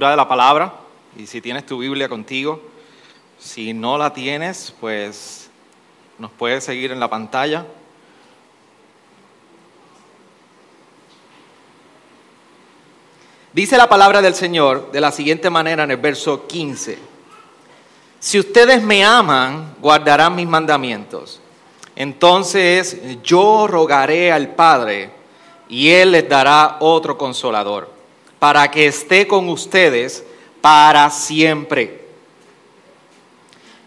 de 0.00 0.16
la 0.16 0.26
palabra 0.26 0.74
y 1.16 1.26
si 1.26 1.40
tienes 1.40 1.64
tu 1.64 1.78
Biblia 1.78 2.08
contigo, 2.08 2.60
si 3.38 3.72
no 3.72 3.96
la 3.96 4.12
tienes, 4.12 4.74
pues 4.80 5.48
nos 6.18 6.32
puedes 6.32 6.64
seguir 6.64 6.90
en 6.90 6.98
la 6.98 7.08
pantalla. 7.08 7.64
Dice 13.52 13.76
la 13.76 13.88
palabra 13.88 14.20
del 14.20 14.34
Señor 14.34 14.90
de 14.90 15.00
la 15.00 15.12
siguiente 15.12 15.48
manera 15.48 15.84
en 15.84 15.92
el 15.92 15.98
verso 15.98 16.44
15. 16.48 16.98
Si 18.18 18.38
ustedes 18.40 18.82
me 18.82 19.04
aman, 19.04 19.76
guardarán 19.80 20.34
mis 20.34 20.48
mandamientos. 20.48 21.40
Entonces 21.94 23.22
yo 23.22 23.68
rogaré 23.68 24.32
al 24.32 24.56
Padre 24.56 25.10
y 25.68 25.90
Él 25.90 26.10
les 26.10 26.28
dará 26.28 26.78
otro 26.80 27.16
consolador 27.16 27.93
para 28.44 28.70
que 28.70 28.88
esté 28.88 29.26
con 29.26 29.48
ustedes 29.48 30.22
para 30.60 31.08
siempre. 31.08 32.04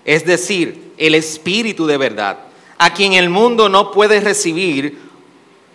Es 0.03 0.25
decir, 0.25 0.93
el 0.97 1.13
Espíritu 1.13 1.85
de 1.85 1.95
verdad, 1.97 2.39
a 2.79 2.91
quien 2.91 3.13
el 3.13 3.29
mundo 3.29 3.69
no 3.69 3.91
puede 3.91 4.19
recibir 4.19 4.97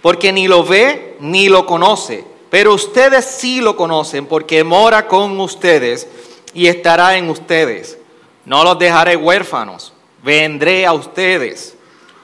porque 0.00 0.32
ni 0.32 0.48
lo 0.48 0.64
ve 0.64 1.16
ni 1.20 1.48
lo 1.48 1.64
conoce 1.64 2.24
pero 2.50 2.74
ustedes 2.74 3.24
sí 3.24 3.60
lo 3.60 3.76
conocen 3.76 4.26
porque 4.26 4.64
mora 4.64 5.06
con 5.06 5.38
ustedes 5.38 6.08
y 6.52 6.66
estará 6.66 7.16
en 7.16 7.30
ustedes. 7.30 7.98
No 8.44 8.64
los 8.64 8.80
dejaré 8.80 9.14
huérfanos, 9.14 9.92
vendré 10.24 10.86
a 10.86 10.92
ustedes. 10.92 11.76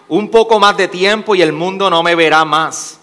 Un 0.08 0.28
poco 0.28 0.58
más 0.58 0.76
de 0.76 0.88
tiempo 0.88 1.36
y 1.36 1.40
el 1.40 1.52
mundo 1.52 1.88
no 1.88 2.02
me 2.02 2.16
verá 2.16 2.44
más. 2.44 2.98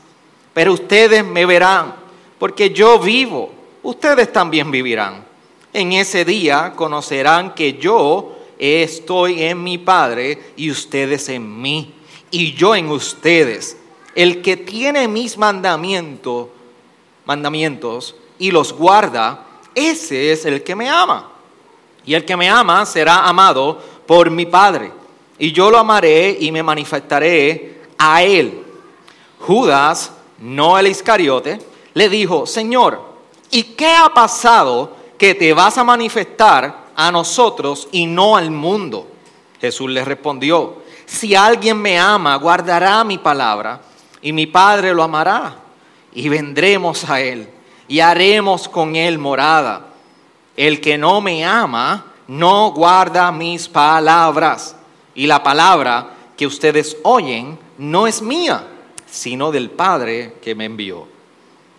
Pero 0.53 0.73
ustedes 0.73 1.23
me 1.23 1.45
verán, 1.45 2.04
porque 2.39 2.71
yo 2.71 2.99
vivo, 2.99 3.51
ustedes 3.83 4.31
también 4.31 4.71
vivirán. 4.71 5.25
En 5.73 5.93
ese 5.93 6.25
día 6.25 6.73
conocerán 6.75 7.53
que 7.53 7.73
yo 7.73 8.37
estoy 8.57 9.43
en 9.43 9.61
mi 9.63 9.77
Padre 9.77 10.53
y 10.55 10.71
ustedes 10.71 11.29
en 11.29 11.61
mí, 11.61 11.93
y 12.31 12.53
yo 12.53 12.75
en 12.75 12.89
ustedes. 12.89 13.77
El 14.15 14.41
que 14.41 14.57
tiene 14.57 15.07
mis 15.07 15.37
mandamientos 15.37 16.47
mandamientos 17.25 18.15
y 18.39 18.51
los 18.51 18.71
guarda, 18.71 19.45
ese 19.73 20.31
es 20.31 20.45
el 20.45 20.63
que 20.63 20.75
me 20.75 20.89
ama. 20.89 21.31
Y 22.05 22.13
el 22.13 22.23
que 22.23 22.37
me 22.37 22.49
ama 22.49 22.85
será 22.85 23.27
amado 23.27 23.81
por 24.05 24.29
mi 24.29 24.45
Padre. 24.45 24.91
Y 25.37 25.51
yo 25.51 25.69
lo 25.69 25.77
amaré 25.77 26.37
y 26.39 26.51
me 26.51 26.63
manifestaré 26.63 27.81
a 27.97 28.23
él. 28.23 28.63
Judas, 29.39 30.11
no 30.39 30.77
el 30.77 30.87
Iscariote, 30.87 31.59
le 31.95 32.09
dijo, 32.09 32.45
Señor, 32.45 33.01
¿y 33.49 33.63
qué 33.63 33.95
ha 33.95 34.09
pasado 34.13 34.95
que 35.17 35.33
te 35.33 35.53
vas 35.53 35.77
a 35.77 35.83
manifestar 35.83 36.87
a 36.93 37.09
nosotros 37.09 37.87
y 37.91 38.05
no 38.05 38.35
al 38.35 38.51
mundo? 38.51 39.07
Jesús 39.61 39.89
le 39.89 40.03
respondió, 40.03 40.83
si 41.05 41.35
alguien 41.35 41.81
me 41.81 41.97
ama, 41.97 42.35
guardará 42.35 43.03
mi 43.05 43.17
palabra 43.17 43.81
y 44.21 44.33
mi 44.33 44.45
Padre 44.45 44.93
lo 44.93 45.03
amará 45.03 45.55
y 46.13 46.27
vendremos 46.27 47.09
a 47.09 47.21
Él 47.21 47.47
y 47.87 48.01
haremos 48.01 48.67
con 48.67 48.97
Él 48.97 49.17
morada. 49.17 49.93
El 50.57 50.81
que 50.81 50.97
no 50.97 51.21
me 51.21 51.45
ama 51.45 52.07
no 52.27 52.73
guarda 52.73 53.31
mis 53.31 53.69
palabras 53.69 54.75
y 55.13 55.27
la 55.27 55.41
palabra 55.41 56.09
que 56.35 56.45
ustedes 56.45 56.97
oyen 57.03 57.57
no 57.77 58.05
es 58.05 58.21
mía, 58.21 58.67
sino 59.05 59.49
del 59.49 59.69
Padre 59.71 60.35
que 60.41 60.55
me 60.55 60.65
envió. 60.65 61.14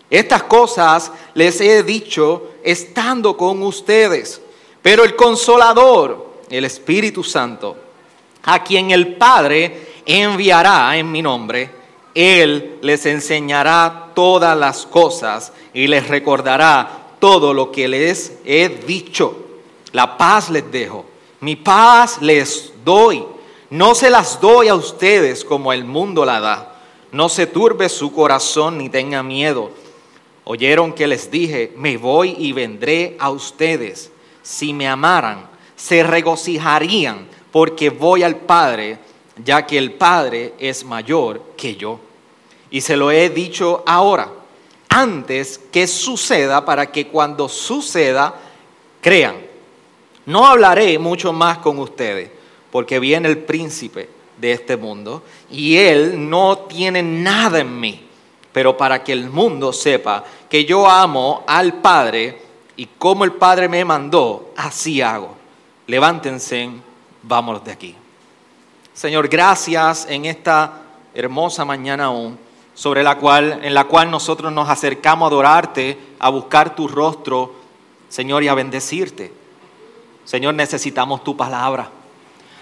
Estas 0.09 0.43
cosas 0.43 1.11
les 1.33 1.59
he 1.59 1.83
dicho 1.83 2.51
estando 2.63 3.35
con 3.35 3.61
ustedes, 3.63 4.41
pero 4.81 5.03
el 5.03 5.15
consolador, 5.15 6.27
el 6.49 6.65
Espíritu 6.65 7.23
Santo, 7.23 7.75
a 8.43 8.63
quien 8.63 8.91
el 8.91 9.15
Padre 9.15 9.87
enviará 10.05 10.95
en 10.97 11.11
mi 11.11 11.21
nombre, 11.21 11.69
él 12.15 12.79
les 12.81 13.05
enseñará 13.05 14.11
todas 14.15 14.57
las 14.57 14.85
cosas 14.85 15.51
y 15.73 15.87
les 15.87 16.07
recordará 16.07 17.07
todo 17.19 17.53
lo 17.53 17.71
que 17.71 17.87
les 17.87 18.39
he 18.45 18.69
dicho. 18.69 19.45
La 19.91 20.17
paz 20.17 20.49
les 20.49 20.71
dejo, 20.71 21.05
mi 21.41 21.55
paz 21.55 22.21
les 22.21 22.71
doy. 22.83 23.23
No 23.69 23.93
se 23.93 24.09
las 24.09 24.39
doy 24.39 24.69
a 24.69 24.75
ustedes 24.75 25.43
como 25.43 25.73
el 25.73 25.83
mundo 25.83 26.23
la 26.23 26.39
da. 26.39 26.81
No 27.11 27.29
se 27.29 27.45
turbe 27.45 27.89
su 27.89 28.13
corazón 28.13 28.77
ni 28.77 28.89
tenga 28.89 29.21
miedo. 29.21 29.71
Oyeron 30.49 30.93
que 30.93 31.07
les 31.07 31.29
dije, 31.29 31.73
me 31.75 31.97
voy 31.97 32.33
y 32.39 32.53
vendré 32.53 33.17
a 33.19 33.31
ustedes. 33.31 34.09
Si 34.41 34.71
me 34.71 34.87
amaran, 34.87 35.49
se 35.75 36.03
regocijarían 36.03 37.27
porque 37.51 37.89
voy 37.89 38.23
al 38.23 38.37
Padre, 38.37 38.97
ya 39.43 39.65
que 39.65 39.77
el 39.77 39.91
Padre 39.91 40.53
es 40.57 40.85
mayor 40.85 41.43
que 41.57 41.75
yo. 41.75 41.99
Y 42.71 42.79
se 42.79 42.95
lo 42.95 43.11
he 43.11 43.29
dicho 43.29 43.83
ahora, 43.85 44.31
antes 44.87 45.59
que 45.69 45.85
suceda, 45.85 46.63
para 46.63 46.93
que 46.93 47.07
cuando 47.07 47.49
suceda, 47.49 48.33
crean. 49.01 49.35
No 50.25 50.47
hablaré 50.47 50.97
mucho 50.97 51.33
más 51.33 51.57
con 51.57 51.77
ustedes, 51.77 52.31
porque 52.71 53.01
viene 53.01 53.27
el 53.27 53.39
príncipe 53.39 54.09
de 54.37 54.53
este 54.53 54.77
mundo 54.77 55.23
y 55.51 55.75
él 55.75 56.29
no 56.29 56.59
tiene 56.69 57.03
nada 57.03 57.59
en 57.59 57.77
mí, 57.77 58.06
pero 58.57 58.75
para 58.75 59.03
que 59.03 59.13
el 59.13 59.29
mundo 59.29 59.71
sepa 59.71 60.23
que 60.49 60.65
yo 60.65 60.89
amo 60.89 61.43
al 61.45 61.73
Padre 61.73 62.41
y 62.75 62.87
como 62.97 63.23
el 63.23 63.33
Padre 63.33 63.69
me 63.69 63.85
mandó, 63.85 64.49
así 64.57 64.99
hago. 64.99 65.35
Levántense, 65.85 66.67
vámonos 67.21 67.63
de 67.63 67.71
aquí. 67.71 67.95
Señor, 68.95 69.27
gracias 69.27 70.07
en 70.09 70.25
esta 70.25 70.73
hermosa 71.13 71.65
mañana 71.65 72.05
aún 72.05 72.39
sobre 72.73 73.03
la 73.03 73.19
cual, 73.19 73.59
en 73.61 73.75
la 73.75 73.83
cual 73.83 74.09
nosotros 74.09 74.51
nos 74.51 74.67
acercamos 74.67 75.27
a 75.27 75.29
adorarte, 75.29 75.95
a 76.17 76.29
buscar 76.29 76.75
tu 76.75 76.87
rostro, 76.87 77.53
Señor, 78.09 78.41
y 78.41 78.47
a 78.47 78.55
bendecirte. 78.55 79.31
Señor, 80.25 80.55
necesitamos 80.55 81.23
tu 81.23 81.37
palabra. 81.37 81.91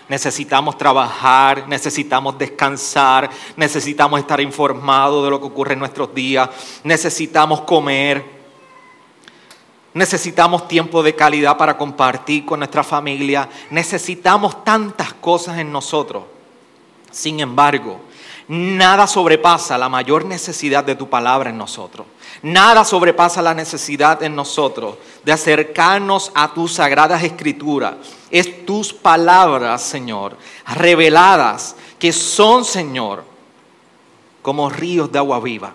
Necesitamos 0.07 0.77
trabajar, 0.77 1.67
necesitamos 1.67 2.37
descansar, 2.37 3.29
necesitamos 3.55 4.19
estar 4.19 4.39
informados 4.39 5.23
de 5.23 5.31
lo 5.31 5.39
que 5.39 5.47
ocurre 5.47 5.73
en 5.73 5.79
nuestros 5.79 6.13
días, 6.13 6.49
necesitamos 6.83 7.61
comer, 7.61 8.23
necesitamos 9.95 10.67
tiempo 10.67 11.01
de 11.01 11.15
calidad 11.15 11.57
para 11.57 11.75
compartir 11.75 12.45
con 12.45 12.59
nuestra 12.59 12.83
familia, 12.83 13.49
necesitamos 13.71 14.63
tantas 14.63 15.13
cosas 15.13 15.57
en 15.57 15.71
nosotros. 15.71 16.23
Sin 17.09 17.39
embargo, 17.39 18.01
Nada 18.47 19.07
sobrepasa 19.07 19.77
la 19.77 19.89
mayor 19.89 20.25
necesidad 20.25 20.83
de 20.83 20.95
tu 20.95 21.09
palabra 21.09 21.49
en 21.49 21.57
nosotros. 21.57 22.05
Nada 22.43 22.85
sobrepasa 22.85 23.41
la 23.41 23.55
necesidad 23.55 24.21
en 24.21 24.35
nosotros 24.35 24.97
de 25.23 25.31
acercarnos 25.31 26.31
a 26.35 26.53
tus 26.53 26.73
sagradas 26.73 27.23
escrituras. 27.23 27.95
Es 28.29 28.65
tus 28.65 28.93
palabras, 28.93 29.81
Señor, 29.81 30.37
reveladas, 30.75 31.75
que 31.97 32.13
son, 32.13 32.65
Señor, 32.65 33.23
como 34.43 34.69
ríos 34.69 35.11
de 35.11 35.17
agua 35.17 35.39
viva. 35.39 35.73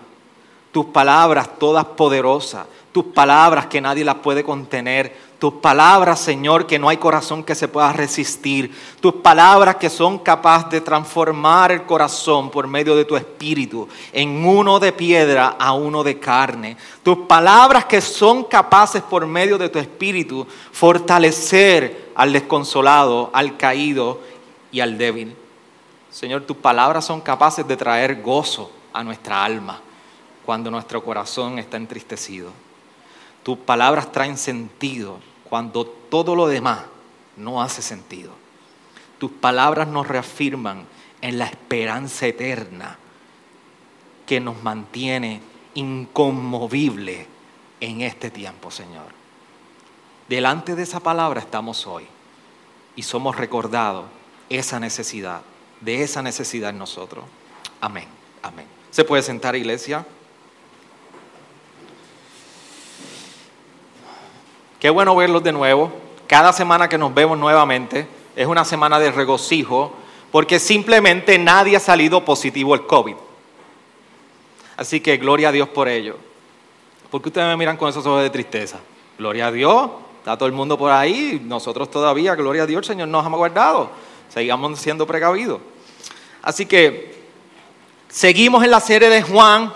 Tus 0.71 0.85
palabras 0.85 1.49
todas 1.59 1.83
poderosas, 1.83 2.65
tus 2.93 3.05
palabras 3.05 3.65
que 3.65 3.81
nadie 3.81 4.05
las 4.05 4.15
puede 4.15 4.45
contener, 4.45 5.30
tus 5.41 5.53
palabras, 5.53 6.19
Señor, 6.19 6.67
que 6.67 6.77
no 6.77 6.87
hay 6.87 6.97
corazón 6.97 7.43
que 7.43 7.55
se 7.55 7.67
pueda 7.67 7.91
resistir. 7.91 8.77
Tus 8.99 9.15
palabras 9.15 9.77
que 9.77 9.89
son 9.89 10.19
capaces 10.19 10.69
de 10.69 10.81
transformar 10.81 11.71
el 11.71 11.81
corazón 11.81 12.51
por 12.51 12.67
medio 12.67 12.95
de 12.95 13.05
tu 13.05 13.15
espíritu 13.15 13.87
en 14.13 14.45
uno 14.45 14.79
de 14.79 14.91
piedra 14.91 15.55
a 15.57 15.73
uno 15.73 16.03
de 16.03 16.19
carne. 16.19 16.77
Tus 17.01 17.17
palabras 17.25 17.85
que 17.85 18.01
son 18.01 18.43
capaces 18.43 19.01
por 19.01 19.25
medio 19.25 19.57
de 19.57 19.69
tu 19.69 19.79
espíritu 19.79 20.45
fortalecer 20.71 22.11
al 22.13 22.33
desconsolado, 22.33 23.31
al 23.33 23.57
caído 23.57 24.19
y 24.71 24.79
al 24.79 24.95
débil. 24.95 25.35
Señor, 26.11 26.43
tus 26.43 26.57
palabras 26.57 27.03
son 27.03 27.19
capaces 27.19 27.67
de 27.67 27.77
traer 27.77 28.21
gozo 28.21 28.71
a 28.93 29.03
nuestra 29.03 29.43
alma 29.43 29.81
cuando 30.45 30.69
nuestro 30.69 31.03
corazón 31.03 31.57
está 31.57 31.77
entristecido. 31.77 32.51
Tus 33.41 33.57
palabras 33.57 34.11
traen 34.11 34.37
sentido 34.37 35.30
cuando 35.51 35.85
todo 35.85 36.33
lo 36.33 36.47
demás 36.47 36.79
no 37.35 37.61
hace 37.61 37.81
sentido. 37.81 38.31
Tus 39.17 39.31
palabras 39.31 39.85
nos 39.85 40.07
reafirman 40.07 40.85
en 41.19 41.39
la 41.39 41.45
esperanza 41.45 42.25
eterna 42.25 42.97
que 44.25 44.39
nos 44.39 44.63
mantiene 44.63 45.41
inconmovible 45.73 47.27
en 47.81 47.99
este 47.99 48.31
tiempo, 48.31 48.71
Señor. 48.71 49.07
Delante 50.29 50.73
de 50.73 50.83
esa 50.83 51.01
palabra 51.01 51.41
estamos 51.41 51.85
hoy 51.85 52.05
y 52.95 53.01
somos 53.01 53.35
recordados 53.35 54.05
esa 54.47 54.79
necesidad, 54.79 55.41
de 55.81 56.01
esa 56.01 56.21
necesidad 56.21 56.69
en 56.69 56.77
nosotros. 56.77 57.25
Amén, 57.81 58.07
amén. 58.41 58.67
¿Se 58.89 59.03
puede 59.03 59.21
sentar, 59.21 59.57
iglesia? 59.57 60.05
Qué 64.81 64.89
bueno 64.89 65.15
verlos 65.15 65.43
de 65.43 65.51
nuevo. 65.51 65.91
Cada 66.25 66.51
semana 66.51 66.89
que 66.89 66.97
nos 66.97 67.13
vemos 67.13 67.37
nuevamente 67.37 68.07
es 68.35 68.47
una 68.47 68.65
semana 68.65 68.97
de 68.97 69.11
regocijo 69.11 69.93
porque 70.31 70.57
simplemente 70.57 71.37
nadie 71.37 71.77
ha 71.77 71.79
salido 71.79 72.25
positivo 72.25 72.73
el 72.73 72.87
COVID. 72.87 73.13
Así 74.77 74.99
que 74.99 75.17
gloria 75.17 75.49
a 75.49 75.51
Dios 75.51 75.69
por 75.69 75.87
ello. 75.87 76.17
¿Por 77.11 77.21
qué 77.21 77.29
ustedes 77.29 77.47
me 77.47 77.57
miran 77.57 77.77
con 77.77 77.89
esos 77.89 78.03
ojos 78.07 78.23
de 78.23 78.31
tristeza? 78.31 78.79
Gloria 79.19 79.47
a 79.47 79.51
Dios, 79.51 79.91
está 80.17 80.35
todo 80.35 80.47
el 80.47 80.53
mundo 80.53 80.79
por 80.79 80.91
ahí, 80.91 81.39
nosotros 81.45 81.91
todavía, 81.91 82.33
gloria 82.33 82.63
a 82.63 82.65
Dios, 82.65 82.79
el 82.79 82.85
Señor 82.85 83.09
nos 83.09 83.23
ha 83.23 83.29
guardado. 83.29 83.91
Sigamos 84.33 84.79
siendo 84.79 85.05
precavidos. 85.05 85.61
Así 86.41 86.65
que 86.65 87.21
seguimos 88.09 88.63
en 88.63 88.71
la 88.71 88.79
serie 88.79 89.09
de 89.09 89.21
Juan, 89.21 89.71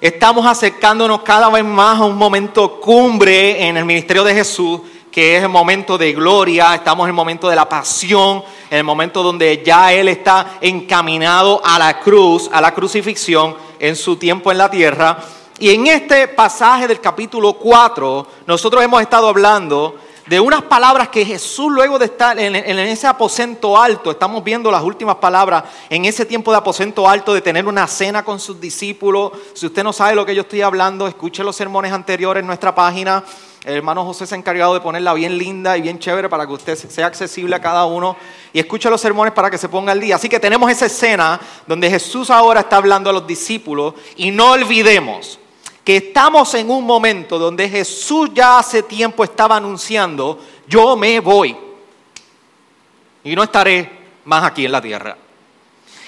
Estamos 0.00 0.46
acercándonos 0.46 1.22
cada 1.22 1.48
vez 1.48 1.64
más 1.64 1.98
a 1.98 2.04
un 2.04 2.16
momento 2.16 2.80
cumbre 2.80 3.66
en 3.66 3.76
el 3.76 3.84
ministerio 3.84 4.22
de 4.22 4.32
Jesús, 4.32 4.80
que 5.10 5.36
es 5.36 5.42
el 5.42 5.48
momento 5.48 5.98
de 5.98 6.12
gloria, 6.12 6.72
estamos 6.76 7.06
en 7.06 7.08
el 7.08 7.16
momento 7.16 7.48
de 7.48 7.56
la 7.56 7.68
pasión, 7.68 8.44
en 8.70 8.78
el 8.78 8.84
momento 8.84 9.24
donde 9.24 9.60
ya 9.66 9.92
Él 9.92 10.06
está 10.06 10.58
encaminado 10.60 11.60
a 11.64 11.80
la 11.80 11.98
cruz, 11.98 12.48
a 12.52 12.60
la 12.60 12.72
crucifixión 12.72 13.56
en 13.80 13.96
su 13.96 14.14
tiempo 14.14 14.52
en 14.52 14.58
la 14.58 14.70
tierra. 14.70 15.18
Y 15.58 15.70
en 15.70 15.88
este 15.88 16.28
pasaje 16.28 16.86
del 16.86 17.00
capítulo 17.00 17.54
4, 17.54 18.26
nosotros 18.46 18.84
hemos 18.84 19.02
estado 19.02 19.28
hablando 19.28 19.96
de 20.28 20.38
unas 20.38 20.62
palabras 20.62 21.08
que 21.08 21.24
Jesús 21.24 21.72
luego 21.72 21.98
de 21.98 22.04
estar 22.04 22.38
en, 22.38 22.54
ese 22.54 23.06
aposento 23.06 23.78
alto, 23.78 24.10
estamos 24.10 24.44
viendo 24.44 24.70
las 24.70 24.82
últimas 24.82 25.16
palabras 25.16 25.64
en 25.88 26.04
ese 26.04 26.26
tiempo 26.26 26.50
de 26.50 26.58
aposento 26.58 27.08
alto, 27.08 27.32
de 27.32 27.40
tener 27.40 27.66
una 27.66 27.86
cena 27.86 28.22
con 28.22 28.38
sus 28.38 28.60
discípulos. 28.60 29.32
Si 29.54 29.66
usted 29.66 29.82
no 29.82 29.92
sabe 29.92 30.14
lo 30.14 30.26
que 30.26 30.34
yo 30.34 30.42
estoy 30.42 30.60
hablando, 30.60 31.06
escuche 31.08 31.42
los 31.42 31.56
sermones 31.56 31.92
anteriores 31.92 32.42
en 32.42 32.46
nuestra 32.46 32.74
página. 32.74 33.24
El 33.64 33.76
hermano 33.76 34.04
José 34.04 34.26
se 34.26 34.34
ha 34.34 34.38
encargado 34.38 34.74
de 34.74 34.80
ponerla 34.80 35.14
bien 35.14 35.36
linda 35.36 35.76
y 35.78 35.82
bien 35.82 35.98
chévere 35.98 36.28
para 36.28 36.46
que 36.46 36.52
usted 36.52 36.76
sea 36.76 37.06
accesible 37.06 37.56
a 37.56 37.60
cada 37.60 37.86
uno 37.86 38.16
y 38.52 38.60
escuche 38.60 38.88
los 38.90 39.00
sermones 39.00 39.32
para 39.32 39.50
que 39.50 39.58
se 39.58 39.68
ponga 39.68 39.92
al 39.92 40.00
día. 40.00 40.16
Así 40.16 40.28
que 40.28 40.38
tenemos 40.38 40.70
esa 40.70 40.86
escena 40.86 41.40
donde 41.66 41.88
Jesús 41.88 42.30
ahora 42.30 42.60
está 42.60 42.76
hablando 42.76 43.08
a 43.08 43.12
los 43.14 43.26
discípulos 43.26 43.94
y 44.16 44.30
no 44.30 44.52
olvidemos 44.52 45.38
que 45.88 45.96
estamos 45.96 46.52
en 46.52 46.68
un 46.68 46.84
momento 46.84 47.38
donde 47.38 47.66
Jesús 47.66 48.28
ya 48.34 48.58
hace 48.58 48.82
tiempo 48.82 49.24
estaba 49.24 49.56
anunciando, 49.56 50.38
yo 50.66 50.94
me 50.96 51.18
voy 51.18 51.56
y 53.24 53.34
no 53.34 53.42
estaré 53.42 53.90
más 54.26 54.44
aquí 54.44 54.66
en 54.66 54.72
la 54.72 54.82
tierra. 54.82 55.16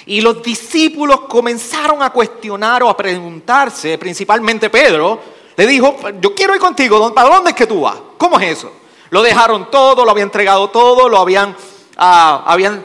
Y 0.05 0.21
los 0.21 0.43
discípulos 0.43 1.21
comenzaron 1.21 2.03
a 2.03 2.11
cuestionar 2.11 2.83
o 2.83 2.91
a 2.91 2.97
preguntarse, 2.99 3.97
principalmente 3.97 4.69
Pedro, 4.69 5.19
le 5.57 5.67
dijo, 5.67 5.97
yo 6.21 6.35
quiero 6.35 6.55
ir 6.55 6.61
contigo, 6.61 7.15
¿para 7.15 7.31
dónde 7.31 7.49
es 7.49 7.57
que 7.57 7.67
tú 7.67 7.81
vas? 7.81 7.97
¿Cómo 8.19 8.39
es 8.39 8.59
eso? 8.59 8.71
Lo 9.09 9.23
dejaron 9.23 9.71
todo, 9.71 10.05
lo 10.05 10.11
habían 10.11 10.27
entregado 10.27 10.69
todo, 10.69 11.09
lo 11.09 11.17
habían, 11.17 11.57
ah, 11.97 12.45
habían 12.45 12.85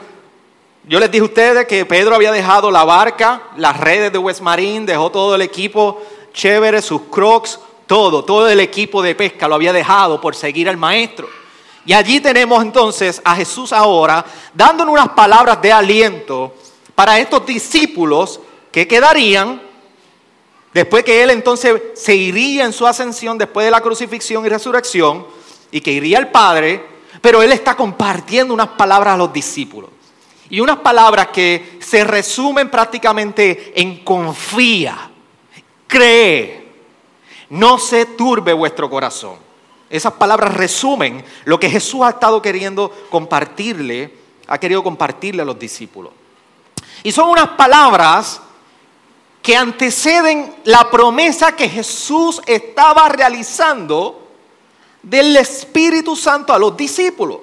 yo 0.88 1.00
les 1.00 1.10
dije 1.10 1.22
a 1.22 1.26
ustedes 1.26 1.66
que 1.66 1.84
Pedro 1.84 2.14
había 2.14 2.30
dejado 2.30 2.70
la 2.70 2.84
barca, 2.84 3.42
las 3.56 3.78
redes 3.80 4.12
de 4.12 4.18
West 4.18 4.40
Marine, 4.40 4.86
dejó 4.86 5.10
todo 5.10 5.34
el 5.34 5.42
equipo 5.42 6.00
chévere, 6.36 6.82
sus 6.82 7.02
crocs, 7.10 7.58
todo, 7.86 8.24
todo 8.24 8.48
el 8.48 8.60
equipo 8.60 9.02
de 9.02 9.14
pesca 9.14 9.48
lo 9.48 9.54
había 9.54 9.72
dejado 9.72 10.20
por 10.20 10.36
seguir 10.36 10.68
al 10.68 10.76
maestro. 10.76 11.28
Y 11.86 11.94
allí 11.94 12.20
tenemos 12.20 12.62
entonces 12.62 13.22
a 13.24 13.34
Jesús 13.34 13.72
ahora 13.72 14.24
dándonos 14.52 14.92
unas 14.92 15.08
palabras 15.10 15.60
de 15.62 15.72
aliento 15.72 16.54
para 16.94 17.18
estos 17.18 17.46
discípulos 17.46 18.40
que 18.70 18.86
quedarían 18.86 19.62
después 20.74 21.04
que 21.04 21.22
Él 21.22 21.30
entonces 21.30 21.80
se 21.94 22.14
iría 22.14 22.64
en 22.64 22.72
su 22.72 22.86
ascensión 22.86 23.38
después 23.38 23.64
de 23.64 23.70
la 23.70 23.80
crucifixión 23.80 24.44
y 24.44 24.48
resurrección 24.48 25.26
y 25.70 25.80
que 25.80 25.92
iría 25.92 26.18
al 26.18 26.30
Padre, 26.30 26.84
pero 27.22 27.42
Él 27.42 27.52
está 27.52 27.74
compartiendo 27.74 28.52
unas 28.52 28.68
palabras 28.68 29.14
a 29.14 29.16
los 29.16 29.32
discípulos. 29.32 29.90
Y 30.50 30.60
unas 30.60 30.78
palabras 30.78 31.28
que 31.28 31.78
se 31.80 32.04
resumen 32.04 32.70
prácticamente 32.70 33.72
en 33.74 34.04
confía, 34.04 35.05
cree, 35.96 36.68
no 37.50 37.78
se 37.78 38.04
turbe 38.04 38.52
vuestro 38.52 38.90
corazón. 38.90 39.38
Esas 39.88 40.12
palabras 40.14 40.54
resumen 40.54 41.24
lo 41.44 41.58
que 41.58 41.70
Jesús 41.70 42.02
ha 42.02 42.10
estado 42.10 42.42
queriendo 42.42 42.90
compartirle, 43.08 44.12
ha 44.46 44.58
querido 44.58 44.82
compartirle 44.82 45.42
a 45.42 45.44
los 45.44 45.58
discípulos. 45.58 46.12
Y 47.02 47.12
son 47.12 47.30
unas 47.30 47.50
palabras 47.50 48.40
que 49.40 49.56
anteceden 49.56 50.54
la 50.64 50.90
promesa 50.90 51.52
que 51.52 51.68
Jesús 51.68 52.42
estaba 52.46 53.08
realizando 53.08 54.26
del 55.02 55.36
Espíritu 55.36 56.16
Santo 56.16 56.52
a 56.52 56.58
los 56.58 56.76
discípulos. 56.76 57.38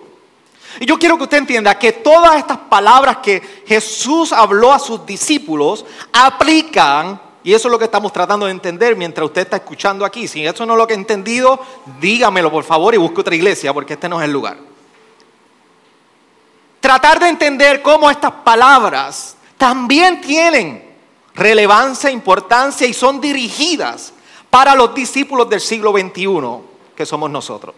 Y 0.79 0.85
yo 0.85 0.99
quiero 0.99 1.17
que 1.17 1.23
usted 1.23 1.37
entienda 1.37 1.79
que 1.79 1.93
todas 1.93 2.35
estas 2.35 2.57
palabras 2.57 3.17
que 3.17 3.63
Jesús 3.65 4.33
habló 4.33 4.73
a 4.73 4.79
sus 4.79 5.05
discípulos 5.05 5.85
aplican 6.11 7.21
y 7.43 7.53
eso 7.53 7.67
es 7.67 7.71
lo 7.71 7.77
que 7.77 7.85
estamos 7.85 8.13
tratando 8.13 8.45
de 8.45 8.51
entender 8.51 8.95
mientras 8.95 9.25
usted 9.25 9.41
está 9.41 9.57
escuchando 9.57 10.05
aquí. 10.05 10.27
Si 10.27 10.45
eso 10.45 10.65
no 10.65 10.73
es 10.73 10.77
lo 10.77 10.87
que 10.87 10.93
he 10.93 10.97
entendido, 10.97 11.59
dígamelo 11.99 12.49
por 12.49 12.63
favor 12.63 12.93
y 12.93 12.97
busque 12.97 13.21
otra 13.21 13.35
iglesia 13.35 13.73
porque 13.73 13.93
este 13.93 14.07
no 14.07 14.21
es 14.21 14.25
el 14.25 14.31
lugar. 14.31 14.57
Tratar 16.79 17.19
de 17.19 17.27
entender 17.27 17.81
cómo 17.81 18.09
estas 18.09 18.31
palabras 18.31 19.35
también 19.57 20.21
tienen 20.21 20.93
relevancia, 21.35 22.09
importancia 22.09 22.87
y 22.87 22.93
son 22.93 23.19
dirigidas 23.19 24.13
para 24.49 24.75
los 24.75 24.93
discípulos 24.93 25.49
del 25.49 25.59
siglo 25.59 25.91
XXI, 25.91 26.95
que 26.95 27.05
somos 27.05 27.29
nosotros. 27.29 27.75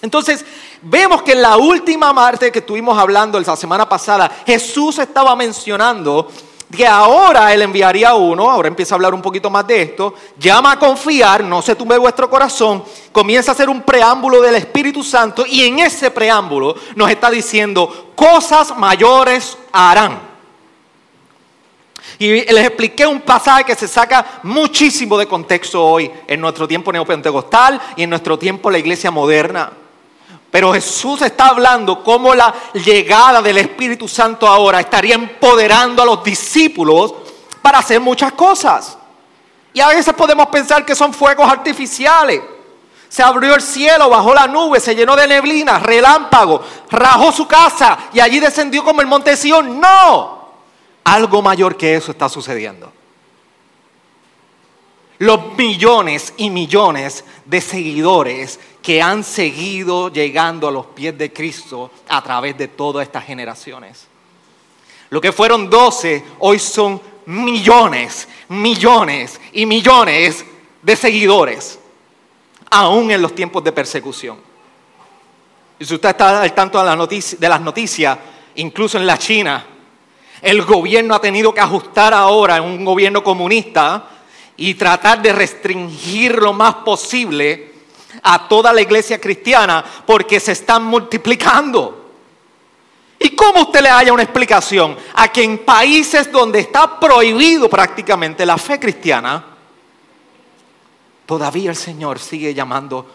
Entonces, 0.00 0.44
vemos 0.82 1.22
que 1.22 1.32
en 1.32 1.42
la 1.42 1.56
última 1.56 2.14
parte 2.14 2.50
que 2.50 2.58
estuvimos 2.58 2.98
hablando 2.98 3.38
la 3.38 3.56
semana 3.56 3.88
pasada, 3.88 4.30
Jesús 4.46 4.98
estaba 4.98 5.36
mencionando 5.36 6.28
que 6.72 6.86
ahora 6.86 7.52
Él 7.52 7.62
enviaría 7.62 8.14
uno, 8.14 8.50
ahora 8.50 8.68
empieza 8.68 8.94
a 8.94 8.96
hablar 8.96 9.12
un 9.12 9.20
poquito 9.20 9.50
más 9.50 9.66
de 9.66 9.82
esto, 9.82 10.14
llama 10.38 10.72
a 10.72 10.78
confiar, 10.78 11.44
no 11.44 11.60
se 11.60 11.76
tumbe 11.76 11.98
vuestro 11.98 12.30
corazón, 12.30 12.82
comienza 13.12 13.50
a 13.50 13.54
hacer 13.54 13.68
un 13.68 13.82
preámbulo 13.82 14.40
del 14.40 14.54
Espíritu 14.54 15.04
Santo 15.04 15.44
y 15.46 15.64
en 15.64 15.80
ese 15.80 16.10
preámbulo 16.10 16.74
nos 16.96 17.10
está 17.10 17.30
diciendo, 17.30 18.12
cosas 18.14 18.76
mayores 18.76 19.58
harán. 19.70 20.32
Y 22.18 22.28
les 22.28 22.66
expliqué 22.66 23.06
un 23.06 23.20
pasaje 23.20 23.64
que 23.64 23.74
se 23.74 23.88
saca 23.88 24.40
muchísimo 24.42 25.18
de 25.18 25.26
contexto 25.26 25.84
hoy 25.84 26.10
en 26.26 26.40
nuestro 26.40 26.66
tiempo 26.66 26.92
neopentecostal 26.92 27.80
y 27.96 28.04
en 28.04 28.10
nuestro 28.10 28.38
tiempo 28.38 28.70
la 28.70 28.78
iglesia 28.78 29.10
moderna. 29.10 29.72
Pero 30.52 30.74
Jesús 30.74 31.22
está 31.22 31.46
hablando 31.46 32.04
cómo 32.04 32.34
la 32.34 32.52
llegada 32.74 33.40
del 33.40 33.56
Espíritu 33.56 34.06
Santo 34.06 34.46
ahora 34.46 34.80
estaría 34.80 35.14
empoderando 35.14 36.02
a 36.02 36.04
los 36.04 36.22
discípulos 36.22 37.14
para 37.62 37.78
hacer 37.78 37.98
muchas 38.02 38.32
cosas. 38.32 38.98
Y 39.72 39.80
a 39.80 39.88
veces 39.88 40.12
podemos 40.12 40.48
pensar 40.48 40.84
que 40.84 40.94
son 40.94 41.14
fuegos 41.14 41.50
artificiales. 41.50 42.42
Se 43.08 43.22
abrió 43.22 43.54
el 43.54 43.62
cielo, 43.62 44.10
bajó 44.10 44.34
la 44.34 44.46
nube, 44.46 44.78
se 44.78 44.94
llenó 44.94 45.16
de 45.16 45.26
neblina, 45.26 45.78
relámpago, 45.78 46.60
rajó 46.90 47.32
su 47.32 47.48
casa 47.48 48.10
y 48.12 48.20
allí 48.20 48.38
descendió 48.38 48.84
como 48.84 49.00
el 49.00 49.06
monte 49.06 49.34
Sion. 49.38 49.80
No, 49.80 50.50
algo 51.04 51.40
mayor 51.40 51.78
que 51.78 51.96
eso 51.96 52.12
está 52.12 52.28
sucediendo. 52.28 52.92
Los 55.16 55.56
millones 55.56 56.34
y 56.36 56.50
millones 56.50 57.24
de 57.46 57.60
seguidores 57.62 58.60
que 58.82 59.00
han 59.00 59.22
seguido 59.22 60.08
llegando 60.10 60.66
a 60.66 60.72
los 60.72 60.86
pies 60.86 61.16
de 61.16 61.32
Cristo 61.32 61.90
a 62.08 62.22
través 62.22 62.58
de 62.58 62.68
todas 62.68 63.06
estas 63.06 63.24
generaciones. 63.24 64.06
Lo 65.10 65.20
que 65.20 65.30
fueron 65.30 65.70
doce, 65.70 66.24
hoy 66.40 66.58
son 66.58 67.00
millones, 67.26 68.28
millones 68.48 69.40
y 69.52 69.66
millones 69.66 70.44
de 70.82 70.96
seguidores, 70.96 71.78
aún 72.70 73.10
en 73.10 73.22
los 73.22 73.34
tiempos 73.34 73.62
de 73.62 73.72
persecución. 73.72 74.38
Y 75.78 75.84
si 75.84 75.94
usted 75.94 76.10
está 76.10 76.42
al 76.42 76.52
tanto 76.54 76.78
de 76.78 77.48
las 77.48 77.60
noticias, 77.60 78.18
incluso 78.56 78.98
en 78.98 79.06
la 79.06 79.18
China, 79.18 79.64
el 80.40 80.62
gobierno 80.62 81.14
ha 81.14 81.20
tenido 81.20 81.54
que 81.54 81.60
ajustar 81.60 82.12
ahora 82.14 82.56
en 82.56 82.64
un 82.64 82.84
gobierno 82.84 83.22
comunista 83.22 84.08
y 84.56 84.74
tratar 84.74 85.22
de 85.22 85.32
restringir 85.32 86.36
lo 86.36 86.52
más 86.52 86.76
posible 86.76 87.71
a 88.22 88.48
toda 88.48 88.72
la 88.72 88.80
iglesia 88.80 89.20
cristiana 89.20 89.84
porque 90.06 90.38
se 90.38 90.52
están 90.52 90.84
multiplicando. 90.84 92.10
¿Y 93.18 93.30
cómo 93.36 93.62
usted 93.62 93.82
le 93.82 93.88
haya 93.88 94.12
una 94.12 94.22
explicación 94.22 94.96
a 95.14 95.28
que 95.28 95.42
en 95.44 95.58
países 95.58 96.30
donde 96.30 96.60
está 96.60 96.98
prohibido 96.98 97.68
prácticamente 97.68 98.44
la 98.44 98.58
fe 98.58 98.80
cristiana, 98.80 99.44
todavía 101.26 101.70
el 101.70 101.76
Señor 101.76 102.18
sigue 102.18 102.52
llamando 102.52 103.06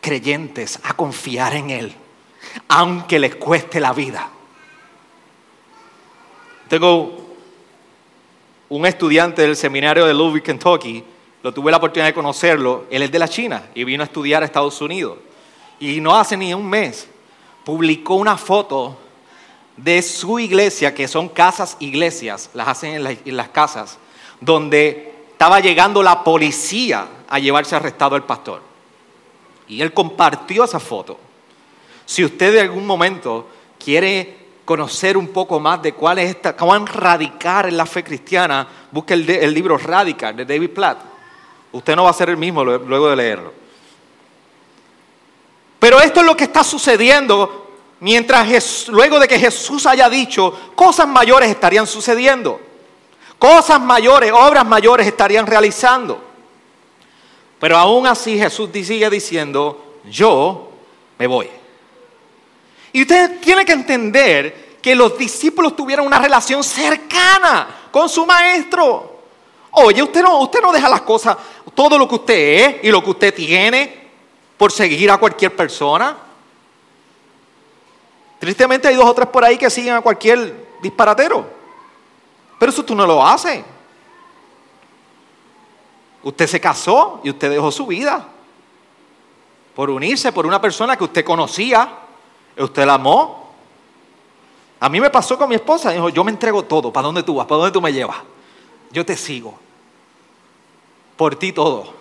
creyentes 0.00 0.78
a 0.82 0.94
confiar 0.94 1.54
en 1.54 1.70
Él, 1.70 1.94
aunque 2.68 3.18
les 3.18 3.36
cueste 3.36 3.78
la 3.78 3.92
vida? 3.92 4.30
Tengo 6.68 7.36
un 8.70 8.86
estudiante 8.86 9.42
del 9.42 9.54
seminario 9.54 10.06
de 10.06 10.14
Louisville, 10.14 10.42
Kentucky, 10.42 11.04
lo 11.42 11.52
tuve 11.52 11.70
la 11.70 11.78
oportunidad 11.78 12.06
de 12.06 12.14
conocerlo, 12.14 12.84
él 12.90 13.02
es 13.02 13.10
de 13.10 13.18
la 13.18 13.28
China 13.28 13.70
y 13.74 13.84
vino 13.84 14.02
a 14.02 14.06
estudiar 14.06 14.42
a 14.42 14.46
Estados 14.46 14.80
Unidos. 14.80 15.18
Y 15.80 16.00
no 16.00 16.16
hace 16.16 16.36
ni 16.36 16.54
un 16.54 16.68
mes 16.68 17.08
publicó 17.64 18.14
una 18.14 18.36
foto 18.36 18.96
de 19.76 20.02
su 20.02 20.38
iglesia, 20.38 20.94
que 20.94 21.08
son 21.08 21.28
casas 21.28 21.76
iglesias, 21.80 22.50
las 22.54 22.68
hacen 22.68 23.06
en, 23.06 23.36
las 23.36 23.48
casas, 23.48 23.98
donde 24.40 25.14
estaba 25.32 25.60
llegando 25.60 26.02
la 26.02 26.22
policía 26.22 27.06
a 27.28 27.38
llevarse 27.38 27.74
arrestado 27.74 28.14
al 28.14 28.24
pastor. 28.24 28.62
Y 29.66 29.80
él 29.80 29.92
compartió 29.92 30.64
esa 30.64 30.78
foto. 30.78 31.18
Si 32.04 32.24
usted 32.24 32.52
de 32.52 32.60
algún 32.60 32.86
momento 32.86 33.48
quiere 33.82 34.42
conocer 34.64 35.16
un 35.16 35.28
poco 35.28 35.58
más 35.58 35.82
de 35.82 35.94
cuál 35.94 36.18
es 36.18 36.30
esta, 36.30 36.56
cómo 36.56 36.76
radicar 36.86 37.66
en 37.66 37.76
la 37.76 37.86
fe 37.86 38.04
cristiana, 38.04 38.68
busque 38.90 39.14
el, 39.14 39.28
el 39.28 39.54
libro 39.54 39.78
Radical 39.78 40.36
de 40.36 40.44
David 40.44 40.70
Platt. 40.70 41.11
Usted 41.72 41.96
no 41.96 42.04
va 42.04 42.10
a 42.10 42.14
ser 42.14 42.30
el 42.30 42.36
mismo 42.36 42.64
luego 42.64 43.08
de 43.08 43.16
leerlo. 43.16 43.52
Pero 45.78 46.00
esto 46.00 46.20
es 46.20 46.26
lo 46.26 46.36
que 46.36 46.44
está 46.44 46.62
sucediendo 46.62 47.62
mientras 48.00 48.88
luego 48.88 49.18
de 49.18 49.28
que 49.28 49.38
Jesús 49.38 49.86
haya 49.86 50.08
dicho, 50.08 50.72
cosas 50.74 51.08
mayores 51.08 51.48
estarían 51.48 51.86
sucediendo. 51.86 52.60
Cosas 53.38 53.80
mayores, 53.80 54.32
obras 54.32 54.66
mayores 54.66 55.06
estarían 55.06 55.46
realizando. 55.46 56.22
Pero 57.58 57.76
aún 57.76 58.06
así 58.06 58.38
Jesús 58.38 58.70
sigue 58.72 59.08
diciendo, 59.08 60.00
yo 60.04 60.70
me 61.18 61.26
voy. 61.26 61.48
Y 62.92 63.02
usted 63.02 63.40
tiene 63.40 63.64
que 63.64 63.72
entender 63.72 64.78
que 64.82 64.94
los 64.94 65.16
discípulos 65.16 65.76
tuvieron 65.76 66.06
una 66.06 66.18
relación 66.18 66.62
cercana 66.62 67.88
con 67.90 68.08
su 68.08 68.26
maestro. 68.26 69.11
Oye, 69.72 70.02
usted 70.02 70.22
no, 70.22 70.38
usted 70.40 70.60
no 70.60 70.70
deja 70.70 70.88
las 70.88 71.00
cosas, 71.02 71.36
todo 71.74 71.98
lo 71.98 72.06
que 72.06 72.14
usted 72.16 72.34
es 72.34 72.84
y 72.84 72.90
lo 72.90 73.02
que 73.02 73.10
usted 73.10 73.34
tiene, 73.34 74.10
por 74.56 74.70
seguir 74.70 75.10
a 75.10 75.18
cualquier 75.18 75.56
persona. 75.56 76.16
Tristemente 78.38 78.88
hay 78.88 78.94
dos 78.94 79.06
o 79.06 79.14
tres 79.14 79.28
por 79.28 79.44
ahí 79.44 79.56
que 79.56 79.70
siguen 79.70 79.94
a 79.94 80.00
cualquier 80.00 80.78
disparatero. 80.82 81.46
Pero 82.58 82.70
eso 82.70 82.84
tú 82.84 82.94
no 82.94 83.06
lo 83.06 83.24
haces. 83.24 83.64
Usted 86.22 86.46
se 86.46 86.60
casó 86.60 87.20
y 87.24 87.30
usted 87.30 87.50
dejó 87.50 87.72
su 87.72 87.86
vida 87.86 88.28
por 89.74 89.90
unirse 89.90 90.32
por 90.32 90.46
una 90.46 90.60
persona 90.60 90.96
que 90.96 91.04
usted 91.04 91.24
conocía, 91.24 91.88
usted 92.58 92.84
la 92.84 92.94
amó. 92.94 93.52
A 94.80 94.88
mí 94.88 95.00
me 95.00 95.10
pasó 95.10 95.38
con 95.38 95.48
mi 95.48 95.54
esposa, 95.54 95.90
dijo, 95.90 96.10
yo 96.10 96.22
me 96.24 96.30
entrego 96.30 96.62
todo, 96.64 96.92
¿para 96.92 97.06
dónde 97.06 97.22
tú 97.22 97.36
vas? 97.36 97.46
¿Para 97.46 97.58
dónde 97.58 97.72
tú 97.72 97.80
me 97.80 97.92
llevas? 97.92 98.18
Yo 98.92 99.04
te 99.04 99.16
sigo. 99.16 99.58
Por 101.16 101.36
ti 101.36 101.52
todo. 101.52 101.94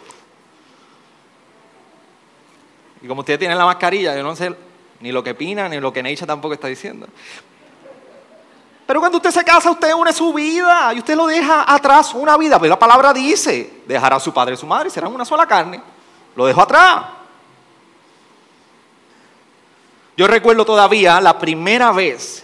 Y 3.01 3.07
como 3.07 3.21
ustedes 3.21 3.39
tienen 3.39 3.57
la 3.57 3.65
mascarilla, 3.65 4.15
yo 4.15 4.24
no 4.24 4.36
sé 4.36 4.55
ni 5.00 5.12
lo 5.12 5.24
que 5.24 5.33
Pina 5.33 5.67
ni 5.67 5.79
lo 5.79 5.91
que 5.91 6.03
Neisha 6.03 6.25
tampoco 6.25 6.53
está 6.53 6.67
diciendo. 6.67 7.07
Pero 8.86 9.00
cuando 9.00 9.17
usted 9.17 9.31
se 9.31 9.43
casa, 9.43 9.71
usted 9.71 9.93
une 9.93 10.12
su 10.12 10.33
vida 10.33 10.93
y 10.93 11.00
usted 11.00 11.15
lo 11.15 11.25
deja 11.25 11.71
atrás 11.74 12.13
una 12.13 12.38
vida. 12.38 12.60
Pero 12.60 12.71
la 12.71 12.79
palabra 12.79 13.13
dice, 13.13 13.81
dejará 13.88 14.17
a 14.17 14.19
su 14.19 14.33
padre 14.33 14.55
y 14.55 14.57
su 14.57 14.67
madre 14.67 14.89
serán 14.89 15.13
una 15.13 15.24
sola 15.24 15.48
carne. 15.48 15.81
Lo 16.36 16.45
dejo 16.45 16.62
atrás. 16.62 17.05
Yo 20.17 20.27
recuerdo 20.27 20.65
todavía 20.65 21.21
la 21.21 21.39
primera 21.39 21.91
vez 21.91 22.43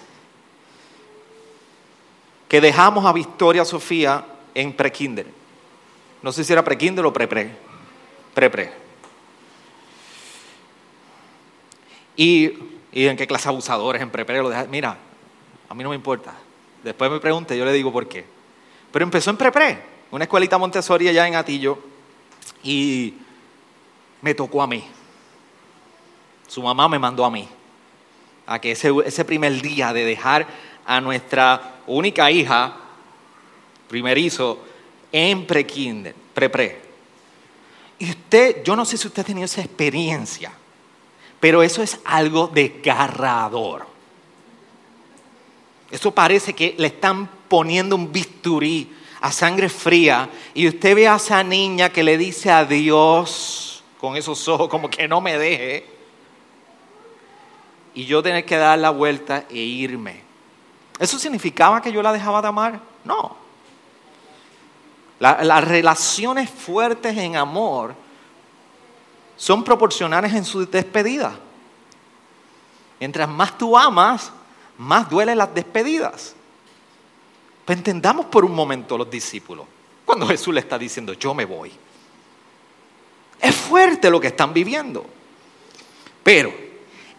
que 2.47 2.61
dejamos 2.61 3.05
a 3.05 3.11
Victoria 3.11 3.65
Sofía 3.65 4.23
en 4.57 4.73
prekinder. 4.73 5.27
No 6.23 6.31
sé 6.31 6.43
si 6.43 6.51
era 6.51 6.63
prekinder 6.63 7.05
o 7.05 7.13
pre-pre. 7.13 7.51
Pre-pre. 8.33 8.73
Y, 12.15 12.51
en 12.91 13.15
qué 13.15 13.27
clase 13.27 13.47
abusadores 13.47 14.01
en 14.01 14.09
prepare 14.09 14.41
lo 14.41 14.49
dejan. 14.49 14.69
Mira, 14.71 14.97
a 15.69 15.73
mí 15.75 15.83
no 15.83 15.89
me 15.89 15.95
importa. 15.95 16.33
Después 16.83 17.11
me 17.11 17.19
pregunte, 17.19 17.55
yo 17.55 17.65
le 17.65 17.71
digo 17.71 17.93
por 17.93 18.07
qué. 18.07 18.25
Pero 18.91 19.05
empezó 19.05 19.29
en 19.29 19.37
prepre, 19.37 19.79
una 20.09 20.23
escuelita 20.23 20.57
Montessori 20.57 21.07
allá 21.07 21.27
en 21.27 21.35
Atillo, 21.35 21.77
y 22.63 23.13
me 24.21 24.33
tocó 24.33 24.63
a 24.63 24.67
mí. 24.67 24.83
Su 26.47 26.63
mamá 26.63 26.89
me 26.89 26.97
mandó 26.97 27.23
a 27.25 27.29
mí. 27.29 27.47
A 28.47 28.59
que 28.59 28.71
ese, 28.71 28.91
ese 29.05 29.23
primer 29.23 29.61
día 29.61 29.93
de 29.93 30.03
dejar 30.03 30.47
a 30.83 30.99
nuestra 30.99 31.81
única 31.85 32.31
hija, 32.31 32.86
primerizo, 33.87 34.59
en 35.11 35.45
pre-kinder, 35.45 36.13
pre-pre. 36.33 36.81
Y 37.99 38.09
usted, 38.09 38.63
yo 38.63 38.75
no 38.75 38.85
sé 38.85 38.97
si 38.97 39.07
usted 39.07 39.21
ha 39.21 39.25
tenido 39.25 39.45
esa 39.45 39.61
experiencia 39.61 40.51
pero 41.39 41.61
eso 41.63 41.83
es 41.83 41.99
algo 42.05 42.47
desgarrador. 42.47 43.85
Eso 45.91 46.11
parece 46.11 46.53
que 46.53 46.75
le 46.77 46.87
están 46.87 47.29
poniendo 47.47 47.95
un 47.95 48.11
bisturí 48.11 48.91
a 49.21 49.31
sangre 49.31 49.69
fría 49.69 50.29
y 50.53 50.67
usted 50.67 50.95
ve 50.95 51.07
a 51.07 51.15
esa 51.15 51.43
niña 51.43 51.89
que 51.89 52.03
le 52.03 52.17
dice 52.17 52.51
a 52.51 52.65
Dios 52.65 53.83
con 53.99 54.15
esos 54.15 54.47
ojos 54.47 54.67
como 54.67 54.89
que 54.89 55.07
no 55.07 55.21
me 55.21 55.37
deje 55.37 55.85
y 57.93 58.05
yo 58.05 58.21
tener 58.21 58.45
que 58.45 58.57
dar 58.57 58.77
la 58.77 58.89
vuelta 58.89 59.45
e 59.49 59.57
irme. 59.57 60.21
¿Eso 60.99 61.17
significaba 61.17 61.81
que 61.81 61.91
yo 61.91 62.01
la 62.01 62.11
dejaba 62.11 62.41
de 62.41 62.47
amar? 62.47 62.79
No. 63.03 63.46
Las 65.19 65.63
relaciones 65.63 66.49
fuertes 66.49 67.17
en 67.17 67.35
amor 67.35 67.95
son 69.35 69.63
proporcionales 69.63 70.33
en 70.33 70.45
su 70.45 70.65
despedida. 70.65 71.37
Mientras 72.99 73.29
más 73.29 73.57
tú 73.57 73.77
amas, 73.77 74.31
más 74.77 75.09
duelen 75.09 75.37
las 75.37 75.53
despedidas. 75.53 76.35
Pues 77.65 77.77
entendamos 77.77 78.25
por 78.27 78.45
un 78.45 78.55
momento 78.55 78.97
los 78.97 79.09
discípulos, 79.09 79.65
cuando 80.05 80.27
Jesús 80.27 80.53
le 80.53 80.61
está 80.61 80.77
diciendo, 80.77 81.13
yo 81.13 81.33
me 81.33 81.45
voy. 81.45 81.71
Es 83.39 83.55
fuerte 83.55 84.09
lo 84.09 84.19
que 84.19 84.27
están 84.27 84.53
viviendo. 84.53 85.05
Pero 86.23 86.53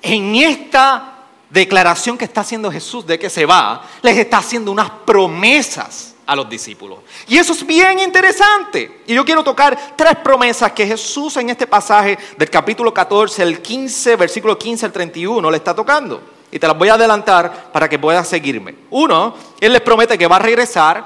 en 0.03 0.37
esta 0.37 1.19
declaración 1.51 2.19
que 2.19 2.25
está 2.25 2.41
haciendo 2.41 2.71
Jesús 2.71 3.07
de 3.07 3.19
que 3.19 3.31
se 3.31 3.47
va, 3.47 3.85
les 4.03 4.17
está 4.17 4.39
haciendo 4.39 4.73
unas 4.73 4.91
promesas 4.91 6.15
a 6.29 6.37
los 6.37 6.47
discípulos. 6.47 6.99
Y 7.27 7.39
eso 7.39 7.55
es 7.55 7.67
bien 7.67 7.99
interesante. 8.01 9.01
Y 9.07 9.15
yo 9.15 9.25
quiero 9.25 9.43
tocar 9.43 9.97
tres 9.97 10.15
promesas 10.23 10.73
que 10.73 10.87
Jesús 10.87 11.39
en 11.39 11.49
este 11.49 11.67
pasaje 11.67 12.19
del 12.37 12.51
capítulo 12.51 12.93
14, 12.93 13.43
el 13.43 13.63
15, 13.63 14.15
versículo 14.17 14.59
15 14.59 14.85
al 14.85 14.93
31, 14.93 15.51
le 15.51 15.57
está 15.57 15.75
tocando. 15.75 16.23
Y 16.53 16.59
te 16.59 16.67
las 16.67 16.77
voy 16.77 16.91
a 16.91 16.95
adelantar 16.95 17.73
para 17.73 17.89
que 17.89 17.99
puedas 17.99 18.29
seguirme. 18.29 18.75
Uno, 18.91 19.35
Él 19.59 19.73
les 19.73 19.81
promete 19.81 20.19
que 20.19 20.27
va 20.27 20.37
a 20.37 20.41
regresar. 20.41 21.03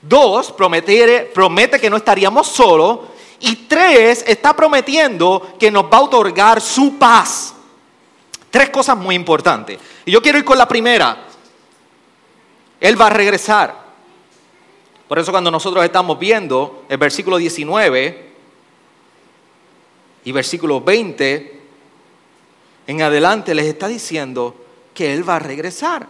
Dos, 0.00 0.52
promete, 0.52 1.32
promete 1.34 1.80
que 1.80 1.90
no 1.90 1.96
estaríamos 1.96 2.46
solos. 2.46 3.00
Y 3.40 3.56
tres, 3.66 4.22
está 4.24 4.54
prometiendo 4.54 5.56
que 5.58 5.68
nos 5.68 5.86
va 5.86 5.96
a 5.96 6.02
otorgar 6.02 6.60
su 6.60 6.96
paz. 6.96 7.54
Tres 8.52 8.70
cosas 8.70 8.96
muy 8.96 9.16
importantes. 9.16 9.80
Y 10.04 10.12
yo 10.12 10.22
quiero 10.22 10.38
ir 10.38 10.44
con 10.44 10.56
la 10.56 10.68
primera. 10.68 11.26
Él 12.78 13.00
va 13.00 13.08
a 13.08 13.10
regresar. 13.10 13.83
Por 15.14 15.20
eso 15.20 15.30
cuando 15.30 15.52
nosotros 15.52 15.84
estamos 15.84 16.18
viendo 16.18 16.86
el 16.88 16.98
versículo 16.98 17.36
19 17.36 18.32
y 20.24 20.32
versículo 20.32 20.80
20, 20.80 21.60
en 22.88 23.00
adelante 23.00 23.54
les 23.54 23.66
está 23.66 23.86
diciendo 23.86 24.56
que 24.92 25.14
Él 25.14 25.28
va 25.28 25.36
a 25.36 25.38
regresar. 25.38 26.08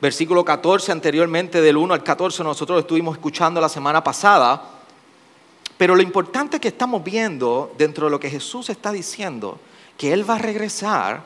Versículo 0.00 0.44
14, 0.44 0.90
anteriormente 0.90 1.62
del 1.62 1.76
1 1.76 1.94
al 1.94 2.02
14, 2.02 2.42
nosotros 2.42 2.80
estuvimos 2.80 3.14
escuchando 3.14 3.60
la 3.60 3.68
semana 3.68 4.02
pasada. 4.02 4.70
Pero 5.76 5.94
lo 5.94 6.02
importante 6.02 6.58
que 6.58 6.66
estamos 6.66 7.04
viendo 7.04 7.72
dentro 7.78 8.06
de 8.06 8.10
lo 8.10 8.18
que 8.18 8.28
Jesús 8.28 8.70
está 8.70 8.90
diciendo, 8.90 9.60
que 9.96 10.12
Él 10.12 10.28
va 10.28 10.34
a 10.34 10.38
regresar, 10.38 11.22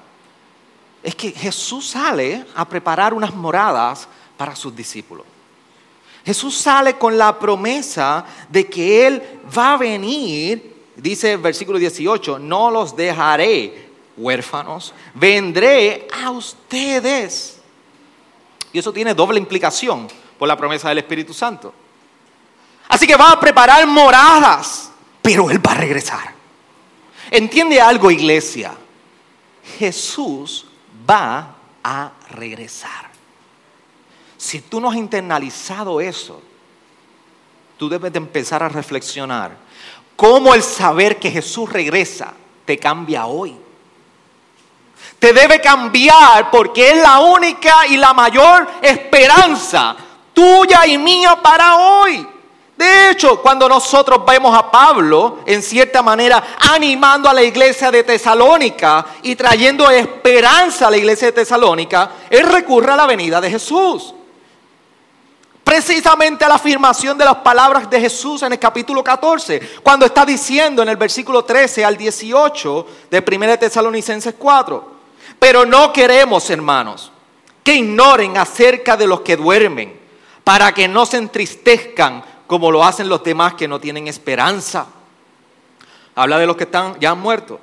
es 1.02 1.14
que 1.14 1.30
Jesús 1.30 1.88
sale 1.88 2.44
a 2.54 2.68
preparar 2.68 3.14
unas 3.14 3.34
moradas 3.34 4.06
para 4.36 4.54
sus 4.54 4.76
discípulos. 4.76 5.24
Jesús 6.28 6.58
sale 6.58 6.98
con 6.98 7.16
la 7.16 7.38
promesa 7.38 8.22
de 8.50 8.68
que 8.68 9.06
Él 9.06 9.40
va 9.56 9.72
a 9.72 9.76
venir, 9.78 10.76
dice 10.94 11.32
el 11.32 11.38
versículo 11.38 11.78
18, 11.78 12.38
no 12.38 12.70
los 12.70 12.94
dejaré 12.94 13.88
huérfanos, 14.14 14.92
vendré 15.14 16.06
a 16.22 16.30
ustedes. 16.30 17.62
Y 18.74 18.78
eso 18.78 18.92
tiene 18.92 19.14
doble 19.14 19.38
implicación 19.38 20.06
por 20.38 20.46
la 20.46 20.54
promesa 20.54 20.90
del 20.90 20.98
Espíritu 20.98 21.32
Santo. 21.32 21.72
Así 22.88 23.06
que 23.06 23.16
va 23.16 23.30
a 23.32 23.40
preparar 23.40 23.86
moradas, 23.86 24.90
pero 25.22 25.48
Él 25.48 25.66
va 25.66 25.72
a 25.72 25.76
regresar. 25.76 26.34
Entiende 27.30 27.80
algo, 27.80 28.10
iglesia. 28.10 28.74
Jesús 29.78 30.66
va 31.08 31.54
a 31.82 32.12
regresar. 32.32 33.07
Si 34.38 34.60
tú 34.60 34.80
no 34.80 34.88
has 34.88 34.96
internalizado 34.96 36.00
eso, 36.00 36.40
tú 37.76 37.88
debes 37.88 38.12
de 38.12 38.18
empezar 38.18 38.62
a 38.62 38.68
reflexionar 38.68 39.56
cómo 40.16 40.54
el 40.54 40.62
saber 40.62 41.18
que 41.18 41.30
Jesús 41.30 41.70
regresa 41.70 42.32
te 42.64 42.78
cambia 42.78 43.26
hoy. 43.26 43.56
Te 45.18 45.32
debe 45.32 45.60
cambiar 45.60 46.50
porque 46.50 46.90
es 46.90 47.02
la 47.02 47.18
única 47.18 47.86
y 47.88 47.96
la 47.96 48.14
mayor 48.14 48.68
esperanza 48.80 49.96
tuya 50.32 50.86
y 50.86 50.96
mía 50.96 51.36
para 51.42 51.76
hoy. 51.76 52.26
De 52.76 53.10
hecho, 53.10 53.42
cuando 53.42 53.68
nosotros 53.68 54.24
vemos 54.24 54.56
a 54.56 54.70
Pablo, 54.70 55.40
en 55.46 55.60
cierta 55.64 56.00
manera, 56.00 56.56
animando 56.72 57.28
a 57.28 57.34
la 57.34 57.42
iglesia 57.42 57.90
de 57.90 58.04
Tesalónica 58.04 59.04
y 59.22 59.34
trayendo 59.34 59.90
esperanza 59.90 60.86
a 60.86 60.90
la 60.92 60.96
iglesia 60.96 61.26
de 61.26 61.32
Tesalónica, 61.32 62.12
él 62.30 62.46
recurre 62.46 62.92
a 62.92 62.96
la 62.96 63.06
venida 63.06 63.40
de 63.40 63.50
Jesús. 63.50 64.14
Precisamente 65.68 66.46
a 66.46 66.48
la 66.48 66.54
afirmación 66.54 67.18
de 67.18 67.26
las 67.26 67.36
palabras 67.36 67.90
de 67.90 68.00
Jesús 68.00 68.42
en 68.42 68.52
el 68.54 68.58
capítulo 68.58 69.04
14, 69.04 69.60
cuando 69.82 70.06
está 70.06 70.24
diciendo 70.24 70.80
en 70.80 70.88
el 70.88 70.96
versículo 70.96 71.44
13 71.44 71.84
al 71.84 71.94
18 71.94 72.86
de 73.10 73.22
1 73.36 73.58
Tesalonicenses 73.58 74.34
4, 74.38 74.92
pero 75.38 75.66
no 75.66 75.92
queremos, 75.92 76.48
hermanos, 76.48 77.12
que 77.62 77.74
ignoren 77.74 78.38
acerca 78.38 78.96
de 78.96 79.06
los 79.06 79.20
que 79.20 79.36
duermen, 79.36 80.00
para 80.42 80.72
que 80.72 80.88
no 80.88 81.04
se 81.04 81.18
entristezcan 81.18 82.24
como 82.46 82.70
lo 82.70 82.82
hacen 82.82 83.06
los 83.10 83.22
demás 83.22 83.52
que 83.52 83.68
no 83.68 83.78
tienen 83.78 84.08
esperanza. 84.08 84.86
Habla 86.14 86.38
de 86.38 86.46
los 86.46 86.56
que 86.56 86.64
están 86.64 86.98
ya 86.98 87.14
muertos. 87.14 87.58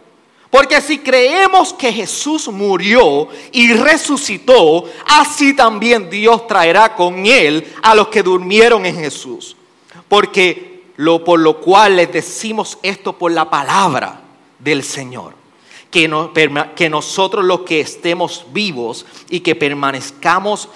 Porque 0.56 0.80
si 0.80 1.00
creemos 1.00 1.74
que 1.74 1.92
Jesús 1.92 2.48
murió 2.48 3.28
y 3.52 3.74
resucitó, 3.74 4.86
así 5.06 5.54
también 5.54 6.10
Dios 6.10 6.48
traerá 6.48 6.96
con 6.96 7.26
él 7.26 7.74
a 7.84 7.94
los 7.94 8.08
que 8.08 8.24
durmieron 8.24 8.86
en 8.86 8.96
Jesús. 8.96 9.58
Porque 10.08 10.86
lo 10.96 11.26
por 11.26 11.42
lo 11.42 11.60
cual 11.60 11.98
les 11.98 12.10
decimos 12.10 12.78
esto 12.84 13.18
por 13.18 13.34
la 13.34 13.50
palabra 13.50 14.22
del 14.58 14.86
Señor. 14.86 15.34
Que, 15.92 16.10
que 16.74 16.90
nosotros 16.90 17.44
los 17.44 17.64
que 17.64 17.82
estemos 17.82 18.46
vivos 18.54 19.06
y 19.30 19.42
que 19.42 19.56
permanezcamos 19.56 20.70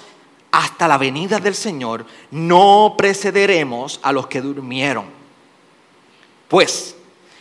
hasta 0.52 0.88
la 0.88 0.98
venida 0.98 1.38
del 1.38 1.54
Señor, 1.54 2.04
no 2.30 2.96
precederemos 2.98 3.98
a 4.02 4.12
los 4.12 4.26
que 4.26 4.42
durmieron. 4.42 5.06
Pues 6.48 6.96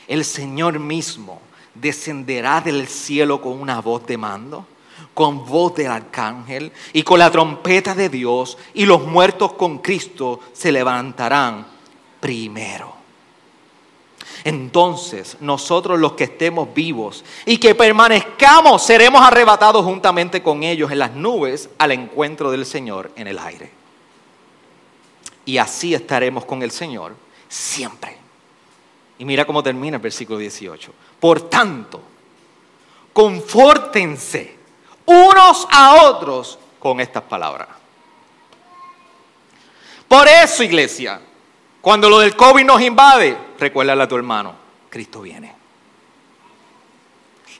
el 0.08 0.24
Señor 0.24 0.79
mismo 0.79 1.41
descenderá 1.79 2.62
del 2.62 2.88
cielo 2.88 3.41
con 3.41 3.59
una 3.59 3.81
voz 3.81 4.05
de 4.05 4.17
mando, 4.17 4.65
con 5.13 5.45
voz 5.45 5.75
del 5.75 5.88
arcángel 5.88 6.71
y 6.93 7.03
con 7.03 7.19
la 7.19 7.31
trompeta 7.31 7.95
de 7.95 8.09
Dios, 8.09 8.57
y 8.74 8.86
los 8.86 9.05
muertos 9.05 9.53
con 9.53 9.79
Cristo 9.79 10.39
se 10.53 10.71
levantarán 10.71 11.65
primero. 12.19 13.00
Entonces 14.43 15.38
nosotros 15.41 16.00
los 16.00 16.13
que 16.13 16.25
estemos 16.25 16.74
vivos 16.74 17.25
y 17.45 17.57
que 17.57 17.75
permanezcamos 17.75 18.81
seremos 18.81 19.21
arrebatados 19.21 19.83
juntamente 19.83 20.41
con 20.41 20.63
ellos 20.63 20.91
en 20.91 21.00
las 21.00 21.13
nubes 21.13 21.69
al 21.77 21.91
encuentro 21.91 22.51
del 22.51 22.65
Señor 22.65 23.12
en 23.15 23.27
el 23.27 23.38
aire. 23.39 23.71
Y 25.45 25.57
así 25.57 25.93
estaremos 25.93 26.45
con 26.45 26.62
el 26.62 26.71
Señor 26.71 27.15
siempre. 27.50 28.18
Y 29.19 29.25
mira 29.25 29.45
cómo 29.45 29.61
termina 29.61 29.97
el 29.97 30.01
versículo 30.01 30.39
18. 30.39 30.91
Por 31.19 31.49
tanto, 31.49 32.01
confórtense 33.13 34.57
unos 35.05 35.67
a 35.69 36.05
otros 36.05 36.57
con 36.79 36.99
estas 36.99 37.23
palabras. 37.23 37.67
Por 40.07 40.27
eso, 40.27 40.63
iglesia, 40.63 41.21
cuando 41.81 42.09
lo 42.09 42.19
del 42.19 42.35
COVID 42.35 42.65
nos 42.65 42.81
invade, 42.81 43.38
recuérdale 43.59 44.03
a 44.03 44.07
tu 44.07 44.15
hermano, 44.15 44.55
Cristo 44.89 45.21
viene. 45.21 45.59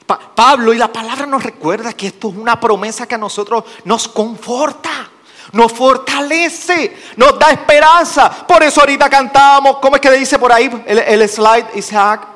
Pablo 0.06 0.72
y 0.72 0.78
la 0.78 0.92
palabra 0.92 1.26
nos 1.26 1.42
recuerda 1.42 1.92
que 1.92 2.08
esto 2.08 2.30
es 2.30 2.36
una 2.36 2.58
promesa 2.58 3.06
que 3.06 3.14
a 3.14 3.18
nosotros 3.18 3.64
nos 3.84 4.08
conforta, 4.08 5.09
nos 5.52 5.72
fortalece, 5.72 6.96
nos 7.16 7.38
da 7.38 7.50
esperanza. 7.50 8.30
Por 8.46 8.62
eso 8.62 8.80
ahorita 8.80 9.08
cantamos, 9.08 9.78
¿cómo 9.78 9.96
es 9.96 10.02
que 10.02 10.10
dice 10.10 10.38
por 10.38 10.52
ahí 10.52 10.70
el, 10.86 11.28
slide 11.28 11.66
Isaac? 11.74 12.26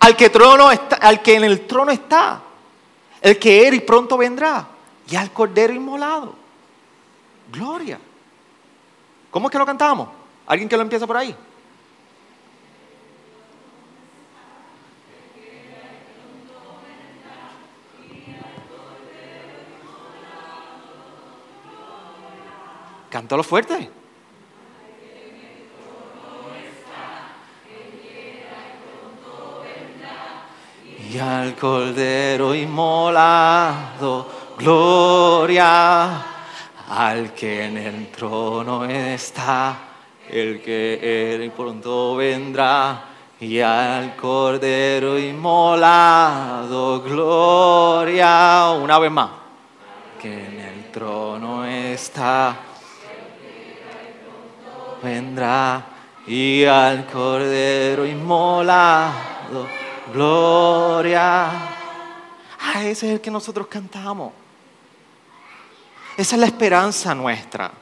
Al 0.00 0.16
que, 0.16 0.30
trono 0.30 0.68
al 0.68 1.22
que 1.22 1.34
en 1.34 1.44
el 1.44 1.66
trono 1.66 1.92
está, 1.92 2.40
el 3.20 3.38
que 3.38 3.66
era 3.66 3.76
y 3.76 3.80
pronto 3.80 4.16
vendrá, 4.16 4.66
y 5.08 5.16
al 5.16 5.32
cordero 5.32 5.72
inmolado. 5.72 6.34
Gloria. 7.50 7.98
¿Cómo 9.30 9.48
es 9.48 9.52
que 9.52 9.58
lo 9.58 9.66
cantamos? 9.66 10.08
¿Alguien 10.46 10.68
que 10.68 10.76
lo 10.76 10.82
empieza 10.82 11.06
por 11.06 11.16
ahí? 11.16 11.34
Cántalo 23.12 23.42
fuerte. 23.42 23.90
Y 31.10 31.18
al 31.18 31.54
Cordero 31.54 32.54
inmolado, 32.54 34.26
gloria 34.58 36.24
al 36.88 37.34
que 37.34 37.66
en 37.66 37.76
el 37.76 38.10
trono 38.10 38.86
está, 38.86 39.76
el 40.30 40.62
que 40.62 41.34
él 41.34 41.50
pronto 41.50 42.16
vendrá, 42.16 43.04
y 43.40 43.60
al 43.60 44.16
Cordero 44.16 45.18
inmolado, 45.18 47.02
gloria. 47.02 48.70
Una 48.70 48.98
vez 48.98 49.10
más, 49.10 49.30
que 50.18 50.32
en 50.32 50.60
el 50.60 50.90
trono 50.90 51.66
está, 51.66 52.71
vendrá, 55.02 55.84
y 56.26 56.64
al 56.64 57.06
Cordero 57.06 58.06
inmolado, 58.06 59.66
gloria. 60.12 61.50
Ah, 62.60 62.84
ese 62.84 63.06
es 63.08 63.14
el 63.14 63.20
que 63.20 63.30
nosotros 63.30 63.66
cantamos. 63.66 64.32
Esa 66.16 66.36
es 66.36 66.40
la 66.40 66.46
esperanza 66.46 67.14
nuestra. 67.14 67.72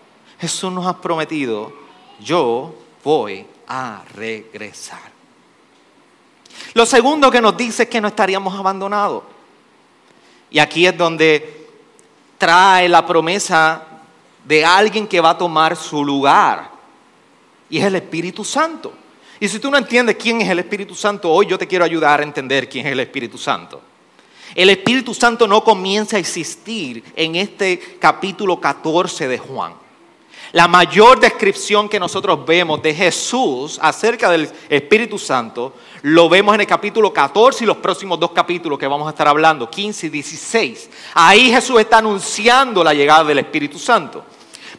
Jesús 0.40 0.72
nos 0.72 0.86
ha 0.86 0.98
prometido, 0.98 1.72
yo 2.18 2.74
voy 3.04 3.46
a 3.68 4.02
regresar. 4.14 5.10
Lo 6.74 6.86
segundo 6.86 7.30
que 7.30 7.40
nos 7.40 7.56
dice 7.56 7.84
es 7.84 7.88
que 7.88 8.00
no 8.00 8.08
estaríamos 8.08 8.58
abandonados. 8.58 9.24
Y 10.50 10.58
aquí 10.58 10.86
es 10.86 10.96
donde 10.96 11.68
trae 12.38 12.88
la 12.88 13.04
promesa 13.04 13.82
de 14.44 14.64
alguien 14.64 15.06
que 15.06 15.20
va 15.20 15.30
a 15.30 15.38
tomar 15.38 15.76
su 15.76 16.04
lugar. 16.04 16.70
Y 17.70 17.78
es 17.78 17.84
el 17.84 17.94
Espíritu 17.94 18.44
Santo. 18.44 18.92
Y 19.38 19.48
si 19.48 19.58
tú 19.58 19.70
no 19.70 19.78
entiendes 19.78 20.16
quién 20.16 20.42
es 20.42 20.48
el 20.48 20.58
Espíritu 20.58 20.94
Santo, 20.94 21.30
hoy 21.30 21.46
yo 21.46 21.56
te 21.56 21.66
quiero 21.66 21.84
ayudar 21.84 22.20
a 22.20 22.24
entender 22.24 22.68
quién 22.68 22.86
es 22.86 22.92
el 22.92 23.00
Espíritu 23.00 23.38
Santo. 23.38 23.80
El 24.54 24.68
Espíritu 24.68 25.14
Santo 25.14 25.46
no 25.46 25.62
comienza 25.62 26.16
a 26.16 26.20
existir 26.20 27.02
en 27.16 27.36
este 27.36 27.78
capítulo 27.98 28.60
14 28.60 29.28
de 29.28 29.38
Juan. 29.38 29.72
La 30.52 30.66
mayor 30.66 31.20
descripción 31.20 31.88
que 31.88 32.00
nosotros 32.00 32.44
vemos 32.44 32.82
de 32.82 32.92
Jesús 32.92 33.78
acerca 33.80 34.28
del 34.30 34.50
Espíritu 34.68 35.16
Santo 35.16 35.74
lo 36.02 36.28
vemos 36.28 36.54
en 36.56 36.62
el 36.62 36.66
capítulo 36.66 37.12
14 37.12 37.62
y 37.62 37.66
los 37.66 37.76
próximos 37.76 38.18
dos 38.18 38.32
capítulos 38.32 38.78
que 38.78 38.88
vamos 38.88 39.06
a 39.06 39.10
estar 39.10 39.28
hablando, 39.28 39.70
15 39.70 40.06
y 40.06 40.10
16. 40.10 40.90
Ahí 41.14 41.50
Jesús 41.50 41.78
está 41.78 41.98
anunciando 41.98 42.82
la 42.82 42.92
llegada 42.92 43.24
del 43.24 43.38
Espíritu 43.38 43.78
Santo. 43.78 44.24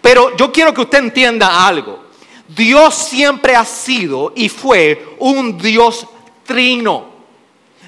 Pero 0.02 0.36
yo 0.36 0.52
quiero 0.52 0.74
que 0.74 0.82
usted 0.82 1.00
entienda 1.00 1.66
algo. 1.66 2.11
Dios 2.56 2.96
siempre 2.96 3.56
ha 3.56 3.66
sido 3.66 4.34
y 4.36 4.50
fue 4.50 5.16
un 5.20 5.58
Dios 5.58 6.06
trino. 6.46 7.12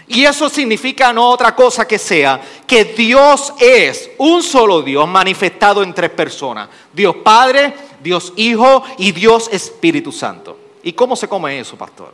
Y 0.08 0.26
eso 0.26 0.50
significa 0.50 1.12
no 1.14 1.30
otra 1.30 1.56
cosa 1.56 1.88
que 1.88 1.98
sea 1.98 2.40
que 2.68 2.86
Dios 2.86 3.54
es 3.60 4.12
un 4.18 4.44
solo 4.44 4.82
Dios 4.82 5.08
manifestado 5.08 5.82
en 5.82 5.94
tres 5.94 6.12
personas. 6.12 6.70
Dios 6.92 7.16
Padre, 7.24 7.74
Dios 8.02 8.34
Hijo 8.36 8.84
y 8.98 9.12
Dios 9.12 9.50
Espíritu 9.52 10.12
Santo. 10.12 10.58
¿Y 10.84 10.94
cómo 10.94 11.16
se 11.16 11.28
come 11.28 11.60
eso, 11.60 11.78
pastor? 11.78 12.14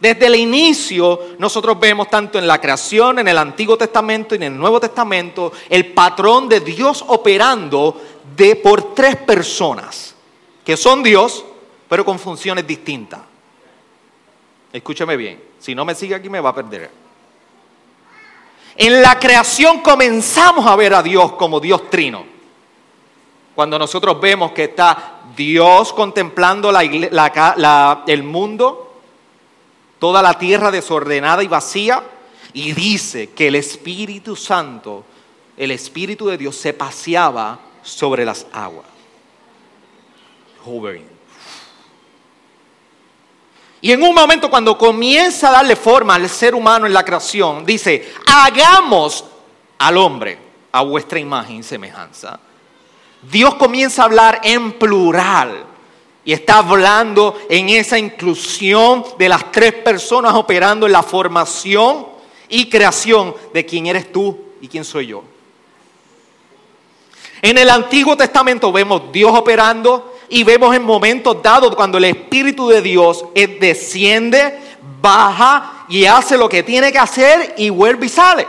Desde 0.00 0.26
el 0.26 0.36
inicio 0.36 1.20
nosotros 1.38 1.78
vemos 1.78 2.08
tanto 2.08 2.38
en 2.38 2.46
la 2.46 2.58
creación, 2.58 3.18
en 3.18 3.28
el 3.28 3.36
Antiguo 3.36 3.76
Testamento 3.76 4.34
y 4.34 4.38
en 4.38 4.44
el 4.44 4.56
Nuevo 4.56 4.80
Testamento, 4.80 5.52
el 5.68 5.92
patrón 5.92 6.48
de 6.48 6.60
Dios 6.60 7.04
operando 7.06 8.00
de 8.34 8.56
por 8.56 8.94
tres 8.94 9.16
personas, 9.16 10.09
que 10.70 10.76
son 10.76 11.02
Dios, 11.02 11.44
pero 11.88 12.04
con 12.04 12.16
funciones 12.16 12.64
distintas. 12.64 13.18
Escúcheme 14.72 15.16
bien, 15.16 15.42
si 15.58 15.74
no 15.74 15.84
me 15.84 15.96
sigue 15.96 16.14
aquí 16.14 16.28
me 16.28 16.38
va 16.38 16.50
a 16.50 16.54
perder. 16.54 16.88
En 18.76 19.02
la 19.02 19.18
creación 19.18 19.80
comenzamos 19.80 20.64
a 20.64 20.76
ver 20.76 20.94
a 20.94 21.02
Dios 21.02 21.32
como 21.32 21.58
Dios 21.58 21.90
trino. 21.90 22.24
Cuando 23.52 23.80
nosotros 23.80 24.20
vemos 24.20 24.52
que 24.52 24.62
está 24.62 25.22
Dios 25.36 25.92
contemplando 25.92 26.70
el 26.70 28.22
mundo, 28.22 28.94
toda 29.98 30.22
la 30.22 30.38
tierra 30.38 30.70
desordenada 30.70 31.42
y 31.42 31.48
vacía, 31.48 32.00
y 32.52 32.74
dice 32.74 33.30
que 33.30 33.48
el 33.48 33.56
Espíritu 33.56 34.36
Santo, 34.36 35.04
el 35.56 35.72
Espíritu 35.72 36.28
de 36.28 36.38
Dios 36.38 36.54
se 36.54 36.74
paseaba 36.74 37.58
sobre 37.82 38.24
las 38.24 38.46
aguas. 38.52 38.89
Y 43.82 43.92
en 43.92 44.02
un 44.02 44.14
momento 44.14 44.50
cuando 44.50 44.76
comienza 44.76 45.48
a 45.48 45.52
darle 45.52 45.74
forma 45.74 46.14
al 46.14 46.28
ser 46.28 46.54
humano 46.54 46.86
en 46.86 46.92
la 46.92 47.04
creación, 47.04 47.64
dice, 47.64 48.12
hagamos 48.26 49.24
al 49.78 49.96
hombre 49.96 50.38
a 50.72 50.82
vuestra 50.82 51.18
imagen 51.18 51.56
y 51.56 51.62
semejanza. 51.62 52.38
Dios 53.22 53.54
comienza 53.54 54.02
a 54.02 54.04
hablar 54.06 54.40
en 54.42 54.72
plural 54.72 55.64
y 56.24 56.32
está 56.32 56.58
hablando 56.58 57.38
en 57.48 57.70
esa 57.70 57.98
inclusión 57.98 59.04
de 59.18 59.28
las 59.28 59.50
tres 59.50 59.72
personas 59.72 60.34
operando 60.34 60.86
en 60.86 60.92
la 60.92 61.02
formación 61.02 62.06
y 62.48 62.68
creación 62.68 63.34
de 63.54 63.64
quién 63.64 63.86
eres 63.86 64.12
tú 64.12 64.38
y 64.60 64.68
quién 64.68 64.84
soy 64.84 65.08
yo. 65.08 65.24
En 67.42 67.56
el 67.56 67.70
Antiguo 67.70 68.16
Testamento 68.16 68.70
vemos 68.70 69.10
Dios 69.10 69.32
operando 69.34 70.09
y 70.30 70.44
vemos 70.44 70.74
en 70.74 70.84
momentos 70.84 71.42
dados 71.42 71.74
cuando 71.74 71.98
el 71.98 72.04
Espíritu 72.04 72.68
de 72.68 72.80
Dios 72.80 73.24
desciende, 73.34 74.58
baja 75.02 75.84
y 75.88 76.06
hace 76.06 76.38
lo 76.38 76.48
que 76.48 76.62
tiene 76.62 76.92
que 76.92 76.98
hacer 76.98 77.54
y 77.58 77.68
vuelve 77.68 78.06
y 78.06 78.08
sale. 78.08 78.46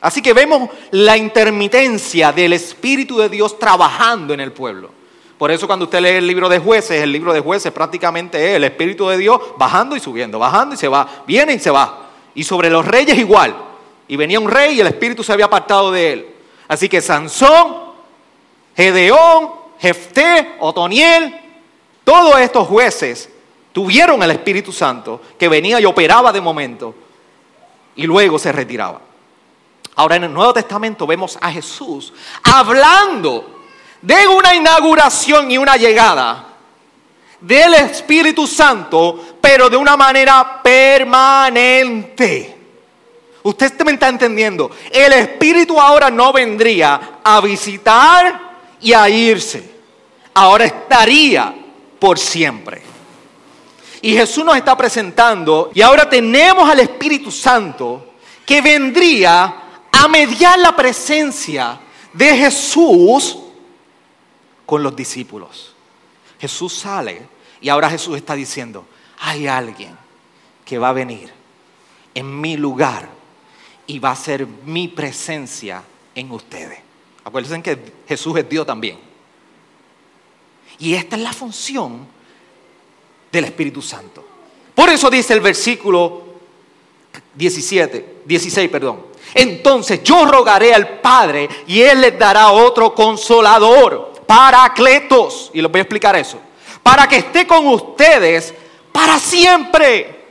Así 0.00 0.22
que 0.22 0.32
vemos 0.32 0.70
la 0.92 1.16
intermitencia 1.16 2.32
del 2.32 2.54
Espíritu 2.54 3.18
de 3.18 3.28
Dios 3.28 3.58
trabajando 3.58 4.32
en 4.32 4.40
el 4.40 4.52
pueblo. 4.52 4.90
Por 5.36 5.50
eso 5.50 5.66
cuando 5.66 5.84
usted 5.84 6.00
lee 6.00 6.08
el 6.10 6.26
libro 6.26 6.48
de 6.48 6.58
jueces, 6.58 7.02
el 7.02 7.12
libro 7.12 7.34
de 7.34 7.40
jueces 7.40 7.70
prácticamente 7.72 8.42
es 8.42 8.56
el 8.56 8.64
Espíritu 8.64 9.06
de 9.08 9.18
Dios 9.18 9.38
bajando 9.58 9.96
y 9.96 10.00
subiendo, 10.00 10.38
bajando 10.38 10.74
y 10.74 10.78
se 10.78 10.88
va, 10.88 11.06
viene 11.26 11.54
y 11.54 11.58
se 11.58 11.70
va. 11.70 12.06
Y 12.34 12.42
sobre 12.44 12.70
los 12.70 12.86
reyes 12.86 13.18
igual. 13.18 13.54
Y 14.08 14.16
venía 14.16 14.40
un 14.40 14.50
rey 14.50 14.76
y 14.76 14.80
el 14.80 14.86
Espíritu 14.86 15.22
se 15.22 15.32
había 15.32 15.44
apartado 15.44 15.92
de 15.92 16.12
él. 16.12 16.26
Así 16.68 16.88
que 16.88 17.02
Sansón, 17.02 17.76
Gedeón, 18.74 19.55
Jefté, 19.78 20.56
Otoniel, 20.60 21.40
todos 22.04 22.38
estos 22.38 22.66
jueces 22.68 23.28
tuvieron 23.72 24.22
el 24.22 24.30
Espíritu 24.30 24.72
Santo 24.72 25.20
que 25.38 25.48
venía 25.48 25.80
y 25.80 25.84
operaba 25.84 26.32
de 26.32 26.40
momento 26.40 26.94
y 27.96 28.06
luego 28.06 28.38
se 28.38 28.52
retiraba. 28.52 29.00
Ahora 29.96 30.16
en 30.16 30.24
el 30.24 30.32
Nuevo 30.32 30.52
Testamento 30.54 31.06
vemos 31.06 31.38
a 31.40 31.50
Jesús 31.50 32.12
hablando 32.42 33.64
de 34.00 34.26
una 34.28 34.54
inauguración 34.54 35.50
y 35.50 35.58
una 35.58 35.76
llegada 35.76 36.44
del 37.40 37.74
Espíritu 37.74 38.46
Santo, 38.46 39.38
pero 39.40 39.68
de 39.68 39.76
una 39.76 39.96
manera 39.96 40.60
permanente. 40.62 42.56
Usted 43.42 43.80
me 43.84 43.92
está 43.92 44.08
entendiendo. 44.08 44.70
El 44.90 45.12
Espíritu 45.12 45.80
ahora 45.80 46.10
no 46.10 46.32
vendría 46.32 47.18
a 47.22 47.40
visitar 47.40 48.45
y 48.80 48.92
a 48.92 49.08
irse. 49.08 49.76
Ahora 50.34 50.66
estaría 50.66 51.54
por 51.98 52.18
siempre. 52.18 52.82
Y 54.02 54.12
Jesús 54.12 54.44
nos 54.44 54.56
está 54.56 54.76
presentando 54.76 55.70
y 55.74 55.82
ahora 55.82 56.08
tenemos 56.08 56.68
al 56.68 56.80
Espíritu 56.80 57.30
Santo 57.30 58.14
que 58.44 58.60
vendría 58.60 59.62
a 59.90 60.08
mediar 60.08 60.58
la 60.58 60.76
presencia 60.76 61.80
de 62.12 62.36
Jesús 62.36 63.38
con 64.64 64.82
los 64.82 64.94
discípulos. 64.94 65.74
Jesús 66.38 66.74
sale 66.74 67.22
y 67.60 67.68
ahora 67.68 67.90
Jesús 67.90 68.16
está 68.16 68.34
diciendo, 68.34 68.86
hay 69.20 69.46
alguien 69.46 69.96
que 70.64 70.78
va 70.78 70.90
a 70.90 70.92
venir 70.92 71.32
en 72.14 72.40
mi 72.40 72.56
lugar 72.56 73.08
y 73.86 73.98
va 73.98 74.10
a 74.10 74.16
ser 74.16 74.46
mi 74.46 74.88
presencia 74.88 75.82
en 76.14 76.30
ustedes. 76.30 76.85
Acuérdense 77.26 77.60
que 77.60 77.92
Jesús 78.06 78.38
es 78.38 78.48
Dios 78.48 78.64
también. 78.64 78.96
Y 80.78 80.94
esta 80.94 81.16
es 81.16 81.22
la 81.22 81.32
función 81.32 82.06
del 83.32 83.44
Espíritu 83.46 83.82
Santo. 83.82 84.24
Por 84.72 84.90
eso 84.90 85.10
dice 85.10 85.32
el 85.32 85.40
versículo 85.40 86.22
17, 87.34 88.18
16, 88.24 88.70
perdón. 88.70 89.06
Entonces 89.34 90.04
yo 90.04 90.24
rogaré 90.26 90.72
al 90.72 91.00
Padre 91.00 91.48
y 91.66 91.80
Él 91.80 92.00
les 92.02 92.16
dará 92.16 92.52
otro 92.52 92.94
consolador, 92.94 94.22
paracletos. 94.24 95.50
Y 95.52 95.60
les 95.60 95.68
voy 95.68 95.80
a 95.80 95.82
explicar 95.82 96.14
eso. 96.14 96.38
Para 96.80 97.08
que 97.08 97.16
esté 97.16 97.44
con 97.44 97.66
ustedes 97.66 98.54
para 98.92 99.18
siempre. 99.18 100.26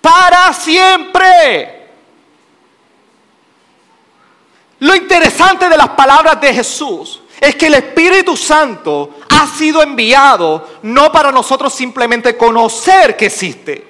Para 0.00 0.52
siempre. 0.52 1.81
Lo 4.82 4.96
interesante 4.96 5.68
de 5.68 5.76
las 5.76 5.90
palabras 5.90 6.40
de 6.40 6.52
Jesús 6.52 7.20
es 7.40 7.54
que 7.54 7.68
el 7.68 7.74
Espíritu 7.74 8.36
Santo 8.36 9.10
ha 9.28 9.46
sido 9.46 9.80
enviado 9.80 10.80
no 10.82 11.12
para 11.12 11.30
nosotros 11.30 11.72
simplemente 11.72 12.36
conocer 12.36 13.16
que 13.16 13.26
existe. 13.26 13.86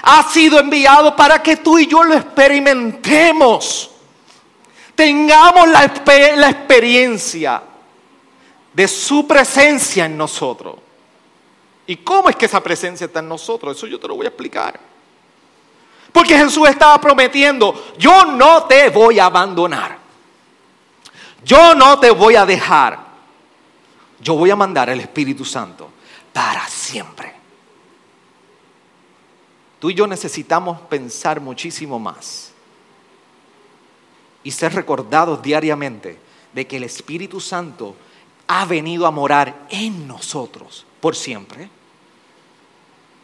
Ha 0.00 0.22
sido 0.22 0.58
enviado 0.58 1.14
para 1.14 1.42
que 1.42 1.58
tú 1.58 1.78
y 1.78 1.86
yo 1.86 2.02
lo 2.02 2.14
experimentemos. 2.14 3.90
Tengamos 4.94 5.68
la, 5.68 5.92
la 6.36 6.48
experiencia 6.48 7.62
de 8.72 8.88
su 8.88 9.26
presencia 9.26 10.06
en 10.06 10.16
nosotros. 10.16 10.76
¿Y 11.86 11.96
cómo 11.96 12.30
es 12.30 12.36
que 12.36 12.46
esa 12.46 12.62
presencia 12.62 13.04
está 13.04 13.20
en 13.20 13.28
nosotros? 13.28 13.76
Eso 13.76 13.86
yo 13.86 14.00
te 14.00 14.08
lo 14.08 14.16
voy 14.16 14.24
a 14.24 14.30
explicar. 14.30 14.80
Porque 16.10 16.38
Jesús 16.38 16.66
estaba 16.70 16.98
prometiendo, 16.98 17.92
yo 17.98 18.24
no 18.24 18.64
te 18.64 18.88
voy 18.88 19.18
a 19.18 19.26
abandonar. 19.26 20.05
Yo 21.46 21.76
no 21.76 22.00
te 22.00 22.10
voy 22.10 22.34
a 22.34 22.44
dejar. 22.44 23.06
Yo 24.18 24.34
voy 24.34 24.50
a 24.50 24.56
mandar 24.56 24.90
el 24.90 24.98
Espíritu 24.98 25.44
Santo 25.44 25.88
para 26.32 26.66
siempre. 26.66 27.32
Tú 29.78 29.90
y 29.90 29.94
yo 29.94 30.08
necesitamos 30.08 30.80
pensar 30.82 31.40
muchísimo 31.40 32.00
más 32.00 32.50
y 34.42 34.50
ser 34.50 34.74
recordados 34.74 35.40
diariamente 35.40 36.18
de 36.52 36.66
que 36.66 36.78
el 36.78 36.82
Espíritu 36.82 37.38
Santo 37.38 37.94
ha 38.48 38.64
venido 38.64 39.06
a 39.06 39.12
morar 39.12 39.66
en 39.70 40.08
nosotros 40.08 40.84
por 41.00 41.14
siempre. 41.14 41.68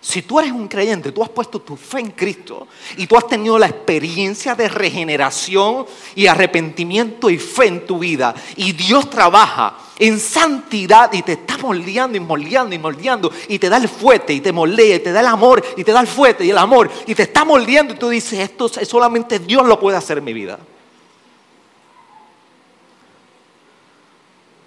Si 0.04 0.22
tú 0.22 0.40
eres 0.40 0.50
un 0.50 0.66
creyente, 0.66 1.12
tú 1.12 1.22
has 1.22 1.28
puesto 1.28 1.60
tu 1.60 1.76
fe 1.76 2.00
en 2.00 2.10
Cristo 2.10 2.66
y 2.96 3.06
tú 3.06 3.16
has 3.16 3.24
tenido 3.28 3.56
la 3.56 3.68
experiencia 3.68 4.56
de 4.56 4.68
regeneración 4.68 5.86
y 6.16 6.26
arrepentimiento 6.26 7.30
y 7.30 7.38
fe 7.38 7.66
en 7.66 7.86
tu 7.86 8.00
vida 8.00 8.34
y 8.56 8.72
Dios 8.72 9.08
trabaja 9.08 9.78
en 10.00 10.18
santidad 10.18 11.12
y 11.12 11.22
te 11.22 11.34
está 11.34 11.56
moldeando 11.58 12.16
y 12.16 12.20
moldeando 12.20 12.74
y 12.74 12.80
moldeando 12.80 13.30
y 13.46 13.60
te 13.60 13.68
da 13.68 13.76
el 13.76 13.88
fuerte 13.88 14.32
y 14.32 14.40
te 14.40 14.50
moldea 14.50 14.96
y 14.96 14.98
te 14.98 15.12
da 15.12 15.20
el 15.20 15.26
amor 15.26 15.64
y 15.76 15.84
te 15.84 15.92
da 15.92 16.00
el 16.00 16.08
fuerte 16.08 16.44
y 16.44 16.50
el 16.50 16.58
amor 16.58 16.90
y 17.06 17.14
te 17.14 17.22
está 17.22 17.44
moldeando 17.44 17.94
y 17.94 17.96
tú 17.96 18.08
dices, 18.08 18.40
esto 18.40 18.68
solamente 18.68 19.38
Dios 19.38 19.64
lo 19.68 19.78
puede 19.78 19.98
hacer 19.98 20.18
en 20.18 20.24
mi 20.24 20.32
vida. 20.32 20.58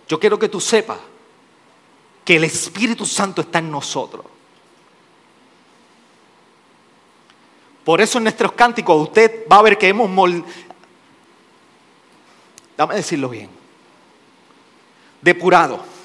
Yo 0.08 0.18
quiero 0.18 0.40
que 0.40 0.48
tú 0.48 0.62
sepas 0.62 1.00
que 2.24 2.38
el 2.38 2.46
Espíritu 2.46 3.06
Santo 3.06 3.42
está 3.42 3.60
en 3.60 3.70
nosotros 3.70 4.28
Por 7.86 8.02
eso 8.02 8.18
en 8.18 8.26
nuestros 8.26 8.52
cánticos 8.52 9.08
usted 9.08 9.48
va 9.50 9.60
a 9.60 9.62
ver 9.62 9.78
que 9.78 9.88
hemos... 9.88 10.10
Mol... 10.10 10.44
Dame 12.76 12.96
decirlo 12.96 13.30
bien. 13.30 13.50
Depurado 15.22 15.96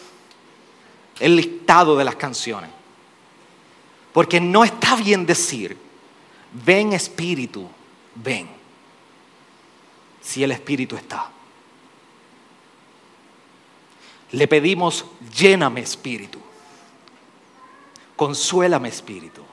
el 1.21 1.37
listado 1.37 1.97
de 1.97 2.05
las 2.05 2.17
canciones. 2.17 2.71
Porque 4.13 4.41
no 4.41 4.65
está 4.65 4.97
bien 4.97 5.25
decir, 5.25 5.77
ven 6.65 6.93
espíritu, 6.95 7.69
ven. 8.17 8.49
Si 10.21 10.43
el 10.43 10.51
espíritu 10.51 10.97
está. 10.97 11.31
Le 14.33 14.49
pedimos, 14.49 15.05
lléname 15.37 15.83
espíritu. 15.83 16.41
Consuélame 18.17 18.89
espíritu. 18.89 19.45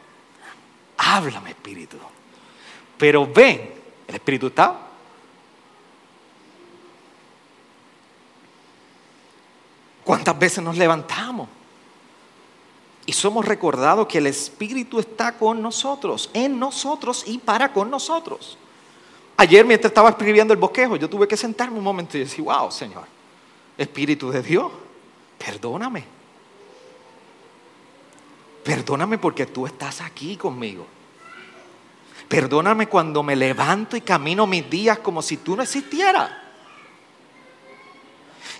Háblame 0.97 1.51
espíritu. 1.51 1.97
Pero 2.97 3.27
ven, 3.27 3.73
el 4.07 4.15
Espíritu 4.15 4.47
está. 4.47 4.79
¿Cuántas 10.03 10.39
veces 10.39 10.63
nos 10.63 10.77
levantamos? 10.77 11.49
Y 13.05 13.13
somos 13.13 13.45
recordados 13.45 14.07
que 14.07 14.17
el 14.17 14.27
Espíritu 14.27 14.99
está 14.99 15.37
con 15.37 15.61
nosotros, 15.61 16.29
en 16.33 16.59
nosotros 16.59 17.23
y 17.27 17.37
para 17.37 17.71
con 17.71 17.89
nosotros. 17.89 18.57
Ayer 19.37 19.65
mientras 19.65 19.91
estaba 19.91 20.09
escribiendo 20.09 20.53
el 20.53 20.59
bosquejo, 20.59 20.95
yo 20.95 21.09
tuve 21.09 21.27
que 21.27 21.37
sentarme 21.37 21.77
un 21.77 21.83
momento 21.83 22.17
y 22.17 22.21
decir, 22.21 22.43
wow, 22.43 22.71
Señor, 22.71 23.05
Espíritu 23.77 24.31
de 24.31 24.41
Dios, 24.41 24.71
perdóname. 25.37 26.03
Perdóname 28.63 29.17
porque 29.17 29.45
tú 29.45 29.65
estás 29.65 30.01
aquí 30.01 30.35
conmigo. 30.35 30.85
Perdóname 32.27 32.87
cuando 32.87 33.23
me 33.23 33.35
levanto 33.35 33.95
y 33.95 34.01
camino 34.01 34.45
mis 34.45 34.69
días 34.69 34.99
como 34.99 35.21
si 35.21 35.37
tú 35.37 35.55
no 35.55 35.63
existieras. 35.63 36.29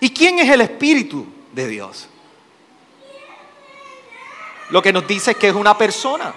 ¿Y 0.00 0.10
quién 0.10 0.38
es 0.38 0.48
el 0.48 0.60
Espíritu 0.62 1.26
de 1.52 1.66
Dios? 1.68 2.08
Lo 4.70 4.80
que 4.82 4.92
nos 4.92 5.06
dice 5.06 5.32
es 5.32 5.36
que 5.36 5.48
es 5.48 5.54
una 5.54 5.76
persona. 5.76 6.34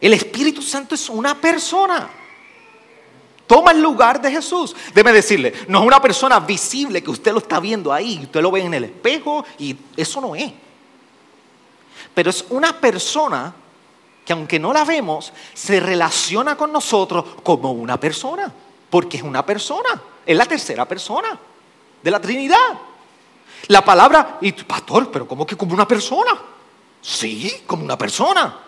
El 0.00 0.12
Espíritu 0.12 0.60
Santo 0.60 0.94
es 0.94 1.08
una 1.08 1.40
persona. 1.40 2.23
Toma 3.46 3.72
el 3.72 3.82
lugar 3.82 4.20
de 4.20 4.30
Jesús. 4.30 4.74
Déjeme 4.94 5.12
decirle, 5.12 5.52
no 5.68 5.80
es 5.80 5.86
una 5.86 6.00
persona 6.00 6.40
visible 6.40 7.02
que 7.02 7.10
usted 7.10 7.32
lo 7.32 7.38
está 7.38 7.60
viendo 7.60 7.92
ahí, 7.92 8.20
usted 8.22 8.40
lo 8.40 8.50
ve 8.50 8.62
en 8.62 8.74
el 8.74 8.84
espejo 8.84 9.44
y 9.58 9.76
eso 9.96 10.20
no 10.20 10.34
es. 10.34 10.52
Pero 12.14 12.30
es 12.30 12.44
una 12.50 12.80
persona 12.80 13.54
que 14.24 14.32
aunque 14.32 14.58
no 14.58 14.72
la 14.72 14.84
vemos, 14.84 15.32
se 15.52 15.80
relaciona 15.80 16.56
con 16.56 16.72
nosotros 16.72 17.24
como 17.42 17.72
una 17.72 18.00
persona, 18.00 18.50
porque 18.88 19.18
es 19.18 19.22
una 19.22 19.44
persona, 19.44 20.00
es 20.24 20.36
la 20.36 20.46
tercera 20.46 20.86
persona 20.86 21.38
de 22.02 22.10
la 22.10 22.20
Trinidad. 22.20 22.78
La 23.68 23.84
palabra, 23.84 24.38
y 24.40 24.52
pastor, 24.52 25.10
pero 25.10 25.26
¿cómo 25.28 25.46
que 25.46 25.56
como 25.56 25.74
una 25.74 25.88
persona? 25.88 26.38
Sí, 27.00 27.62
como 27.66 27.84
una 27.84 27.98
persona. 27.98 28.63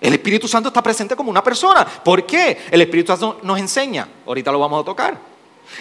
El 0.00 0.14
Espíritu 0.14 0.48
Santo 0.48 0.68
está 0.68 0.82
presente 0.82 1.14
como 1.14 1.30
una 1.30 1.44
persona. 1.44 1.84
¿Por 1.84 2.24
qué? 2.24 2.66
El 2.70 2.80
Espíritu 2.80 3.12
Santo 3.12 3.40
nos 3.42 3.58
enseña. 3.58 4.08
Ahorita 4.26 4.50
lo 4.50 4.58
vamos 4.58 4.80
a 4.80 4.84
tocar. 4.84 5.18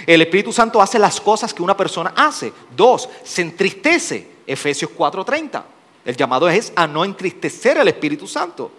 El 0.05 0.21
Espíritu 0.21 0.51
Santo 0.51 0.81
hace 0.81 0.99
las 0.99 1.21
cosas 1.21 1.53
que 1.53 1.63
una 1.63 1.75
persona 1.75 2.13
hace. 2.15 2.51
Dos, 2.75 3.07
se 3.23 3.41
entristece. 3.41 4.39
Efesios 4.45 4.91
4:30. 4.95 5.63
El 6.03 6.17
llamado 6.17 6.49
es 6.49 6.73
a 6.75 6.85
no 6.87 7.05
entristecer 7.05 7.77
al 7.77 7.87
Espíritu 7.87 8.27
Santo. 8.27 8.71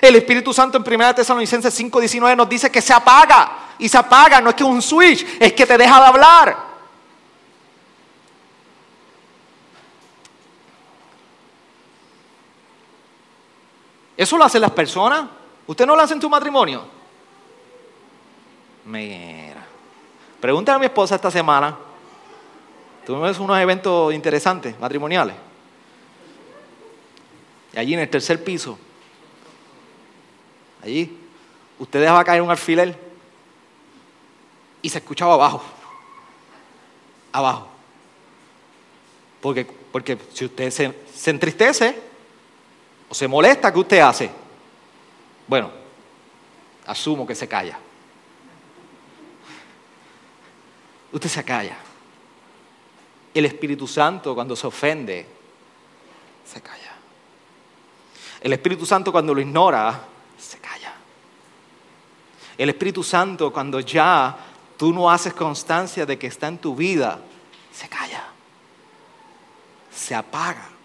El 0.00 0.16
Espíritu 0.16 0.52
Santo 0.54 0.78
en 0.78 0.84
1 0.84 1.14
Tesalonicenses 1.14 1.74
5:19 1.78 2.36
nos 2.36 2.48
dice 2.48 2.70
que 2.70 2.80
se 2.80 2.92
apaga. 2.92 3.68
Y 3.78 3.88
se 3.88 3.98
apaga, 3.98 4.40
no 4.40 4.50
es 4.50 4.56
que 4.56 4.62
es 4.62 4.68
un 4.68 4.82
switch, 4.82 5.26
es 5.40 5.52
que 5.52 5.66
te 5.66 5.76
deja 5.76 6.00
de 6.00 6.06
hablar. 6.06 6.69
¿Eso 14.20 14.36
lo 14.36 14.44
hacen 14.44 14.60
las 14.60 14.72
personas? 14.72 15.30
¿Usted 15.66 15.86
no 15.86 15.96
lo 15.96 16.02
hace 16.02 16.12
en 16.12 16.20
tu 16.20 16.28
matrimonio? 16.28 16.84
Mira. 18.84 19.64
Pregúntale 20.38 20.76
a 20.76 20.78
mi 20.78 20.84
esposa 20.84 21.14
esta 21.14 21.30
semana. 21.30 21.74
Tuvimos 23.06 23.38
unos 23.38 23.58
eventos 23.58 24.12
interesantes, 24.12 24.78
matrimoniales. 24.78 25.34
Y 27.72 27.78
allí 27.78 27.94
en 27.94 28.00
el 28.00 28.10
tercer 28.10 28.44
piso, 28.44 28.78
allí, 30.82 31.18
usted 31.78 32.02
dejaba 32.02 32.22
caer 32.22 32.42
un 32.42 32.50
alfiler 32.50 32.94
y 34.82 34.90
se 34.90 34.98
escuchaba 34.98 35.32
abajo. 35.32 35.62
Abajo. 37.32 37.68
Porque, 39.40 39.64
porque 39.64 40.18
si 40.34 40.44
usted 40.44 40.70
se, 40.70 40.94
se 41.10 41.30
entristece, 41.30 42.09
o 43.10 43.14
se 43.14 43.26
molesta, 43.26 43.72
¿qué 43.72 43.78
usted 43.80 43.98
hace? 43.98 44.30
Bueno, 45.48 45.68
asumo 46.86 47.26
que 47.26 47.34
se 47.34 47.48
calla. 47.48 47.76
Usted 51.10 51.28
se 51.28 51.44
calla. 51.44 51.76
El 53.34 53.46
Espíritu 53.46 53.88
Santo 53.88 54.32
cuando 54.32 54.54
se 54.54 54.64
ofende, 54.64 55.26
se 56.44 56.60
calla. 56.60 56.92
El 58.40 58.52
Espíritu 58.52 58.86
Santo 58.86 59.10
cuando 59.10 59.34
lo 59.34 59.40
ignora, 59.40 60.00
se 60.38 60.58
calla. 60.58 60.94
El 62.56 62.68
Espíritu 62.68 63.02
Santo 63.02 63.52
cuando 63.52 63.80
ya 63.80 64.36
tú 64.76 64.92
no 64.92 65.10
haces 65.10 65.34
constancia 65.34 66.06
de 66.06 66.16
que 66.16 66.28
está 66.28 66.46
en 66.46 66.58
tu 66.58 66.76
vida, 66.76 67.20
se 67.72 67.88
calla. 67.88 68.28
Se 69.92 70.14
apaga. 70.14 70.79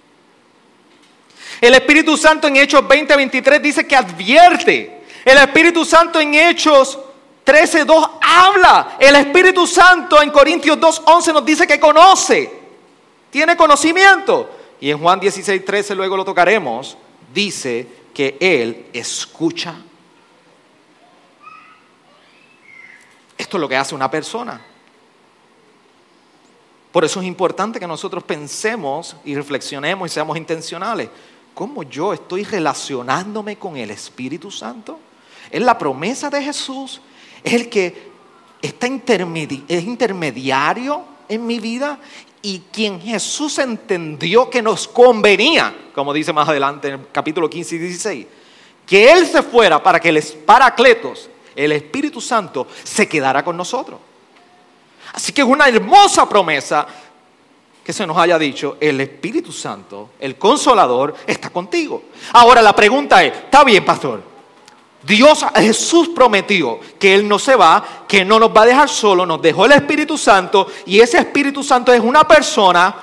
El 1.66 1.74
Espíritu 1.74 2.16
Santo 2.16 2.48
en 2.48 2.58
Hechos 2.58 2.84
20:23 2.84 3.60
dice 3.60 3.88
que 3.88 3.96
advierte. 3.96 5.02
El 5.26 5.40
Espíritu 5.40 5.84
Santo 5.84 6.20
en 6.20 6.36
Hechos 6.36 7.00
13:2 7.44 8.20
habla. 8.22 8.98
El 9.00 9.16
Espíritu 9.16 9.66
Santo 9.66 10.22
en 10.22 10.30
Corintios 10.30 10.80
2:11 10.80 11.34
nos 11.34 11.44
dice 11.44 11.66
que 11.66 11.80
conoce. 11.80 12.52
Tiene 13.32 13.58
conocimiento. 13.58 14.48
Y 14.80 14.92
en 14.92 15.00
Juan 15.00 15.20
16:13 15.20 15.96
luego 15.96 16.16
lo 16.16 16.24
tocaremos. 16.24 17.00
Dice 17.34 17.88
que 18.14 18.38
Él 18.40 18.86
escucha. 18.94 19.74
Esto 23.36 23.58
es 23.58 23.62
lo 23.62 23.68
que 23.68 23.76
hace 23.76 23.96
una 23.96 24.12
persona. 24.12 24.62
Por 26.92 27.04
eso 27.04 27.20
es 27.22 27.26
importante 27.26 27.80
que 27.80 27.88
nosotros 27.88 28.24
pensemos 28.24 29.16
y 29.26 29.34
reflexionemos 29.34 30.12
y 30.12 30.14
seamos 30.14 30.38
intencionales 30.38 31.10
cómo 31.56 31.82
yo 31.84 32.14
estoy 32.14 32.44
relacionándome 32.44 33.56
con 33.56 33.78
el 33.78 33.90
Espíritu 33.90 34.52
Santo. 34.52 35.00
Es 35.50 35.62
la 35.62 35.78
promesa 35.78 36.30
de 36.30 36.44
Jesús, 36.44 37.02
es 37.44 37.54
el 37.54 37.70
que 37.70 38.12
está 38.62 38.88
es 38.88 39.84
intermediario 39.84 41.04
en 41.30 41.48
mi 41.48 41.60
vida 41.60 41.98
y 42.42 42.62
quien 42.72 43.02
Jesús 43.02 43.58
entendió 43.58 44.50
que 44.50 44.62
nos 44.62 44.88
convenía, 44.88 45.74
como 45.96 46.14
dice 46.14 46.34
más 46.34 46.48
adelante 46.48 46.90
en 46.90 46.94
el 46.96 47.08
capítulo 47.12 47.50
15 47.50 47.76
y 47.76 47.80
16, 47.80 48.28
que 48.86 49.12
Él 49.12 49.26
se 49.26 49.42
fuera 49.42 49.82
para 49.82 50.00
que 50.00 50.10
el 50.10 50.22
Paracletos, 50.46 51.30
el 51.56 51.72
Espíritu 51.72 52.22
Santo, 52.22 52.68
se 52.84 53.08
quedara 53.08 53.44
con 53.44 53.58
nosotros. 53.58 54.00
Así 55.14 55.32
que 55.32 55.42
es 55.42 55.48
una 55.48 55.68
hermosa 55.68 56.28
promesa 56.28 56.86
que 57.86 57.94
se 57.94 58.08
nos 58.08 58.18
haya 58.18 58.40
dicho, 58.40 58.78
el 58.80 59.00
Espíritu 59.00 59.52
Santo, 59.52 60.10
el 60.20 60.40
consolador, 60.40 61.14
está 61.28 61.52
contigo. 61.52 62.06
Ahora 62.34 62.60
la 62.60 62.76
pregunta 62.76 63.24
es, 63.24 63.32
está 63.32 63.64
bien, 63.64 63.86
pastor, 63.86 64.24
Dios, 65.04 65.46
Jesús 65.56 66.10
prometió 66.10 66.80
que 66.98 67.14
Él 67.14 67.28
no 67.28 67.38
se 67.38 67.56
va, 67.56 68.06
que 68.08 68.26
no 68.26 68.40
nos 68.40 68.50
va 68.50 68.64
a 68.64 68.66
dejar 68.66 68.90
solo, 68.90 69.24
nos 69.24 69.40
dejó 69.40 69.68
el 69.68 69.74
Espíritu 69.74 70.18
Santo 70.18 70.66
y 70.88 71.00
ese 71.00 71.20
Espíritu 71.20 71.64
Santo 71.64 71.94
es 71.94 72.02
una 72.02 72.28
persona, 72.28 72.96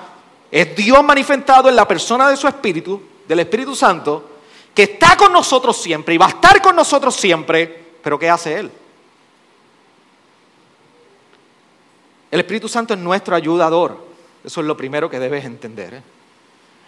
es 0.51 0.75
Dios 0.75 1.05
manifestado 1.05 1.69
en 1.69 1.77
la 1.77 1.87
persona 1.87 2.29
de 2.29 2.37
su 2.37 2.49
Espíritu, 2.49 3.01
del 3.29 3.39
Espíritu 3.39 3.77
Santo, 3.77 4.31
que 4.75 4.83
está 4.83 5.17
con 5.17 5.33
nosotros 5.33 5.77
siempre 5.81 6.17
y 6.17 6.19
va 6.19 6.27
a 6.27 6.31
estar 6.31 6.61
con 6.61 6.75
nosotros 6.75 7.15
siempre, 7.15 7.85
pero 8.03 8.19
¿qué 8.19 8.29
hace 8.29 8.59
Él? 8.59 8.71
El 12.33 12.41
Espíritu 12.41 12.69
Santo 12.69 12.95
es 12.95 12.99
nuestro 12.99 13.37
ayudador. 13.37 14.12
Eso 14.45 14.61
es 14.61 14.67
lo 14.67 14.77
primero 14.77 15.09
que 15.09 15.19
debes 15.19 15.45
entender. 15.45 15.95
¿eh? 15.95 16.03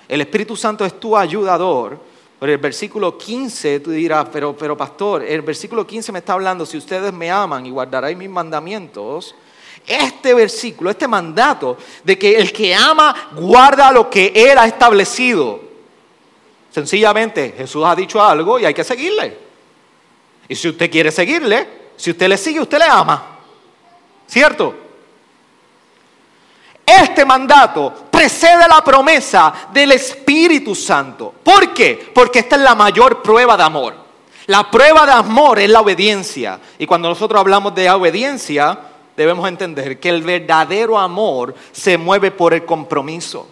El 0.09 0.21
Espíritu 0.21 0.57
Santo 0.57 0.85
es 0.85 0.99
tu 0.99 1.17
ayudador. 1.17 2.15
Pero 2.39 2.53
el 2.53 2.59
versículo 2.59 3.17
15 3.17 3.81
tú 3.81 3.91
dirás, 3.91 4.27
pero, 4.31 4.55
pero 4.55 4.77
pastor, 4.77 5.23
el 5.23 5.41
versículo 5.41 5.87
15 5.87 6.13
me 6.13 6.19
está 6.19 6.35
hablando, 6.35 6.67
si 6.67 6.77
ustedes 6.77 7.13
me 7.13 7.31
aman 7.31 7.65
y 7.65 7.71
guardaréis 7.71 8.19
mis 8.19 8.29
mandamientos, 8.29 9.35
este 9.87 10.35
versículo, 10.35 10.91
este 10.91 11.09
mandato 11.09 11.79
de 12.03 12.19
que 12.19 12.37
el 12.37 12.53
que 12.53 12.75
ama 12.75 13.31
guarda 13.35 13.91
lo 13.93 14.11
que 14.11 14.33
Él 14.35 14.59
establecido. 14.67 15.59
Sencillamente 16.71 17.55
Jesús 17.57 17.85
ha 17.87 17.95
dicho 17.95 18.23
algo 18.23 18.59
y 18.59 18.67
hay 18.67 18.75
que 18.75 18.85
seguirle. 18.85 19.39
Y 20.49 20.55
si 20.55 20.69
usted 20.69 20.91
quiere 20.91 21.11
seguirle, 21.11 21.67
si 21.97 22.11
usted 22.11 22.29
le 22.29 22.37
sigue, 22.37 22.61
usted 22.61 22.79
le 22.79 22.85
ama. 22.85 23.39
¿Cierto? 24.27 24.75
Este 26.85 27.25
mandato 27.25 27.93
precede 28.11 28.69
la 28.69 28.83
promesa 28.85 29.53
del 29.73 29.93
Espíritu 29.93 30.75
Santo. 30.75 31.33
¿Por 31.43 31.73
qué? 31.73 32.11
Porque 32.15 32.41
esta 32.41 32.57
es 32.57 32.63
la 32.63 32.75
mayor 32.75 33.23
prueba 33.23 33.57
de 33.57 33.63
amor. 33.63 33.95
La 34.47 34.71
prueba 34.71 35.07
de 35.07 35.13
amor 35.13 35.59
es 35.59 35.71
la 35.71 35.81
obediencia. 35.81 36.61
Y 36.79 36.87
cuando 36.87 37.09
nosotros 37.09 37.41
hablamos 37.41 37.75
de 37.75 37.91
obediencia, 37.91 38.79
debemos 39.17 39.49
entender 39.49 39.99
que 39.99 40.11
el 40.11 40.23
verdadero 40.23 40.99
amor 40.99 41.55
se 41.73 41.97
mueve 41.97 42.31
por 42.31 42.53
el 42.53 42.65
compromiso. 42.67 43.49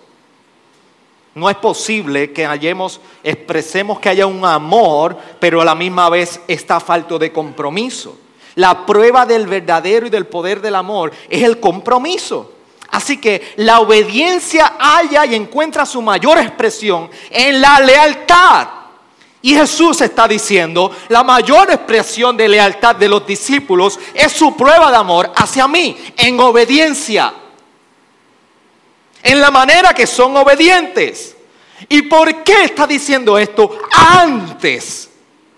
No 1.34 1.48
es 1.48 1.56
posible 1.56 2.32
que 2.32 2.44
hallemos, 2.44 3.00
expresemos 3.24 3.98
que 3.98 4.10
haya 4.10 4.26
un 4.26 4.44
amor, 4.44 5.16
pero 5.40 5.62
a 5.62 5.64
la 5.64 5.74
misma 5.74 6.10
vez 6.10 6.40
está 6.46 6.78
falto 6.78 7.18
de 7.18 7.32
compromiso. 7.32 8.18
La 8.56 8.84
prueba 8.84 9.24
del 9.24 9.46
verdadero 9.46 10.06
y 10.06 10.10
del 10.10 10.26
poder 10.26 10.60
del 10.60 10.74
amor 10.74 11.10
es 11.30 11.42
el 11.42 11.58
compromiso. 11.58 12.51
Así 12.92 13.16
que 13.16 13.54
la 13.56 13.80
obediencia 13.80 14.74
halla 14.78 15.24
y 15.24 15.34
encuentra 15.34 15.86
su 15.86 16.02
mayor 16.02 16.38
expresión 16.38 17.10
en 17.30 17.58
la 17.58 17.80
lealtad. 17.80 18.68
Y 19.40 19.54
Jesús 19.54 20.02
está 20.02 20.28
diciendo, 20.28 20.94
la 21.08 21.24
mayor 21.24 21.70
expresión 21.70 22.36
de 22.36 22.48
lealtad 22.48 22.94
de 22.94 23.08
los 23.08 23.26
discípulos 23.26 23.98
es 24.12 24.30
su 24.30 24.54
prueba 24.54 24.90
de 24.90 24.98
amor 24.98 25.32
hacia 25.34 25.66
mí, 25.66 25.96
en 26.18 26.38
obediencia, 26.38 27.32
en 29.22 29.40
la 29.40 29.50
manera 29.50 29.94
que 29.94 30.06
son 30.06 30.36
obedientes. 30.36 31.34
¿Y 31.88 32.02
por 32.02 32.44
qué 32.44 32.64
está 32.64 32.86
diciendo 32.86 33.38
esto 33.38 33.78
antes? 33.90 35.08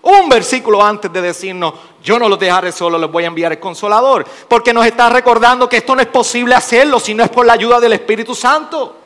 Un 0.05 0.29
versículo 0.29 0.85
antes 0.85 1.11
de 1.11 1.19
decirnos, 1.19 1.73
yo 2.03 2.19
no 2.19 2.29
los 2.29 2.37
dejaré 2.37 2.71
solo, 2.71 2.99
les 2.99 3.11
voy 3.11 3.23
a 3.23 3.27
enviar 3.27 3.51
el 3.51 3.59
consolador. 3.59 4.23
Porque 4.47 4.71
nos 4.71 4.85
está 4.85 5.09
recordando 5.09 5.67
que 5.67 5.77
esto 5.77 5.95
no 5.95 6.01
es 6.01 6.07
posible 6.07 6.53
hacerlo 6.53 6.99
si 6.99 7.15
no 7.15 7.23
es 7.23 7.29
por 7.31 7.43
la 7.43 7.53
ayuda 7.53 7.79
del 7.79 7.93
Espíritu 7.93 8.35
Santo. 8.35 8.97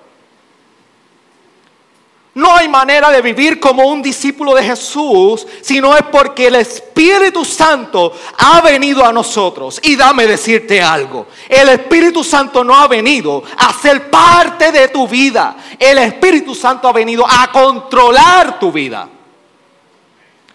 No 2.34 2.54
hay 2.54 2.68
manera 2.68 3.12
de 3.12 3.22
vivir 3.22 3.62
como 3.62 3.88
un 3.88 4.02
discípulo 4.02 4.54
de 4.54 4.62
Jesús 4.62 5.48
si 5.62 5.80
no 5.80 5.96
es 5.96 6.04
porque 6.04 6.48
el 6.48 6.56
Espíritu 6.56 7.46
Santo 7.46 8.12
ha 8.38 8.60
venido 8.60 9.06
a 9.06 9.14
nosotros. 9.14 9.80
Y 9.82 9.96
dame 9.96 10.28
decirte 10.28 10.82
algo, 10.82 11.28
el 11.48 11.70
Espíritu 11.70 12.26
Santo 12.26 12.62
no 12.62 12.76
ha 12.76 12.90
venido 12.90 13.42
a 13.58 13.72
ser 13.72 14.10
parte 14.10 14.74
de 14.74 14.90
tu 14.90 15.08
vida. 15.08 15.56
El 15.80 15.98
Espíritu 16.00 16.54
Santo 16.54 16.90
ha 16.90 16.92
venido 16.92 17.26
a 17.26 17.50
controlar 17.54 18.60
tu 18.60 18.70
vida. 18.70 19.08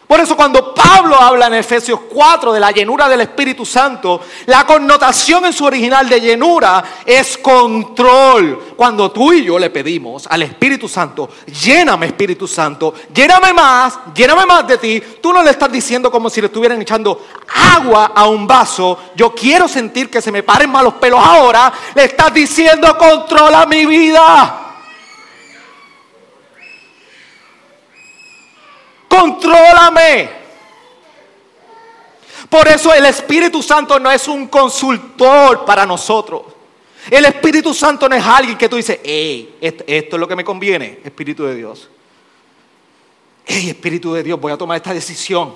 Por 0.07 0.21
eso 0.21 0.37
cuando 0.37 0.75
Pablo 0.75 1.19
habla 1.19 1.47
en 1.47 1.55
Efesios 1.55 2.01
4 2.13 2.53
de 2.53 2.61
la 2.61 2.71
llenura 2.71 3.09
del 3.09 3.23
Espíritu 3.23 3.65
Santo, 3.65 4.21
la 4.47 4.67
connotación 4.67 5.47
en 5.47 5.53
su 5.53 5.65
original 5.65 6.09
de 6.09 6.21
llenura 6.21 6.85
es 7.07 7.39
control. 7.39 8.75
Cuando 8.77 9.11
tú 9.11 9.33
y 9.33 9.45
yo 9.45 9.59
le 9.59 9.71
pedimos 9.71 10.27
al 10.27 10.43
Espíritu 10.43 10.89
Santo, 10.89 11.31
lléname 11.47 12.07
Espíritu 12.07 12.47
Santo, 12.47 12.93
lléname 13.15 13.55
más, 13.55 13.99
lléname 14.15 14.45
más 14.45 14.67
de 14.67 14.77
ti, 14.77 15.03
tú 15.23 15.33
no 15.33 15.43
le 15.43 15.51
estás 15.51 15.73
diciendo 15.73 16.11
como 16.11 16.29
si 16.29 16.41
le 16.41 16.49
estuvieran 16.49 16.83
echando 16.83 17.25
agua 17.75 18.13
a 18.15 18.27
un 18.27 18.47
vaso, 18.47 18.99
yo 19.17 19.35
quiero 19.35 19.67
sentir 19.69 20.11
que 20.11 20.21
se 20.21 20.31
me 20.31 20.43
paren 20.43 20.71
mal 20.71 20.85
los 20.85 20.95
pelos 20.95 21.21
ahora, 21.25 21.73
le 21.95 22.05
estás 22.05 22.33
diciendo 22.35 22.97
controla 22.99 23.65
mi 23.65 23.87
vida. 23.87 24.64
Contrólame. 29.15 30.31
Por 32.49 32.69
eso 32.69 32.93
el 32.93 33.07
Espíritu 33.07 33.63
Santo 33.63 33.99
no 33.99 34.11
es 34.11 34.29
un 34.29 34.49
consultor 34.49 35.65
para 35.65 35.87
nosotros. 35.87 36.43
El 37.11 37.25
Espíritu 37.27 37.75
Santo 37.75 38.09
no 38.09 38.17
es 38.17 38.25
alguien 38.25 38.57
que 38.57 38.69
tú 38.69 38.77
dices, 38.77 39.01
hey, 39.03 39.57
esto, 39.61 39.85
es 39.87 40.13
lo 40.13 40.29
que 40.29 40.37
me 40.37 40.45
conviene, 40.45 41.01
Espíritu 41.05 41.45
de 41.45 41.55
Dios. 41.55 41.89
Hey, 43.45 43.71
Espíritu 43.71 44.15
de 44.15 44.23
Dios, 44.23 44.41
voy 44.41 44.53
a 44.53 44.57
tomar 44.57 44.77
esta 44.77 44.95
decisión. 44.95 45.55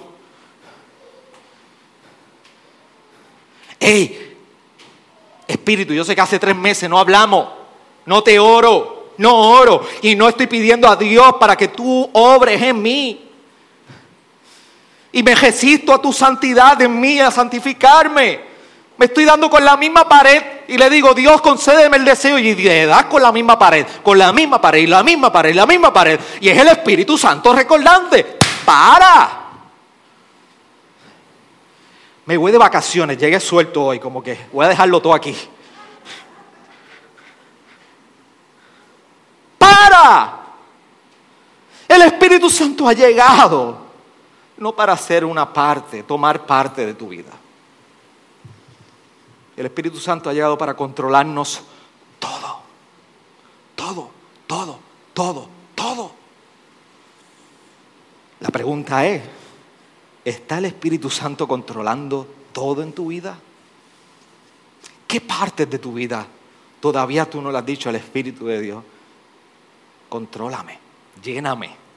Hey, 3.81 4.37
Espíritu, 5.47 5.95
yo 5.95 6.05
sé 6.05 6.15
que 6.15 6.21
hace 6.21 6.39
tres 6.39 6.57
meses 6.57 6.91
no 6.91 6.99
hablamos, 6.99 7.49
no 8.05 8.23
te 8.23 8.39
oro, 8.39 9.13
no 9.17 9.53
oro 9.53 9.87
y 10.03 10.15
no 10.15 10.29
estoy 10.29 10.47
pidiendo 10.47 10.89
a 10.89 10.97
Dios 10.97 11.35
para 11.41 11.57
que 11.57 11.69
tú 11.69 12.11
obres 12.13 12.61
en 12.61 12.83
mí. 12.83 13.28
Y 15.19 15.23
me 15.25 15.35
resisto 15.35 15.93
a 15.93 16.01
tu 16.01 16.13
santidad 16.13 16.81
en 16.81 17.01
mí, 17.01 17.19
a 17.19 17.33
santificarme. 17.33 18.41
Me 18.97 19.07
estoy 19.07 19.25
dando 19.25 19.51
con 19.51 19.65
la 19.65 19.77
misma 19.77 20.09
pared 20.09 20.41
y 20.69 20.79
le 20.79 20.89
digo, 20.89 21.13
Dios, 21.13 21.41
concédeme 21.41 21.97
el 21.97 22.05
deseo. 22.05 22.39
Y 22.39 22.55
le 22.55 22.87
das 22.87 23.07
con 23.07 23.21
la 23.21 23.33
misma 23.33 23.59
pared, 23.59 23.85
con 24.05 24.17
la 24.17 24.33
misma 24.33 24.61
pared, 24.61 24.79
y 24.79 24.87
la 24.87 25.03
misma 25.03 25.33
pared, 25.33 25.51
y 25.51 25.55
la 25.55 25.67
misma 25.67 25.93
pared. 25.93 26.21
Y 26.41 26.49
es 26.49 26.57
el 26.57 26.69
Espíritu 26.69 27.19
Santo 27.19 27.53
recordante. 27.53 28.39
¡Para! 28.65 29.47
Me 32.25 32.37
voy 32.37 32.53
de 32.53 32.59
vacaciones, 32.59 33.19
llegué 33.19 33.41
suelto 33.41 33.87
hoy, 33.87 33.99
como 33.99 34.23
que 34.23 34.47
voy 34.53 34.67
a 34.67 34.69
dejarlo 34.69 35.03
todo 35.03 35.15
aquí. 35.15 35.35
¡Para! 39.59 40.39
El 41.89 42.03
Espíritu 42.03 42.49
Santo 42.49 42.87
ha 42.87 42.93
llegado 42.93 43.88
no 44.59 44.75
para 44.75 44.97
ser 44.97 45.25
una 45.25 45.53
parte, 45.53 46.03
tomar 46.03 46.47
parte 46.47 46.85
de 46.85 46.95
tu 46.95 47.09
vida. 47.09 47.33
El 49.57 49.67
Espíritu 49.67 49.99
Santo 49.99 50.29
ha 50.29 50.33
llegado 50.33 50.59
para 50.59 50.75
controlarnos 50.75 51.63
todo, 52.19 52.61
todo, 53.75 54.11
todo, 54.47 54.79
todo, 55.15 55.49
todo. 55.75 56.11
La 58.41 58.51
pregunta 58.51 59.05
es, 59.07 59.23
¿está 60.25 60.59
el 60.59 60.67
Espíritu 60.67 61.11
Santo 61.11 61.49
controlando 61.49 62.27
todo 62.53 62.83
en 62.83 62.93
tu 62.93 63.09
vida? 63.09 63.39
¿Qué 65.07 65.21
partes 65.21 65.69
de 65.69 65.79
tu 65.79 65.93
vida 65.93 66.27
todavía 66.81 67.29
tú 67.29 67.41
no 67.41 67.51
le 67.51 67.59
has 67.59 67.67
dicho 67.67 67.89
al 67.89 67.97
Espíritu 67.97 68.47
de 68.47 68.61
Dios? 68.61 68.85
Contrólame, 70.09 70.79
lléname 71.23 71.88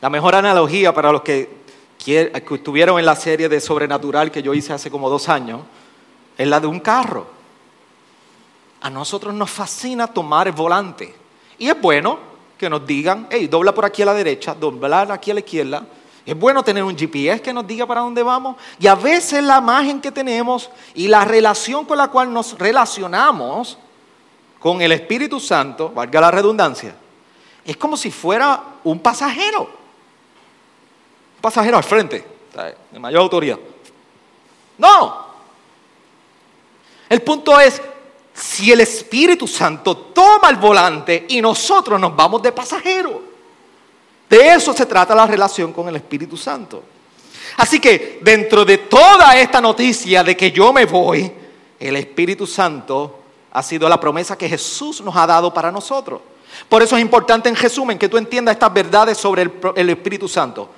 La 0.00 0.10
mejor 0.10 0.36
analogía 0.36 0.94
para 0.94 1.10
los 1.10 1.22
que, 1.22 1.58
estuvieron 2.06 2.98
en 2.98 3.04
la 3.04 3.16
serie 3.16 3.48
de 3.48 3.60
Sobrenatural 3.60 4.30
que 4.30 4.42
yo 4.42 4.54
hice 4.54 4.72
hace 4.72 4.90
como 4.90 5.10
dos 5.10 5.28
años 5.28 5.62
es 6.36 6.46
la 6.46 6.60
de 6.60 6.68
un 6.68 6.78
carro. 6.78 7.26
A 8.80 8.88
nosotros 8.88 9.34
nos 9.34 9.50
fascina 9.50 10.06
tomar 10.06 10.46
el 10.46 10.54
volante. 10.54 11.14
Y 11.58 11.68
es 11.68 11.80
bueno 11.80 12.18
que 12.56 12.70
nos 12.70 12.86
digan, 12.86 13.26
hey, 13.30 13.48
dobla 13.48 13.74
por 13.74 13.84
aquí 13.84 14.02
a 14.02 14.06
la 14.06 14.14
derecha, 14.14 14.54
dobla 14.54 15.02
aquí 15.12 15.32
a 15.32 15.34
la 15.34 15.40
izquierda. 15.40 15.84
Es 16.24 16.38
bueno 16.38 16.62
tener 16.62 16.84
un 16.84 16.96
GPS 16.96 17.42
que 17.42 17.52
nos 17.52 17.66
diga 17.66 17.84
para 17.84 18.02
dónde 18.02 18.22
vamos. 18.22 18.56
Y 18.78 18.86
a 18.86 18.94
veces 18.94 19.42
la 19.42 19.58
imagen 19.58 20.00
que 20.00 20.12
tenemos 20.12 20.70
y 20.94 21.08
la 21.08 21.24
relación 21.24 21.84
con 21.84 21.98
la 21.98 22.08
cual 22.08 22.32
nos 22.32 22.56
relacionamos 22.56 23.76
con 24.60 24.80
el 24.80 24.92
Espíritu 24.92 25.40
Santo, 25.40 25.90
valga 25.90 26.20
la 26.20 26.30
redundancia, 26.30 26.94
es 27.64 27.76
como 27.76 27.96
si 27.96 28.10
fuera 28.10 28.62
un 28.84 29.00
pasajero 29.00 29.77
pasajero 31.40 31.76
al 31.76 31.84
frente, 31.84 32.24
de 32.90 32.98
mayor 32.98 33.22
autoridad. 33.22 33.58
No. 34.78 35.26
El 37.08 37.22
punto 37.22 37.58
es, 37.58 37.80
si 38.34 38.70
el 38.70 38.80
Espíritu 38.80 39.46
Santo 39.46 39.96
toma 39.96 40.50
el 40.50 40.56
volante 40.56 41.26
y 41.28 41.40
nosotros 41.40 41.98
nos 41.98 42.14
vamos 42.14 42.42
de 42.42 42.52
pasajero. 42.52 43.22
De 44.28 44.54
eso 44.54 44.72
se 44.72 44.86
trata 44.86 45.14
la 45.14 45.26
relación 45.26 45.72
con 45.72 45.88
el 45.88 45.96
Espíritu 45.96 46.36
Santo. 46.36 46.82
Así 47.56 47.80
que 47.80 48.20
dentro 48.22 48.64
de 48.64 48.78
toda 48.78 49.36
esta 49.38 49.60
noticia 49.60 50.22
de 50.22 50.36
que 50.36 50.52
yo 50.52 50.72
me 50.72 50.84
voy, 50.84 51.32
el 51.80 51.96
Espíritu 51.96 52.46
Santo 52.46 53.18
ha 53.50 53.62
sido 53.62 53.88
la 53.88 53.98
promesa 53.98 54.36
que 54.36 54.48
Jesús 54.48 55.00
nos 55.00 55.16
ha 55.16 55.26
dado 55.26 55.52
para 55.52 55.72
nosotros. 55.72 56.20
Por 56.68 56.82
eso 56.82 56.96
es 56.96 57.02
importante 57.02 57.48
en 57.48 57.56
resumen 57.56 57.98
que 57.98 58.08
tú 58.08 58.16
entiendas 58.16 58.54
estas 58.54 58.72
verdades 58.72 59.16
sobre 59.16 59.42
el, 59.42 59.52
el 59.74 59.90
Espíritu 59.90 60.28
Santo. 60.28 60.68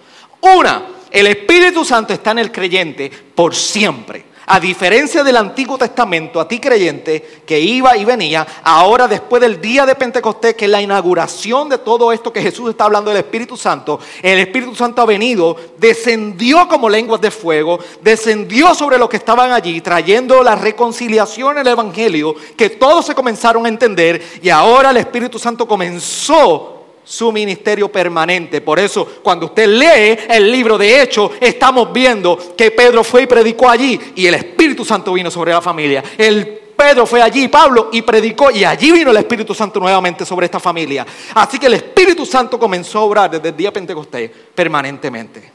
Una, 0.40 0.82
el 1.10 1.26
Espíritu 1.26 1.84
Santo 1.84 2.12
está 2.12 2.30
en 2.30 2.38
el 2.38 2.52
creyente 2.52 3.10
por 3.34 3.54
siempre. 3.54 4.30
A 4.52 4.58
diferencia 4.58 5.22
del 5.22 5.36
Antiguo 5.36 5.78
Testamento, 5.78 6.40
a 6.40 6.48
ti 6.48 6.58
creyente 6.58 7.42
que 7.46 7.60
iba 7.60 7.96
y 7.96 8.04
venía, 8.04 8.44
ahora 8.64 9.06
después 9.06 9.40
del 9.40 9.60
día 9.60 9.86
de 9.86 9.94
Pentecostés, 9.94 10.56
que 10.56 10.64
es 10.64 10.70
la 10.70 10.82
inauguración 10.82 11.68
de 11.68 11.78
todo 11.78 12.10
esto 12.10 12.32
que 12.32 12.42
Jesús 12.42 12.70
está 12.70 12.86
hablando 12.86 13.10
del 13.10 13.20
Espíritu 13.20 13.56
Santo, 13.56 14.00
el 14.20 14.40
Espíritu 14.40 14.74
Santo 14.74 15.02
ha 15.02 15.06
venido, 15.06 15.56
descendió 15.76 16.66
como 16.66 16.88
lenguas 16.88 17.20
de 17.20 17.30
fuego, 17.30 17.78
descendió 18.02 18.74
sobre 18.74 18.98
los 18.98 19.08
que 19.08 19.18
estaban 19.18 19.52
allí, 19.52 19.80
trayendo 19.82 20.42
la 20.42 20.56
reconciliación 20.56 21.52
en 21.52 21.58
el 21.58 21.68
Evangelio, 21.68 22.34
que 22.56 22.70
todos 22.70 23.06
se 23.06 23.14
comenzaron 23.14 23.66
a 23.66 23.68
entender 23.68 24.20
y 24.42 24.48
ahora 24.48 24.90
el 24.90 24.96
Espíritu 24.96 25.38
Santo 25.38 25.68
comenzó 25.68 26.79
su 27.10 27.32
ministerio 27.32 27.90
permanente. 27.90 28.60
Por 28.60 28.78
eso, 28.78 29.04
cuando 29.20 29.46
usted 29.46 29.66
lee 29.66 30.16
el 30.28 30.52
libro 30.52 30.78
de 30.78 31.02
Hechos, 31.02 31.32
estamos 31.40 31.92
viendo 31.92 32.54
que 32.56 32.70
Pedro 32.70 33.02
fue 33.02 33.22
y 33.22 33.26
predicó 33.26 33.68
allí 33.68 33.98
y 34.14 34.26
el 34.28 34.34
Espíritu 34.34 34.84
Santo 34.84 35.12
vino 35.12 35.28
sobre 35.28 35.50
la 35.50 35.60
familia. 35.60 36.04
El 36.16 36.46
Pedro 36.76 37.06
fue 37.06 37.20
allí, 37.20 37.48
Pablo, 37.48 37.88
y 37.90 38.02
predicó, 38.02 38.52
y 38.52 38.64
allí 38.64 38.92
vino 38.92 39.10
el 39.10 39.16
Espíritu 39.16 39.52
Santo 39.56 39.80
nuevamente 39.80 40.24
sobre 40.24 40.44
esta 40.44 40.60
familia. 40.60 41.04
Así 41.34 41.58
que 41.58 41.66
el 41.66 41.74
Espíritu 41.74 42.24
Santo 42.24 42.60
comenzó 42.60 43.00
a 43.00 43.02
obrar 43.02 43.28
desde 43.28 43.48
el 43.48 43.56
día 43.56 43.72
Pentecostés 43.72 44.30
permanentemente. 44.54 45.50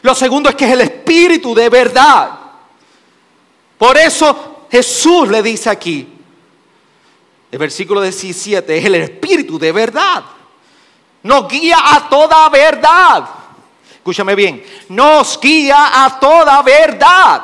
Lo 0.00 0.14
segundo 0.14 0.48
es 0.48 0.54
que 0.54 0.64
es 0.64 0.72
el 0.72 0.80
Espíritu 0.80 1.54
de 1.54 1.68
verdad. 1.68 2.30
Por 3.76 3.98
eso 3.98 4.64
Jesús 4.70 5.28
le 5.28 5.42
dice 5.42 5.68
aquí, 5.68 6.08
el 7.50 7.58
versículo 7.58 8.00
17 8.00 8.78
es 8.78 8.84
el 8.84 8.94
Espíritu 8.96 9.58
de 9.58 9.72
verdad. 9.72 10.24
Nos 11.22 11.48
guía 11.48 11.78
a 11.82 12.08
toda 12.08 12.48
verdad. 12.48 13.28
Escúchame 13.96 14.34
bien, 14.34 14.64
nos 14.88 15.38
guía 15.40 16.04
a 16.04 16.18
toda 16.18 16.62
verdad. 16.62 17.42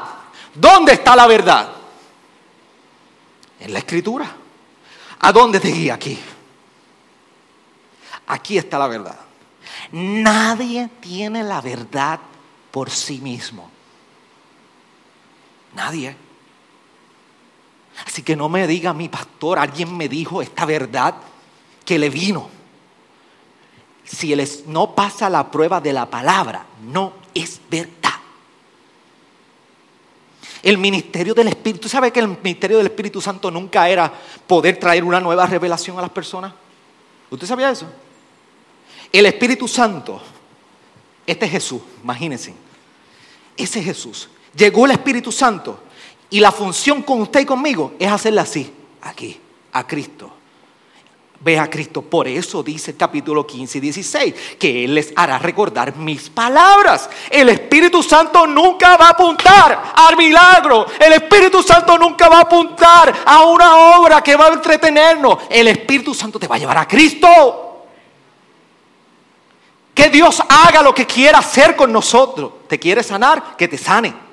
¿Dónde 0.55 0.95
está 0.95 1.15
la 1.15 1.27
verdad? 1.27 1.69
En 3.61 3.73
la 3.73 3.79
escritura. 3.81 4.35
¿A 5.21 5.33
dónde 5.33 5.61
te 5.61 5.69
guía 5.69 5.95
aquí? 5.95 6.19
aquí 8.27 8.59
está 8.59 8.79
la 8.79 8.89
verdad. 8.89 9.19
Nadie 9.93 10.91
tiene 11.01 11.43
la 11.43 11.61
verdad 11.61 12.19
por 12.71 12.91
sí 12.91 13.19
mismo. 13.19 13.71
Nadie. 15.75 16.17
Así 18.17 18.23
que 18.23 18.35
no 18.35 18.49
me 18.49 18.67
diga 18.67 18.95
mi 18.95 19.11
pastor, 19.11 19.59
alguien 19.59 19.95
me 19.95 20.09
dijo 20.09 20.41
esta 20.41 20.65
verdad 20.65 21.17
que 21.85 21.99
le 21.99 22.09
vino. 22.09 22.49
Si 24.05 24.33
él 24.33 24.49
no 24.69 24.95
pasa 24.95 25.29
la 25.29 25.51
prueba 25.51 25.83
de 25.83 25.93
la 25.93 26.09
palabra, 26.09 26.65
no 26.81 27.13
es 27.35 27.61
verdad. 27.71 28.15
El 30.63 30.79
ministerio 30.79 31.35
del 31.35 31.49
Espíritu, 31.49 31.91
¿sabe 31.91 32.11
que 32.11 32.21
el 32.21 32.29
ministerio 32.43 32.79
del 32.79 32.87
Espíritu 32.87 33.21
Santo 33.21 33.51
nunca 33.51 33.87
era 33.87 34.11
poder 34.47 34.79
traer 34.81 35.05
una 35.05 35.21
nueva 35.21 35.45
revelación 35.45 35.99
a 35.99 36.01
las 36.01 36.11
personas? 36.11 36.55
¿Usted 37.29 37.47
sabía 37.47 37.71
eso? 37.71 37.87
El 39.13 39.27
Espíritu 39.27 39.69
Santo, 39.69 40.23
este 41.27 41.45
es 41.45 41.53
Jesús, 41.53 41.83
imagínense, 42.03 42.55
ese 43.59 43.83
Jesús. 43.83 44.31
Llegó 44.57 44.87
el 44.87 44.93
Espíritu 44.93 45.31
Santo 45.31 45.83
y 46.31 46.41
la 46.41 46.51
función 46.53 47.03
con 47.03 47.21
usted 47.23 47.41
y 47.41 47.47
conmigo 47.47 47.95
es 47.99 48.11
hacerla 48.11 48.43
así, 48.43 48.73
aquí, 49.03 49.39
a 49.73 49.87
Cristo. 49.87 50.33
Ve 51.39 51.59
a 51.59 51.69
Cristo. 51.69 52.03
Por 52.03 52.27
eso 52.27 52.63
dice 52.63 52.93
el 52.93 52.97
capítulo 52.97 53.47
15 53.47 53.79
y 53.79 53.81
16, 53.81 54.35
que 54.59 54.85
Él 54.85 54.95
les 54.95 55.13
hará 55.15 55.39
recordar 55.39 55.95
mis 55.97 56.31
palabras. 56.31 57.11
El 57.31 57.51
Espíritu 57.51 58.03
Santo 58.03 58.47
nunca 58.47 58.97
va 58.97 59.09
a 59.09 59.11
apuntar 59.11 59.93
al 59.95 60.17
milagro. 60.17 60.87
El 60.99 61.13
Espíritu 61.13 61.63
Santo 61.63 61.99
nunca 61.99 62.29
va 62.29 62.39
a 62.39 62.43
apuntar 62.43 63.15
a 63.25 63.45
una 63.45 63.99
obra 63.99 64.23
que 64.23 64.35
va 64.35 64.47
a 64.47 64.55
entretenernos. 64.55 65.39
El 65.51 65.69
Espíritu 65.69 66.15
Santo 66.15 66.39
te 66.39 66.49
va 66.49 66.57
a 66.57 66.59
llevar 66.59 66.79
a 66.79 66.89
Cristo. 66.89 67.85
Que 69.95 70.09
Dios 70.09 70.43
haga 70.49 70.83
lo 70.83 70.95
que 70.95 71.07
quiera 71.07 71.39
hacer 71.39 71.77
con 71.77 71.93
nosotros. 71.93 72.53
¿Te 72.67 72.79
quiere 72.79 73.03
sanar? 73.03 73.57
Que 73.57 73.69
te 73.69 73.79
sane. 73.79 74.26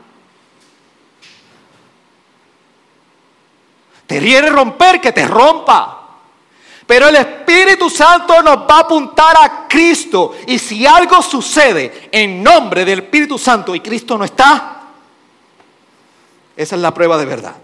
¿Te 4.20 4.50
romper? 4.50 5.02
Que 5.02 5.12
te 5.12 5.28
rompa. 5.28 6.00
Pero 6.86 7.08
el 7.08 7.16
Espíritu 7.16 7.90
Santo 7.90 8.42
nos 8.42 8.58
va 8.58 8.78
a 8.78 8.80
apuntar 8.82 9.36
a 9.40 9.68
Cristo. 9.68 10.36
Y 10.48 10.60
si 10.60 10.86
algo 10.86 11.22
sucede 11.22 12.10
en 12.12 12.44
nombre 12.44 12.84
del 12.86 13.00
Espíritu 13.00 13.38
Santo 13.38 13.74
y 13.74 13.80
Cristo 13.80 14.18
no 14.18 14.26
está, 14.26 14.84
esa 16.56 16.76
es 16.76 16.82
la 16.82 16.94
prueba 16.94 17.18
de 17.18 17.26
verdad. 17.26 17.56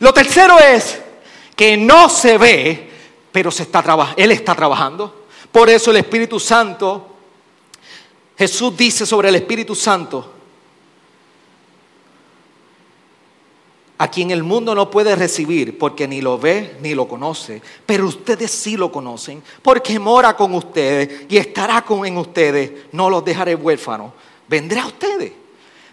Lo 0.00 0.12
tercero 0.12 0.58
es 0.58 1.00
que 1.56 1.76
no 1.76 2.08
se 2.08 2.36
ve, 2.36 2.90
pero 3.32 3.50
se 3.50 3.62
está 3.62 3.82
Él 4.16 4.32
está 4.32 4.54
trabajando. 4.54 5.26
Por 5.52 5.70
eso 5.70 5.92
el 5.92 5.98
Espíritu 5.98 6.40
Santo, 6.40 7.16
Jesús 8.36 8.76
dice 8.76 9.06
sobre 9.06 9.28
el 9.28 9.36
Espíritu 9.36 9.74
Santo, 9.74 10.33
a 14.04 14.08
quien 14.08 14.30
el 14.30 14.42
mundo 14.42 14.74
no 14.74 14.90
puede 14.90 15.16
recibir 15.16 15.78
porque 15.78 16.06
ni 16.06 16.20
lo 16.20 16.38
ve 16.38 16.76
ni 16.82 16.94
lo 16.94 17.08
conoce, 17.08 17.62
pero 17.86 18.04
ustedes 18.06 18.50
sí 18.50 18.76
lo 18.76 18.92
conocen 18.92 19.42
porque 19.62 19.98
mora 19.98 20.36
con 20.36 20.54
ustedes 20.54 21.22
y 21.26 21.38
estará 21.38 21.80
con 21.86 22.04
en 22.04 22.18
ustedes, 22.18 22.70
no 22.92 23.08
los 23.08 23.24
dejaré 23.24 23.54
huérfanos, 23.54 24.12
vendrá 24.46 24.82
a 24.82 24.88
ustedes. 24.88 25.32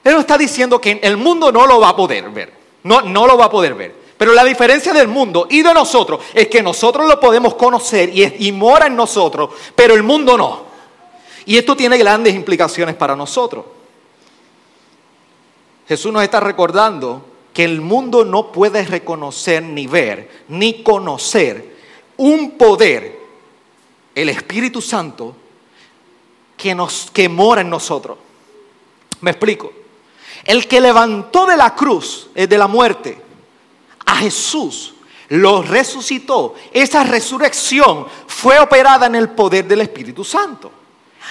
Él 0.04 0.18
está 0.18 0.38
diciendo 0.38 0.82
que 0.82 1.00
el 1.02 1.16
mundo 1.16 1.54
no 1.54 1.66
lo 1.66 1.80
va 1.80 1.88
a 1.88 1.96
poder 1.96 2.30
ver, 2.32 2.52
no, 2.84 3.00
no 3.00 3.26
lo 3.26 3.38
va 3.38 3.46
a 3.46 3.50
poder 3.50 3.76
ver. 3.76 3.96
Pero 4.18 4.34
la 4.34 4.44
diferencia 4.44 4.92
del 4.92 5.08
mundo 5.08 5.48
y 5.50 5.62
de 5.62 5.74
nosotros 5.74 6.20
es 6.34 6.50
que 6.50 6.62
nosotros 6.62 7.08
lo 7.08 7.18
podemos 7.18 7.56
conocer 7.56 8.12
y, 8.14 8.52
mora 8.52 8.88
en 8.88 8.96
nosotros, 8.98 9.52
pero 9.74 9.94
el 9.94 10.04
mundo 10.04 10.38
no. 10.38 10.64
Y 11.46 11.58
esto 11.58 11.78
tiene 11.78 11.98
grandes 11.98 12.36
implicaciones 12.36 12.96
para 12.96 13.16
nosotros. 13.16 13.64
Jesús 15.88 16.12
nos 16.12 16.24
está 16.24 16.42
recordando 16.42 17.31
que 17.54 17.64
el 17.64 17.82
mundo 17.82 18.24
no 18.24 18.52
puede 18.52 18.86
reconocer 18.86 19.62
ni 19.64 19.88
ver 19.88 20.44
ni 20.48 20.84
conocer 20.84 21.76
un 22.18 22.52
poder, 22.52 23.20
el 24.14 24.30
Espíritu 24.30 24.82
Santo, 24.82 25.36
que, 26.56 26.76
nos, 26.76 27.10
que 27.12 27.28
mora 27.28 27.62
en 27.62 27.70
nosotros. 27.70 28.18
Me 29.22 29.32
explico. 29.32 29.74
El 30.44 30.68
que 30.68 30.80
levantó 30.80 31.46
de 31.46 31.58
la 31.58 31.74
cruz, 31.76 32.30
eh, 32.36 32.48
de 32.48 32.58
la 32.58 32.68
muerte, 32.68 33.20
a 34.06 34.18
Jesús, 34.18 34.94
lo 35.30 35.62
resucitó. 35.62 36.56
Esa 36.72 37.04
resurrección 37.04 38.06
fue 38.28 38.60
operada 38.60 39.08
en 39.08 39.16
el 39.16 39.30
poder 39.30 39.68
del 39.68 39.82
Espíritu 39.82 40.24
Santo. 40.24 40.72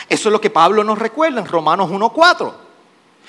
Eso 0.09 0.29
es 0.29 0.33
lo 0.33 0.41
que 0.41 0.51
Pablo 0.51 0.83
nos 0.83 0.99
recuerda 0.99 1.41
en 1.41 1.47
Romanos 1.47 1.91
1.4, 1.91 2.53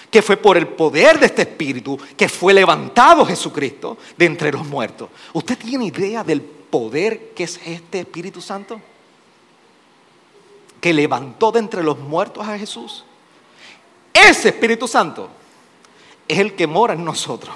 que 0.10 0.22
fue 0.22 0.38
por 0.38 0.58
el 0.58 0.68
poder 0.68 1.20
de 1.20 1.28
este 1.28 1.44
Espíritu 1.44 1.98
que 2.18 2.28
fue 2.28 2.54
levantado 2.54 3.26
Jesucristo 3.26 3.98
de 4.18 4.26
entre 4.26 4.52
los 4.52 4.66
muertos. 4.68 5.10
¿Usted 5.34 5.58
tiene 5.58 5.86
idea 5.86 6.24
del 6.24 6.42
poder 6.42 7.30
que 7.34 7.44
es 7.44 7.60
este 7.66 8.02
Espíritu 8.02 8.42
Santo? 8.42 8.82
Que 10.80 10.94
levantó 10.94 11.52
de 11.52 11.60
entre 11.60 11.84
los 11.84 11.98
muertos 11.98 12.46
a 12.46 12.58
Jesús. 12.58 13.06
Ese 14.14 14.50
Espíritu 14.50 14.88
Santo 14.88 15.30
es 16.28 16.40
el 16.40 16.56
que 16.56 16.68
mora 16.68 16.94
en 16.94 17.06
nosotros. 17.06 17.56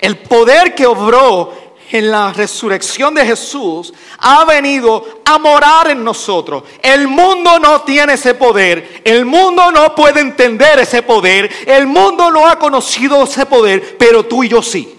El 0.00 0.18
poder 0.18 0.74
que 0.74 0.86
obró 0.86 1.67
en 1.90 2.10
la 2.10 2.32
resurrección 2.32 3.14
de 3.14 3.24
Jesús 3.24 3.92
ha 4.18 4.44
venido 4.44 5.20
a 5.24 5.38
morar 5.38 5.90
en 5.90 6.04
nosotros. 6.04 6.64
El 6.82 7.08
mundo 7.08 7.58
no 7.58 7.82
tiene 7.82 8.14
ese 8.14 8.34
poder, 8.34 9.02
el 9.04 9.24
mundo 9.24 9.70
no 9.70 9.94
puede 9.94 10.20
entender 10.20 10.78
ese 10.78 11.02
poder, 11.02 11.50
el 11.66 11.86
mundo 11.86 12.30
no 12.30 12.46
ha 12.46 12.58
conocido 12.58 13.24
ese 13.24 13.46
poder, 13.46 13.96
pero 13.98 14.24
tú 14.24 14.44
y 14.44 14.48
yo 14.48 14.62
sí. 14.62 14.94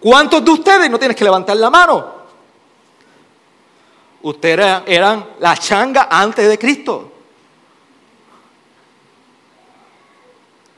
¿Cuántos 0.00 0.44
de 0.44 0.50
ustedes 0.50 0.90
no 0.90 0.98
tienes 0.98 1.16
que 1.16 1.24
levantar 1.24 1.56
la 1.56 1.70
mano? 1.70 2.18
Ustedes 4.22 4.82
eran 4.86 5.26
la 5.40 5.56
changa 5.56 6.08
antes 6.10 6.48
de 6.48 6.58
Cristo. 6.58 7.12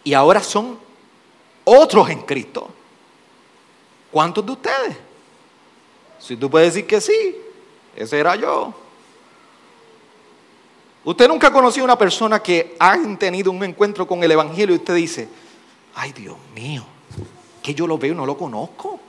y 0.04 0.14
ahora 0.14 0.42
son 0.42 0.78
otros 1.70 2.10
en 2.10 2.22
Cristo. 2.22 2.68
¿Cuántos 4.10 4.44
de 4.44 4.52
ustedes? 4.52 4.96
Si 6.18 6.36
tú 6.36 6.50
puedes 6.50 6.74
decir 6.74 6.86
que 6.86 7.00
sí, 7.00 7.36
ese 7.94 8.18
era 8.18 8.34
yo. 8.36 8.74
Usted 11.04 11.28
nunca 11.28 11.46
ha 11.46 11.52
conocido 11.52 11.84
a 11.84 11.86
una 11.86 11.98
persona 11.98 12.42
que 12.42 12.76
ha 12.78 12.98
tenido 13.18 13.50
un 13.50 13.62
encuentro 13.64 14.06
con 14.06 14.22
el 14.22 14.32
Evangelio 14.32 14.74
y 14.74 14.78
usted 14.78 14.94
dice, 14.94 15.28
ay 15.94 16.12
Dios 16.12 16.36
mío, 16.54 16.84
que 17.62 17.74
yo 17.74 17.86
lo 17.86 17.96
veo 17.96 18.12
y 18.12 18.16
no 18.16 18.26
lo 18.26 18.36
conozco. 18.36 19.00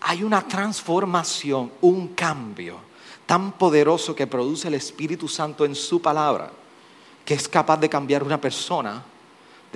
Hay 0.00 0.22
una 0.22 0.46
transformación, 0.46 1.72
un 1.80 2.08
cambio 2.08 2.78
tan 3.26 3.52
poderoso 3.52 4.14
que 4.14 4.28
produce 4.28 4.68
el 4.68 4.74
Espíritu 4.74 5.26
Santo 5.26 5.64
en 5.64 5.74
su 5.74 6.00
palabra 6.00 6.52
que 7.24 7.34
es 7.34 7.48
capaz 7.48 7.78
de 7.78 7.88
cambiar 7.88 8.22
una 8.22 8.40
persona 8.40 9.02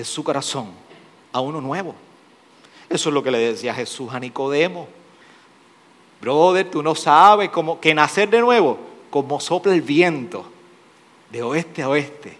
su 0.04 0.24
corazón 0.24 0.70
a 1.32 1.40
uno 1.40 1.60
nuevo. 1.60 1.94
Eso 2.88 3.08
es 3.08 3.14
lo 3.14 3.22
que 3.22 3.30
le 3.30 3.38
decía 3.38 3.74
Jesús 3.74 4.12
a 4.12 4.20
Nicodemo. 4.20 4.88
Brother, 6.20 6.70
tú 6.70 6.82
no 6.82 6.94
sabes 6.94 7.50
cómo 7.50 7.80
que 7.80 7.94
nacer 7.94 8.28
de 8.28 8.40
nuevo, 8.40 8.78
como 9.10 9.40
sopla 9.40 9.72
el 9.72 9.82
viento 9.82 10.44
de 11.30 11.42
oeste 11.42 11.82
a 11.82 11.88
oeste. 11.88 12.36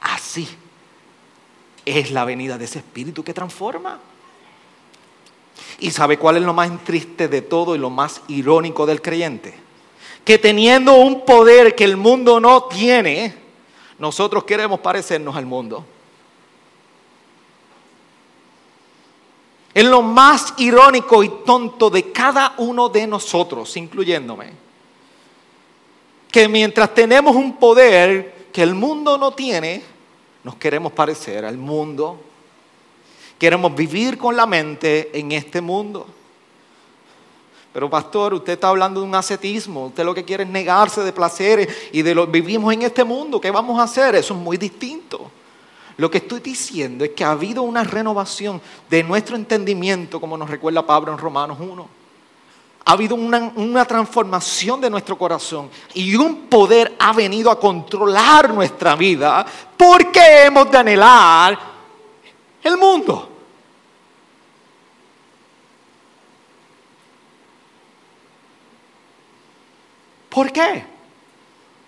Así 0.00 0.48
es 1.84 2.10
la 2.10 2.24
venida 2.24 2.58
de 2.58 2.64
ese 2.64 2.78
espíritu 2.78 3.22
que 3.22 3.34
transforma. 3.34 4.00
¿Y 5.78 5.90
sabe 5.90 6.18
cuál 6.18 6.38
es 6.38 6.42
lo 6.42 6.54
más 6.54 6.70
triste 6.84 7.28
de 7.28 7.42
todo 7.42 7.74
y 7.74 7.78
lo 7.78 7.90
más 7.90 8.22
irónico 8.28 8.86
del 8.86 9.02
creyente? 9.02 9.54
Que 10.24 10.38
teniendo 10.38 10.94
un 10.94 11.24
poder 11.24 11.74
que 11.74 11.84
el 11.84 11.96
mundo 11.96 12.40
no 12.40 12.64
tiene, 12.64 13.34
nosotros 13.98 14.44
queremos 14.44 14.80
parecernos 14.80 15.36
al 15.36 15.46
mundo. 15.46 15.84
Es 19.74 19.84
lo 19.84 20.02
más 20.02 20.54
irónico 20.58 21.24
y 21.24 21.28
tonto 21.44 21.90
de 21.90 22.12
cada 22.12 22.54
uno 22.58 22.88
de 22.88 23.08
nosotros, 23.08 23.76
incluyéndome, 23.76 24.52
que 26.30 26.48
mientras 26.48 26.94
tenemos 26.94 27.34
un 27.34 27.56
poder 27.56 28.48
que 28.52 28.62
el 28.62 28.74
mundo 28.74 29.18
no 29.18 29.32
tiene, 29.32 29.82
nos 30.44 30.54
queremos 30.56 30.92
parecer 30.92 31.44
al 31.44 31.58
mundo. 31.58 32.20
Queremos 33.38 33.74
vivir 33.74 34.16
con 34.16 34.36
la 34.36 34.46
mente 34.46 35.10
en 35.18 35.32
este 35.32 35.60
mundo. 35.60 36.06
Pero 37.72 37.90
pastor, 37.90 38.34
usted 38.34 38.52
está 38.52 38.68
hablando 38.68 39.00
de 39.00 39.06
un 39.06 39.14
ascetismo, 39.16 39.86
usted 39.86 40.04
lo 40.04 40.14
que 40.14 40.24
quiere 40.24 40.44
es 40.44 40.48
negarse 40.48 41.02
de 41.02 41.12
placeres 41.12 41.68
y 41.90 42.02
de 42.02 42.14
lo 42.14 42.28
vivimos 42.28 42.72
en 42.72 42.82
este 42.82 43.02
mundo, 43.02 43.40
¿qué 43.40 43.50
vamos 43.50 43.80
a 43.80 43.82
hacer? 43.82 44.14
Eso 44.14 44.34
es 44.34 44.40
muy 44.40 44.56
distinto. 44.56 45.28
Lo 45.96 46.10
que 46.10 46.18
estoy 46.18 46.40
diciendo 46.40 47.04
es 47.04 47.12
que 47.12 47.24
ha 47.24 47.30
habido 47.30 47.62
una 47.62 47.84
renovación 47.84 48.60
de 48.90 49.02
nuestro 49.04 49.36
entendimiento, 49.36 50.20
como 50.20 50.36
nos 50.36 50.50
recuerda 50.50 50.84
Pablo 50.84 51.12
en 51.12 51.18
Romanos 51.18 51.58
1. 51.60 51.88
Ha 52.86 52.92
habido 52.92 53.14
una, 53.14 53.84
transformación 53.86 54.80
de 54.80 54.90
nuestro 54.90 55.16
corazón 55.16 55.70
y 55.94 56.16
un 56.16 56.48
poder 56.48 56.96
ha 56.98 57.12
venido 57.12 57.50
a 57.50 57.58
controlar 57.58 58.52
nuestra 58.52 58.94
vida 58.94 59.46
porque 59.76 60.44
hemos 60.44 60.70
de 60.70 60.78
anhelar 60.78 61.58
el 62.62 62.76
mundo. 62.76 63.30
¿Por 70.28 70.50
qué? 70.50 70.84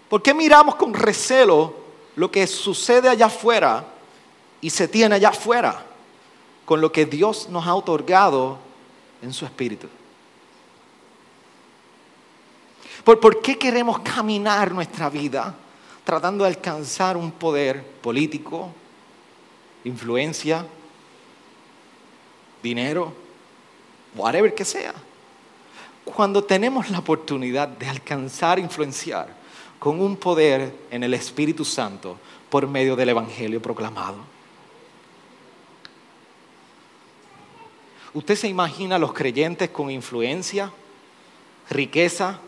¿Por 0.09 0.22
qué 0.22 0.32
miramos 0.32 0.76
con 0.76 0.94
recelo 0.94 1.74
lo 2.14 2.30
que 2.30 2.46
sucede 2.46 3.09
allá 3.09 3.26
afuera 3.26 3.95
y 4.66 4.70
se 4.70 4.88
tiene 4.88 5.14
allá 5.14 5.28
afuera 5.28 5.80
con 6.64 6.80
lo 6.80 6.90
que 6.90 7.06
Dios 7.06 7.48
nos 7.48 7.68
ha 7.68 7.74
otorgado 7.76 8.58
en 9.22 9.32
su 9.32 9.44
espíritu? 9.44 9.86
¿Por, 13.04 13.20
¿Por, 13.20 13.40
qué 13.40 13.56
queremos 13.56 14.00
caminar 14.00 14.72
nuestra 14.72 15.08
vida 15.08 15.54
tratando 16.02 16.42
de 16.42 16.50
alcanzar 16.50 17.16
un 17.16 17.30
poder 17.30 17.80
político, 18.02 18.72
influencia, 19.84 20.66
dinero, 22.60 23.12
whatever 24.16 24.52
que 24.52 24.64
sea? 24.64 24.94
cuando 26.04 26.42
tenemos 26.42 26.90
la 26.90 26.98
oportunidad 26.98 27.68
de 27.68 27.88
alcanzar, 27.88 28.58
influenciar 28.58 29.28
con 29.78 30.00
un 30.00 30.16
poder 30.16 30.74
en 30.90 31.04
el 31.04 31.14
Espíritu 31.14 31.64
Santo 31.64 32.18
por 32.50 32.66
medio 32.66 32.96
del 32.96 33.10
Evangelio 33.10 33.62
proclamado. 33.62 34.36
¿Usted 38.16 38.34
se 38.34 38.48
imagina 38.48 38.96
a 38.96 38.98
los 38.98 39.12
creyentes 39.12 39.68
con 39.68 39.90
influencia, 39.90 40.72
riqueza, 41.68 42.38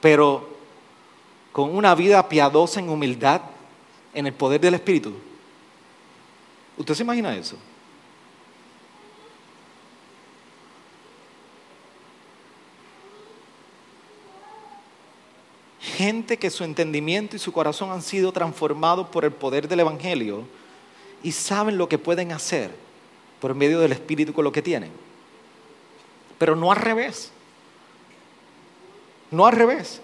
pero 0.00 0.48
con 1.50 1.74
una 1.74 1.96
vida 1.96 2.28
piadosa 2.28 2.78
en 2.78 2.90
humildad, 2.90 3.40
en 4.14 4.28
el 4.28 4.32
poder 4.32 4.60
del 4.60 4.74
Espíritu? 4.74 5.14
¿Usted 6.76 6.94
se 6.94 7.02
imagina 7.02 7.36
eso? 7.36 7.56
gente 15.80 16.36
que 16.36 16.50
su 16.50 16.62
entendimiento 16.62 17.34
y 17.34 17.40
su 17.40 17.52
corazón 17.52 17.90
han 17.90 18.02
sido 18.02 18.30
transformados 18.30 19.08
por 19.08 19.24
el 19.24 19.32
poder 19.32 19.66
del 19.66 19.80
Evangelio 19.80 20.46
y 21.22 21.32
saben 21.32 21.78
lo 21.78 21.88
que 21.88 21.98
pueden 21.98 22.32
hacer 22.32 22.70
por 23.40 23.54
medio 23.54 23.80
del 23.80 23.92
Espíritu 23.92 24.32
con 24.32 24.44
lo 24.44 24.52
que 24.52 24.62
tienen. 24.62 24.90
Pero 26.38 26.56
no 26.56 26.70
al 26.70 26.78
revés. 26.78 27.32
No 29.30 29.46
al 29.46 29.52
revés. 29.52 30.00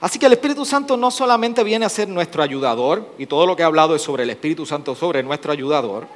Así 0.00 0.18
que 0.18 0.26
el 0.26 0.32
Espíritu 0.32 0.64
Santo 0.64 0.96
no 0.96 1.10
solamente 1.10 1.64
viene 1.64 1.86
a 1.86 1.88
ser 1.88 2.08
nuestro 2.08 2.42
ayudador, 2.42 3.08
y 3.18 3.26
todo 3.26 3.46
lo 3.46 3.56
que 3.56 3.62
he 3.62 3.64
hablado 3.64 3.94
es 3.94 4.02
sobre 4.02 4.24
el 4.24 4.30
Espíritu 4.30 4.66
Santo, 4.66 4.94
sobre 4.94 5.22
nuestro 5.22 5.50
ayudador, 5.50 6.06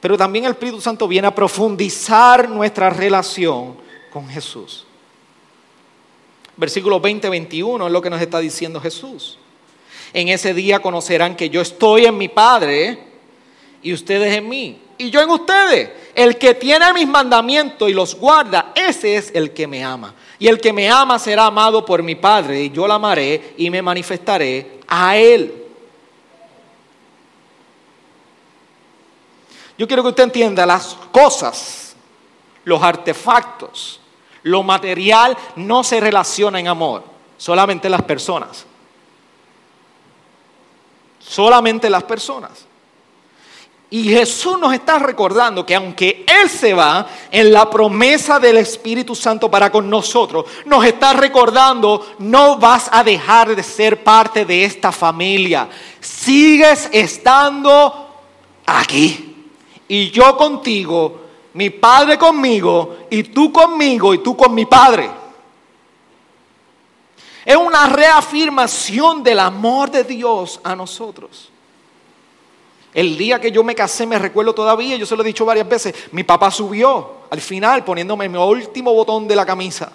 pero 0.00 0.18
también 0.18 0.44
el 0.44 0.50
Espíritu 0.50 0.80
Santo 0.82 1.08
viene 1.08 1.28
a 1.28 1.34
profundizar 1.34 2.48
nuestra 2.48 2.90
relación 2.90 3.76
con 4.12 4.28
Jesús. 4.28 4.86
Versículo 6.56 7.00
20-21 7.00 7.86
es 7.86 7.92
lo 7.92 8.02
que 8.02 8.10
nos 8.10 8.20
está 8.20 8.38
diciendo 8.38 8.80
Jesús. 8.80 9.38
En 10.14 10.28
ese 10.28 10.54
día 10.54 10.80
conocerán 10.80 11.36
que 11.36 11.50
yo 11.50 11.60
estoy 11.60 12.06
en 12.06 12.16
mi 12.16 12.28
Padre 12.28 12.98
y 13.82 13.92
ustedes 13.92 14.34
en 14.34 14.48
mí. 14.48 14.80
Y 14.96 15.10
yo 15.10 15.20
en 15.20 15.28
ustedes. 15.28 15.90
El 16.14 16.38
que 16.38 16.54
tiene 16.54 16.90
mis 16.94 17.06
mandamientos 17.06 17.90
y 17.90 17.92
los 17.92 18.14
guarda, 18.14 18.72
ese 18.74 19.16
es 19.16 19.30
el 19.34 19.52
que 19.52 19.66
me 19.66 19.84
ama. 19.84 20.14
Y 20.38 20.48
el 20.48 20.58
que 20.58 20.72
me 20.72 20.88
ama 20.88 21.18
será 21.18 21.46
amado 21.46 21.84
por 21.84 22.02
mi 22.02 22.14
Padre 22.14 22.62
y 22.62 22.70
yo 22.70 22.86
lo 22.86 22.94
amaré 22.94 23.54
y 23.58 23.68
me 23.68 23.82
manifestaré 23.82 24.78
a 24.88 25.16
él. 25.18 25.52
Yo 29.76 29.86
quiero 29.86 30.02
que 30.02 30.08
usted 30.08 30.22
entienda 30.22 30.64
las 30.64 30.96
cosas, 31.12 31.94
los 32.64 32.80
artefactos 32.82 34.00
lo 34.44 34.62
material 34.62 35.36
no 35.56 35.82
se 35.82 36.00
relaciona 36.00 36.60
en 36.60 36.68
amor, 36.68 37.02
solamente 37.36 37.88
las 37.88 38.02
personas. 38.02 38.64
Solamente 41.26 41.88
las 41.88 42.02
personas. 42.02 42.66
Y 43.90 44.04
Jesús 44.08 44.58
nos 44.58 44.74
está 44.74 44.98
recordando 44.98 45.64
que 45.64 45.74
aunque 45.74 46.26
Él 46.26 46.50
se 46.50 46.74
va 46.74 47.06
en 47.30 47.52
la 47.52 47.70
promesa 47.70 48.40
del 48.40 48.56
Espíritu 48.56 49.14
Santo 49.14 49.48
para 49.50 49.70
con 49.70 49.88
nosotros, 49.88 50.46
nos 50.64 50.84
está 50.84 51.12
recordando, 51.12 52.04
no 52.18 52.58
vas 52.58 52.88
a 52.90 53.04
dejar 53.04 53.54
de 53.54 53.62
ser 53.62 54.02
parte 54.02 54.44
de 54.44 54.64
esta 54.64 54.90
familia. 54.90 55.68
Sigues 56.00 56.88
estando 56.92 58.08
aquí. 58.66 59.46
Y 59.86 60.10
yo 60.10 60.36
contigo 60.36 61.20
mi 61.52 61.70
Padre 61.70 62.18
conmigo 62.18 62.96
y 63.10 63.22
tú 63.22 63.52
conmigo 63.52 64.12
y 64.12 64.18
tú 64.18 64.36
con 64.36 64.54
mi 64.54 64.66
Padre. 64.66 65.08
Es 67.44 67.56
una 67.56 67.86
reafirmación 67.86 69.22
del 69.22 69.38
amor 69.38 69.90
de 69.90 70.04
Dios 70.04 70.60
a 70.64 70.74
nosotros. 70.74 71.50
El 72.94 73.18
día 73.18 73.40
que 73.40 73.50
yo 73.50 73.64
me 73.64 73.74
casé, 73.74 74.06
me 74.06 74.18
recuerdo 74.18 74.54
todavía, 74.54 74.96
yo 74.96 75.04
se 75.04 75.16
lo 75.16 75.22
he 75.22 75.26
dicho 75.26 75.44
varias 75.44 75.68
veces, 75.68 75.94
mi 76.12 76.22
papá 76.22 76.50
subió 76.50 77.24
al 77.28 77.40
final 77.40 77.84
poniéndome 77.84 78.28
mi 78.28 78.38
último 78.38 78.94
botón 78.94 79.26
de 79.26 79.34
la 79.34 79.44
camisa. 79.44 79.92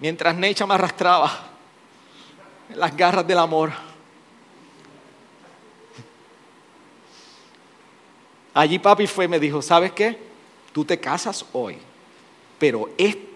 Mientras 0.00 0.34
Necha 0.34 0.66
me 0.66 0.74
arrastraba 0.74 1.30
en 2.68 2.78
las 2.78 2.96
garras 2.96 3.26
del 3.26 3.38
amor. 3.38 3.70
Allí 8.52 8.80
papi 8.80 9.06
fue 9.06 9.26
y 9.26 9.28
me 9.28 9.38
dijo, 9.38 9.62
¿sabes 9.62 9.92
qué? 9.92 10.18
Tú 10.72 10.84
te 10.84 10.98
casas 10.98 11.44
hoy, 11.52 11.78
pero 12.58 12.90
este 12.98 13.27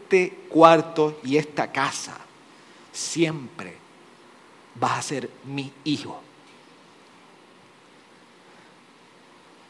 cuarto 0.48 1.20
y 1.24 1.36
esta 1.36 1.70
casa 1.70 2.16
siempre 2.92 3.76
va 4.82 4.96
a 4.96 5.02
ser 5.02 5.30
mi 5.44 5.72
hijo. 5.84 6.20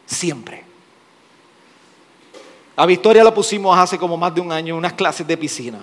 Siempre. 0.06 0.64
A 2.76 2.86
Victoria 2.86 3.24
la 3.24 3.32
pusimos 3.32 3.76
hace 3.76 3.98
como 3.98 4.16
más 4.16 4.34
de 4.34 4.40
un 4.40 4.50
año 4.50 4.74
en 4.74 4.78
unas 4.78 4.94
clases 4.94 5.26
de 5.26 5.36
piscina. 5.36 5.80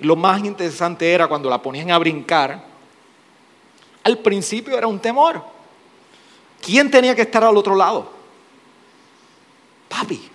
Lo 0.00 0.16
más 0.16 0.44
interesante 0.44 1.10
era 1.10 1.26
cuando 1.26 1.50
la 1.50 1.60
ponían 1.60 1.90
a 1.90 1.98
brincar. 1.98 2.64
Al 4.04 4.18
principio 4.18 4.76
era 4.76 4.86
un 4.86 4.98
temor. 4.98 5.42
¿Quién 6.60 6.90
tenía 6.90 7.14
que 7.14 7.22
estar 7.22 7.44
al 7.44 7.56
otro 7.56 7.74
lado? 7.74 8.10
Papi. 9.88 10.30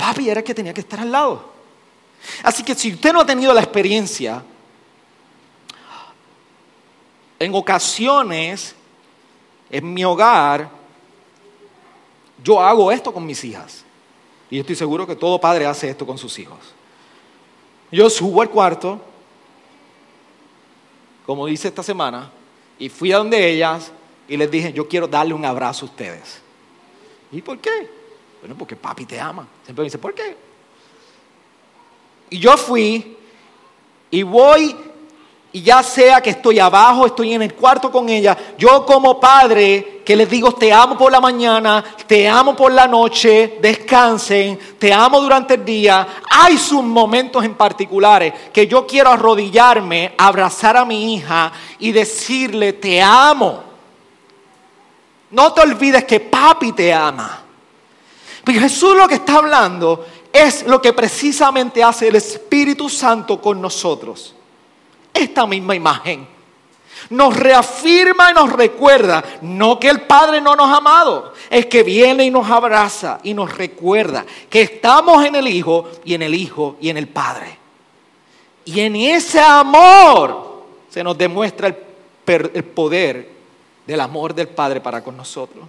Papi 0.00 0.30
era 0.30 0.40
el 0.40 0.44
que 0.44 0.54
tenía 0.54 0.72
que 0.72 0.80
estar 0.80 1.00
al 1.00 1.12
lado. 1.12 1.52
Así 2.42 2.62
que 2.62 2.74
si 2.74 2.94
usted 2.94 3.12
no 3.12 3.20
ha 3.20 3.26
tenido 3.26 3.52
la 3.52 3.60
experiencia, 3.60 4.42
en 7.38 7.54
ocasiones, 7.54 8.74
en 9.70 9.92
mi 9.92 10.04
hogar, 10.04 10.70
yo 12.42 12.60
hago 12.60 12.90
esto 12.90 13.12
con 13.12 13.26
mis 13.26 13.44
hijas. 13.44 13.84
Y 14.50 14.58
estoy 14.58 14.74
seguro 14.74 15.06
que 15.06 15.14
todo 15.14 15.40
padre 15.40 15.66
hace 15.66 15.90
esto 15.90 16.06
con 16.06 16.16
sus 16.16 16.38
hijos. 16.38 16.58
Yo 17.92 18.08
subo 18.08 18.42
al 18.42 18.50
cuarto 18.50 19.00
como 21.30 21.46
dice 21.46 21.68
esta 21.68 21.84
semana, 21.84 22.28
y 22.76 22.88
fui 22.88 23.12
a 23.12 23.18
donde 23.18 23.52
ellas 23.52 23.92
y 24.26 24.36
les 24.36 24.50
dije, 24.50 24.72
yo 24.72 24.88
quiero 24.88 25.06
darle 25.06 25.32
un 25.32 25.44
abrazo 25.44 25.86
a 25.86 25.88
ustedes. 25.88 26.40
¿Y 27.30 27.40
por 27.40 27.58
qué? 27.58 27.88
Bueno, 28.40 28.54
porque 28.58 28.76
papi 28.76 29.04
te 29.04 29.20
ama. 29.20 29.46
Siempre 29.64 29.82
me 29.82 29.86
dice, 29.86 29.98
¿por 29.98 30.14
qué? 30.14 30.36
Y 32.30 32.38
yo 32.38 32.56
fui 32.56 33.16
y 34.10 34.22
voy 34.22 34.76
y 35.52 35.62
ya 35.62 35.82
sea 35.82 36.20
que 36.20 36.30
estoy 36.30 36.60
abajo, 36.60 37.06
estoy 37.06 37.34
en 37.34 37.42
el 37.42 37.54
cuarto 37.54 37.90
con 37.90 38.08
ella, 38.08 38.36
yo 38.56 38.86
como 38.86 39.18
padre 39.18 40.00
que 40.04 40.14
les 40.14 40.30
digo, 40.30 40.52
te 40.52 40.72
amo 40.72 40.96
por 40.96 41.10
la 41.10 41.20
mañana, 41.20 41.84
te 42.06 42.28
amo 42.28 42.54
por 42.54 42.70
la 42.70 42.86
noche, 42.86 43.58
descansen, 43.60 44.58
te 44.78 44.92
amo 44.92 45.20
durante 45.20 45.54
el 45.54 45.64
día, 45.64 46.06
hay 46.30 46.56
sus 46.56 46.84
momentos 46.84 47.44
en 47.44 47.54
particulares 47.54 48.32
que 48.52 48.68
yo 48.68 48.86
quiero 48.86 49.10
arrodillarme, 49.10 50.14
abrazar 50.16 50.76
a 50.76 50.84
mi 50.84 51.14
hija 51.14 51.50
y 51.80 51.90
decirle, 51.90 52.72
te 52.74 53.02
amo. 53.02 53.64
No 55.32 55.52
te 55.52 55.60
olvides 55.60 56.04
que 56.04 56.20
papi 56.20 56.72
te 56.72 56.92
ama. 56.92 57.44
Pero 58.44 58.60
Jesús 58.60 58.96
lo 58.96 59.06
que 59.06 59.16
está 59.16 59.36
hablando 59.36 60.06
es 60.32 60.66
lo 60.66 60.80
que 60.80 60.92
precisamente 60.92 61.82
hace 61.82 62.08
el 62.08 62.16
Espíritu 62.16 62.88
Santo 62.88 63.40
con 63.40 63.60
nosotros. 63.60 64.34
Esta 65.12 65.46
misma 65.46 65.74
imagen 65.74 66.26
nos 67.08 67.36
reafirma 67.36 68.30
y 68.30 68.34
nos 68.34 68.52
recuerda, 68.52 69.24
no 69.42 69.80
que 69.80 69.88
el 69.88 70.02
Padre 70.02 70.40
no 70.40 70.54
nos 70.54 70.68
ha 70.68 70.76
amado, 70.76 71.32
es 71.48 71.66
que 71.66 71.82
viene 71.82 72.24
y 72.24 72.30
nos 72.30 72.48
abraza 72.50 73.20
y 73.22 73.32
nos 73.32 73.56
recuerda 73.56 74.24
que 74.48 74.62
estamos 74.62 75.24
en 75.24 75.34
el 75.34 75.48
Hijo 75.48 75.88
y 76.04 76.14
en 76.14 76.22
el 76.22 76.34
Hijo 76.34 76.76
y 76.80 76.90
en 76.90 76.98
el 76.98 77.08
Padre. 77.08 77.58
Y 78.64 78.80
en 78.80 78.94
ese 78.94 79.40
amor 79.40 80.64
se 80.88 81.02
nos 81.02 81.16
demuestra 81.16 81.68
el, 81.68 82.50
el 82.54 82.64
poder 82.64 83.30
del 83.86 84.00
amor 84.00 84.34
del 84.34 84.48
Padre 84.48 84.80
para 84.80 85.02
con 85.02 85.16
nosotros. 85.16 85.64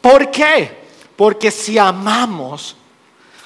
¿Por 0.00 0.30
qué? 0.30 0.89
Porque 1.20 1.50
si 1.50 1.76
amamos 1.76 2.74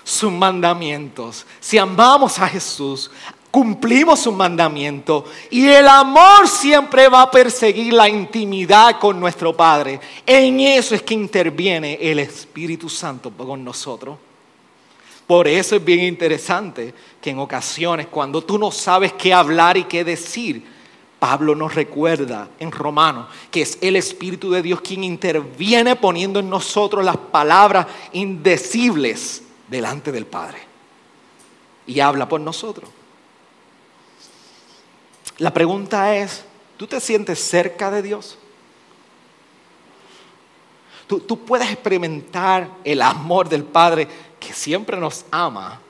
sus 0.04 0.30
mandamientos, 0.30 1.44
si 1.58 1.76
amamos 1.76 2.38
a 2.38 2.46
Jesús, 2.46 3.10
cumplimos 3.50 4.20
su 4.20 4.30
mandamiento 4.30 5.24
y 5.50 5.66
el 5.66 5.88
amor 5.88 6.46
siempre 6.46 7.08
va 7.08 7.22
a 7.22 7.30
perseguir 7.32 7.92
la 7.92 8.08
intimidad 8.08 9.00
con 9.00 9.18
nuestro 9.18 9.56
Padre. 9.56 9.98
En 10.24 10.60
eso 10.60 10.94
es 10.94 11.02
que 11.02 11.14
interviene 11.14 11.98
el 12.00 12.20
Espíritu 12.20 12.88
Santo 12.88 13.32
con 13.32 13.64
nosotros. 13.64 14.18
Por 15.26 15.48
eso 15.48 15.74
es 15.74 15.84
bien 15.84 16.04
interesante 16.04 16.94
que 17.20 17.30
en 17.30 17.40
ocasiones 17.40 18.06
cuando 18.06 18.40
tú 18.40 18.56
no 18.56 18.70
sabes 18.70 19.14
qué 19.14 19.34
hablar 19.34 19.76
y 19.76 19.82
qué 19.82 20.04
decir, 20.04 20.64
Pablo 21.24 21.54
nos 21.54 21.74
recuerda 21.74 22.50
en 22.58 22.70
Romanos 22.70 23.28
que 23.50 23.62
es 23.62 23.78
el 23.80 23.96
Espíritu 23.96 24.50
de 24.50 24.60
Dios 24.60 24.82
quien 24.82 25.02
interviene 25.02 25.96
poniendo 25.96 26.38
en 26.38 26.50
nosotros 26.50 27.02
las 27.02 27.16
palabras 27.16 27.86
indecibles 28.12 29.42
delante 29.66 30.12
del 30.12 30.26
Padre. 30.26 30.58
Y 31.86 31.98
habla 32.00 32.28
por 32.28 32.42
nosotros. 32.42 32.90
La 35.38 35.50
pregunta 35.54 36.14
es, 36.14 36.44
¿tú 36.76 36.86
te 36.86 37.00
sientes 37.00 37.38
cerca 37.38 37.90
de 37.90 38.02
Dios? 38.02 38.36
Tú, 41.06 41.20
tú, 41.20 41.42
puedes 41.42 41.70
experimentar 41.70 42.68
el 42.84 43.00
amor 43.00 43.48
del 43.48 43.64
Padre 43.64 44.06
que 44.38 44.52
siempre 44.52 44.98
nos 44.98 45.24
ama, 45.30 45.80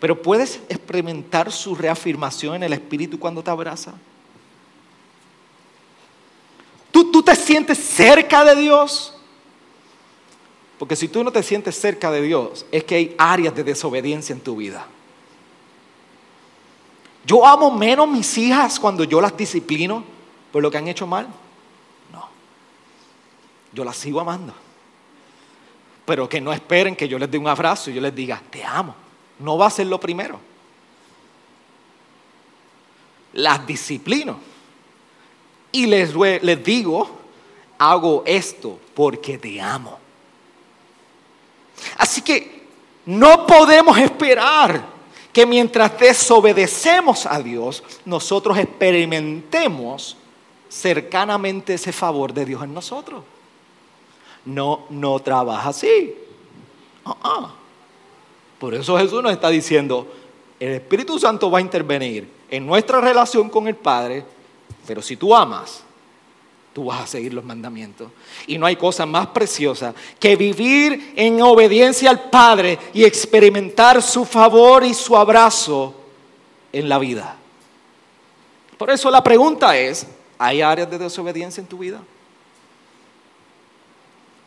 pero 0.00 0.22
puedes 0.22 0.62
experimentar 0.70 1.52
su 1.52 1.74
reafirmación 1.74 2.54
en 2.54 2.62
el 2.62 2.72
Espíritu 2.72 3.18
cuando 3.18 3.42
te 3.42 3.50
abraza. 3.50 3.92
¿Tú, 6.94 7.10
tú 7.10 7.24
te 7.24 7.34
sientes 7.34 7.76
cerca 7.76 8.44
de 8.44 8.54
Dios? 8.54 9.12
Porque 10.78 10.94
si 10.94 11.08
tú 11.08 11.24
no 11.24 11.32
te 11.32 11.42
sientes 11.42 11.76
cerca 11.76 12.08
de 12.12 12.22
Dios, 12.22 12.64
es 12.70 12.84
que 12.84 12.94
hay 12.94 13.16
áreas 13.18 13.52
de 13.52 13.64
desobediencia 13.64 14.32
en 14.32 14.38
tu 14.40 14.54
vida. 14.54 14.86
Yo 17.26 17.44
amo 17.44 17.72
menos 17.72 18.06
mis 18.06 18.38
hijas 18.38 18.78
cuando 18.78 19.02
yo 19.02 19.20
las 19.20 19.36
disciplino 19.36 20.04
por 20.52 20.62
lo 20.62 20.70
que 20.70 20.78
han 20.78 20.86
hecho 20.86 21.04
mal. 21.04 21.26
No. 22.12 22.28
Yo 23.72 23.82
las 23.82 23.96
sigo 23.96 24.20
amando. 24.20 24.54
Pero 26.06 26.28
que 26.28 26.40
no 26.40 26.52
esperen 26.52 26.94
que 26.94 27.08
yo 27.08 27.18
les 27.18 27.28
dé 27.28 27.38
un 27.38 27.48
abrazo 27.48 27.90
y 27.90 27.94
yo 27.94 28.00
les 28.00 28.14
diga, 28.14 28.40
te 28.50 28.62
amo. 28.64 28.94
No 29.40 29.58
va 29.58 29.66
a 29.66 29.70
ser 29.70 29.88
lo 29.88 29.98
primero. 29.98 30.38
Las 33.32 33.66
disciplino. 33.66 34.53
Y 35.74 35.86
les, 35.86 36.14
les 36.14 36.62
digo, 36.62 37.10
hago 37.78 38.22
esto 38.26 38.78
porque 38.94 39.38
te 39.38 39.60
amo. 39.60 39.98
Así 41.98 42.22
que 42.22 42.62
no 43.06 43.44
podemos 43.44 43.98
esperar 43.98 44.84
que 45.32 45.44
mientras 45.44 45.98
desobedecemos 45.98 47.26
a 47.26 47.40
Dios, 47.42 47.82
nosotros 48.04 48.56
experimentemos 48.56 50.16
cercanamente 50.68 51.74
ese 51.74 51.90
favor 51.90 52.32
de 52.32 52.44
Dios 52.44 52.62
en 52.62 52.72
nosotros. 52.72 53.24
No, 54.44 54.86
no 54.90 55.18
trabaja 55.18 55.70
así. 55.70 56.14
Uh-uh. 57.04 57.48
Por 58.60 58.74
eso 58.74 58.96
Jesús 58.96 59.20
nos 59.24 59.32
está 59.32 59.50
diciendo, 59.50 60.06
el 60.60 60.74
Espíritu 60.74 61.18
Santo 61.18 61.50
va 61.50 61.58
a 61.58 61.62
intervenir 61.62 62.30
en 62.48 62.64
nuestra 62.64 63.00
relación 63.00 63.50
con 63.50 63.66
el 63.66 63.74
Padre, 63.74 64.24
pero 64.86 65.02
si 65.02 65.16
tú 65.16 65.34
amas, 65.34 65.82
tú 66.74 66.86
vas 66.86 67.02
a 67.02 67.06
seguir 67.06 67.32
los 67.32 67.44
mandamientos. 67.44 68.10
Y 68.46 68.58
no 68.58 68.66
hay 68.66 68.76
cosa 68.76 69.06
más 69.06 69.28
preciosa 69.28 69.94
que 70.18 70.36
vivir 70.36 71.14
en 71.16 71.40
obediencia 71.40 72.10
al 72.10 72.28
Padre 72.28 72.78
y 72.92 73.04
experimentar 73.04 74.02
su 74.02 74.24
favor 74.24 74.84
y 74.84 74.92
su 74.92 75.16
abrazo 75.16 75.94
en 76.72 76.88
la 76.88 76.98
vida. 76.98 77.36
Por 78.76 78.90
eso 78.90 79.10
la 79.10 79.22
pregunta 79.22 79.76
es, 79.78 80.06
¿hay 80.36 80.60
áreas 80.60 80.90
de 80.90 80.98
desobediencia 80.98 81.60
en 81.60 81.68
tu 81.68 81.78
vida? 81.78 82.02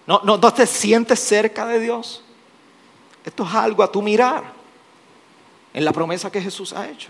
¿No, 0.06 0.22
no, 0.24 0.38
no 0.38 0.54
te 0.54 0.68
sientes 0.68 1.20
cerca 1.20 1.66
de 1.66 1.80
Dios? 1.80 2.24
Esto 3.26 3.44
es 3.44 3.54
algo 3.54 3.84
a 3.84 3.92
tu 3.92 4.02
mirar 4.02 4.44
en 5.74 5.86
la 5.86 5.94
promesa 5.94 6.32
que 6.32 6.42
Jesús 6.42 6.74
ha 6.74 6.88
hecho. 6.90 7.10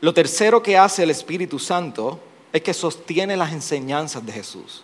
Lo 0.00 0.14
tercero 0.14 0.62
que 0.62 0.78
hace 0.78 1.02
el 1.02 1.10
Espíritu 1.10 1.58
Santo 1.58 2.18
es 2.52 2.62
que 2.62 2.74
sostiene 2.74 3.36
las 3.36 3.52
enseñanzas 3.52 4.24
de 4.24 4.32
Jesús. 4.32 4.82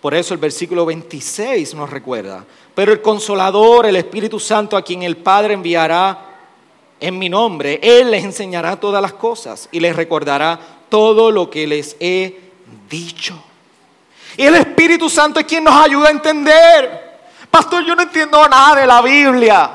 Por 0.00 0.14
eso 0.14 0.34
el 0.34 0.40
versículo 0.40 0.86
26 0.86 1.74
nos 1.74 1.90
recuerda, 1.90 2.44
pero 2.74 2.92
el 2.92 3.02
consolador, 3.02 3.86
el 3.86 3.96
Espíritu 3.96 4.38
Santo 4.38 4.76
a 4.76 4.82
quien 4.82 5.02
el 5.02 5.16
Padre 5.16 5.54
enviará 5.54 6.18
en 7.00 7.18
mi 7.18 7.28
nombre, 7.28 7.80
Él 7.82 8.10
les 8.10 8.22
enseñará 8.22 8.78
todas 8.78 9.02
las 9.02 9.14
cosas 9.14 9.68
y 9.72 9.80
les 9.80 9.96
recordará 9.96 10.58
todo 10.88 11.30
lo 11.30 11.50
que 11.50 11.66
les 11.66 11.96
he 11.98 12.38
dicho. 12.88 13.42
Y 14.36 14.44
el 14.44 14.54
Espíritu 14.54 15.08
Santo 15.08 15.40
es 15.40 15.46
quien 15.46 15.64
nos 15.64 15.74
ayuda 15.74 16.08
a 16.08 16.12
entender. 16.12 17.18
Pastor, 17.50 17.84
yo 17.84 17.96
no 17.96 18.02
entiendo 18.02 18.46
nada 18.48 18.80
de 18.80 18.86
la 18.86 19.02
Biblia. 19.02 19.70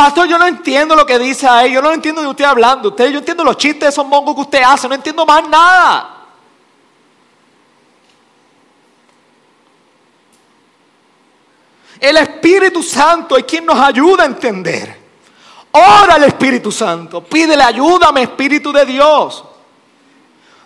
Pastor, 0.00 0.26
yo 0.26 0.38
no 0.38 0.46
entiendo 0.46 0.96
lo 0.96 1.04
que 1.04 1.18
dice 1.18 1.46
ahí, 1.46 1.74
yo 1.74 1.82
no 1.82 1.92
entiendo 1.92 2.22
de 2.22 2.26
usted 2.26 2.46
hablando. 2.46 2.88
Usted, 2.88 3.10
yo 3.10 3.18
entiendo 3.18 3.44
los 3.44 3.58
chistes 3.58 3.80
de 3.80 3.88
esos 3.88 4.06
mongos 4.06 4.34
que 4.34 4.40
usted 4.40 4.62
hace, 4.62 4.88
no 4.88 4.94
entiendo 4.94 5.26
más 5.26 5.46
nada. 5.46 6.24
El 12.00 12.16
Espíritu 12.16 12.82
Santo 12.82 13.36
es 13.36 13.44
quien 13.44 13.66
nos 13.66 13.78
ayuda 13.78 14.22
a 14.22 14.26
entender. 14.26 14.96
Ora 15.72 16.14
al 16.14 16.24
Espíritu 16.24 16.72
Santo, 16.72 17.22
pídele 17.22 17.62
ayúdame, 17.62 18.22
Espíritu 18.22 18.72
de 18.72 18.86
Dios. 18.86 19.44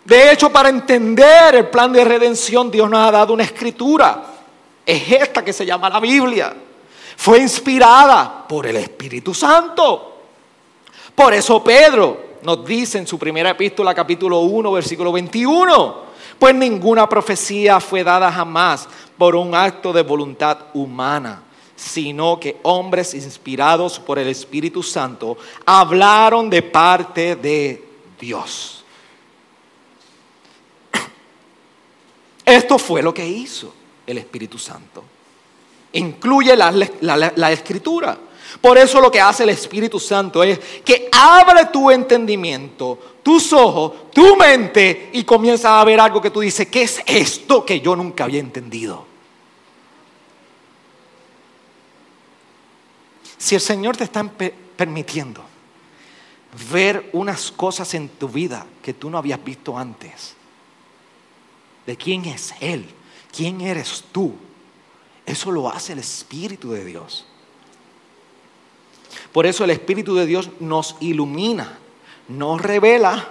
De 0.04 0.30
hecho, 0.30 0.48
para 0.52 0.68
entender 0.68 1.56
el 1.56 1.70
plan 1.70 1.92
de 1.92 2.04
redención, 2.04 2.70
Dios 2.70 2.88
nos 2.88 3.04
ha 3.04 3.10
dado 3.10 3.32
una 3.32 3.42
escritura. 3.42 4.26
Es 4.86 5.10
esta 5.10 5.44
que 5.44 5.52
se 5.52 5.66
llama 5.66 5.90
la 5.90 5.98
Biblia 5.98 6.54
fue 7.16 7.40
inspirada 7.40 8.46
por 8.46 8.66
el 8.66 8.76
Espíritu 8.76 9.34
Santo. 9.34 10.18
Por 11.14 11.32
eso 11.32 11.62
Pedro 11.62 12.34
nos 12.42 12.64
dice 12.64 12.98
en 12.98 13.06
su 13.06 13.18
primera 13.18 13.50
epístola 13.50 13.94
capítulo 13.94 14.40
1 14.40 14.72
versículo 14.72 15.12
21, 15.12 16.04
pues 16.38 16.54
ninguna 16.54 17.08
profecía 17.08 17.80
fue 17.80 18.04
dada 18.04 18.30
jamás 18.30 18.88
por 19.16 19.36
un 19.36 19.54
acto 19.54 19.92
de 19.92 20.02
voluntad 20.02 20.58
humana, 20.74 21.42
sino 21.76 22.38
que 22.38 22.58
hombres 22.62 23.14
inspirados 23.14 23.98
por 23.98 24.18
el 24.18 24.28
Espíritu 24.28 24.82
Santo 24.82 25.36
hablaron 25.64 26.50
de 26.50 26.62
parte 26.62 27.36
de 27.36 27.82
Dios. 28.20 28.84
Esto 32.44 32.78
fue 32.78 33.02
lo 33.02 33.14
que 33.14 33.26
hizo 33.26 33.72
el 34.06 34.18
Espíritu 34.18 34.58
Santo 34.58 35.04
incluye 35.94 36.56
la, 36.56 37.52
escritura. 37.52 38.18
Por 38.60 38.78
eso 38.78 39.00
lo 39.00 39.10
que 39.10 39.20
hace 39.20 39.42
el 39.42 39.50
Espíritu 39.50 39.98
Santo 39.98 40.42
es 40.42 40.58
que 40.84 41.08
abre 41.12 41.66
tu 41.66 41.90
entendimiento, 41.90 43.16
tus 43.22 43.52
ojos, 43.52 44.10
tu 44.12 44.36
mente 44.36 45.10
y 45.12 45.24
comienza 45.24 45.80
a 45.80 45.84
ver 45.84 46.00
algo 46.00 46.20
que 46.20 46.30
tú 46.30 46.40
dices, 46.40 46.68
¿qué 46.68 46.82
es 46.82 47.02
esto 47.06 47.64
que 47.64 47.80
yo 47.80 47.96
nunca 47.96 48.24
había 48.24 48.40
entendido? 48.40 49.06
Si 53.38 53.54
el 53.54 53.60
Señor 53.60 53.96
te 53.96 54.04
está 54.04 54.24
permitiendo 54.76 55.44
ver 56.72 57.10
unas 57.12 57.50
cosas 57.50 57.92
en 57.94 58.08
tu 58.08 58.28
vida 58.28 58.64
que 58.82 58.94
tú 58.94 59.10
no 59.10 59.18
habías 59.18 59.42
visto 59.44 59.76
antes, 59.76 60.34
de 61.86 61.96
quién 61.96 62.24
es 62.24 62.54
Él, 62.60 62.86
quién 63.34 63.60
eres 63.60 64.04
tú, 64.12 64.34
eso 65.26 65.50
lo 65.50 65.70
hace 65.70 65.92
el 65.92 65.98
Espíritu 66.00 66.72
de 66.72 66.84
Dios. 66.84 67.26
Por 69.32 69.46
eso 69.46 69.64
el 69.64 69.70
Espíritu 69.70 70.14
de 70.14 70.26
Dios 70.26 70.50
nos 70.60 70.96
ilumina, 71.00 71.78
nos 72.28 72.60
revela 72.60 73.28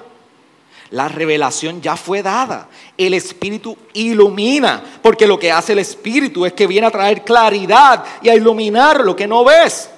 La 0.90 1.08
revelación 1.08 1.82
ya 1.82 1.96
fue 1.96 2.22
dada. 2.22 2.70
El 2.98 3.16
Espíritu 3.16 3.76
ilumina, 3.94 4.84
porque 5.02 5.26
lo 5.26 5.40
que 5.40 5.52
hace 5.52 5.74
el 5.74 5.80
Espíritu 5.80 6.46
es 6.46 6.54
que 6.54 6.68
viene 6.68 6.86
a 6.86 6.92
traer 6.92 7.24
claridad 7.24 8.04
y 8.22 8.30
a 8.30 8.36
iluminar 8.36 9.02
lo 9.02 9.16
que 9.16 9.28
no 9.28 9.44
ves. 9.44 9.90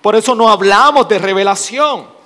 Por 0.00 0.16
eso 0.16 0.34
no 0.34 0.48
hablamos 0.48 1.08
de 1.08 1.18
revelación. 1.18 2.17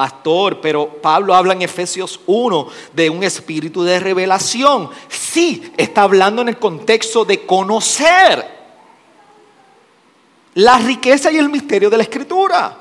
Pastor, 0.00 0.62
pero 0.62 0.88
Pablo 0.88 1.34
habla 1.34 1.52
en 1.52 1.60
Efesios 1.60 2.20
1 2.24 2.68
de 2.94 3.10
un 3.10 3.22
espíritu 3.22 3.82
de 3.82 4.00
revelación. 4.00 4.88
Sí, 5.10 5.74
está 5.76 6.04
hablando 6.04 6.40
en 6.40 6.48
el 6.48 6.56
contexto 6.56 7.22
de 7.26 7.44
conocer 7.44 8.42
la 10.54 10.78
riqueza 10.78 11.30
y 11.30 11.36
el 11.36 11.50
misterio 11.50 11.90
de 11.90 11.98
la 11.98 12.04
escritura. 12.04 12.78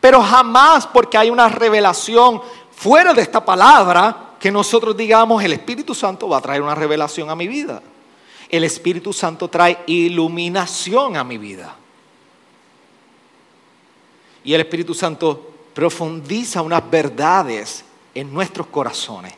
Pero 0.00 0.20
jamás 0.20 0.84
porque 0.88 1.16
hay 1.16 1.30
una 1.30 1.48
revelación 1.48 2.42
fuera 2.72 3.14
de 3.14 3.22
esta 3.22 3.44
palabra 3.44 4.30
que 4.40 4.50
nosotros 4.50 4.96
digamos 4.96 5.44
el 5.44 5.52
Espíritu 5.52 5.94
Santo 5.94 6.28
va 6.28 6.38
a 6.38 6.40
traer 6.40 6.60
una 6.60 6.74
revelación 6.74 7.30
a 7.30 7.36
mi 7.36 7.46
vida. 7.46 7.80
El 8.48 8.64
Espíritu 8.64 9.12
Santo 9.12 9.46
trae 9.46 9.78
iluminación 9.86 11.16
a 11.16 11.22
mi 11.22 11.38
vida. 11.38 11.76
Y 14.42 14.54
el 14.54 14.62
Espíritu 14.62 14.92
Santo 14.92 15.50
profundiza 15.74 16.62
unas 16.62 16.88
verdades 16.90 17.84
en 18.14 18.32
nuestros 18.32 18.66
corazones. 18.66 19.34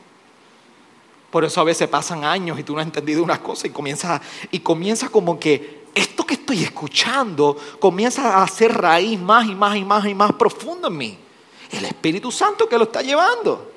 Por 1.30 1.44
eso 1.44 1.60
a 1.60 1.64
veces 1.64 1.88
pasan 1.88 2.24
años 2.24 2.58
y 2.58 2.62
tú 2.62 2.74
no 2.74 2.80
has 2.80 2.86
entendido 2.86 3.22
unas 3.22 3.38
cosas 3.38 3.64
y 3.64 3.72
y 4.50 4.60
comienza 4.60 5.08
como 5.08 5.40
que 5.40 5.82
esto 5.94 6.24
que 6.24 6.34
estoy 6.34 6.62
escuchando 6.62 7.56
comienza 7.78 8.36
a 8.36 8.42
hacer 8.42 8.72
raíz 8.72 9.18
más 9.18 9.46
y 9.46 9.54
más 9.54 9.76
y 9.76 9.84
más 9.84 10.06
y 10.06 10.14
más 10.14 10.32
profundo 10.32 10.88
en 10.88 10.96
mí. 10.96 11.18
El 11.70 11.84
Espíritu 11.86 12.30
Santo 12.30 12.68
que 12.68 12.76
lo 12.76 12.84
está 12.84 13.02
llevando. 13.02 13.70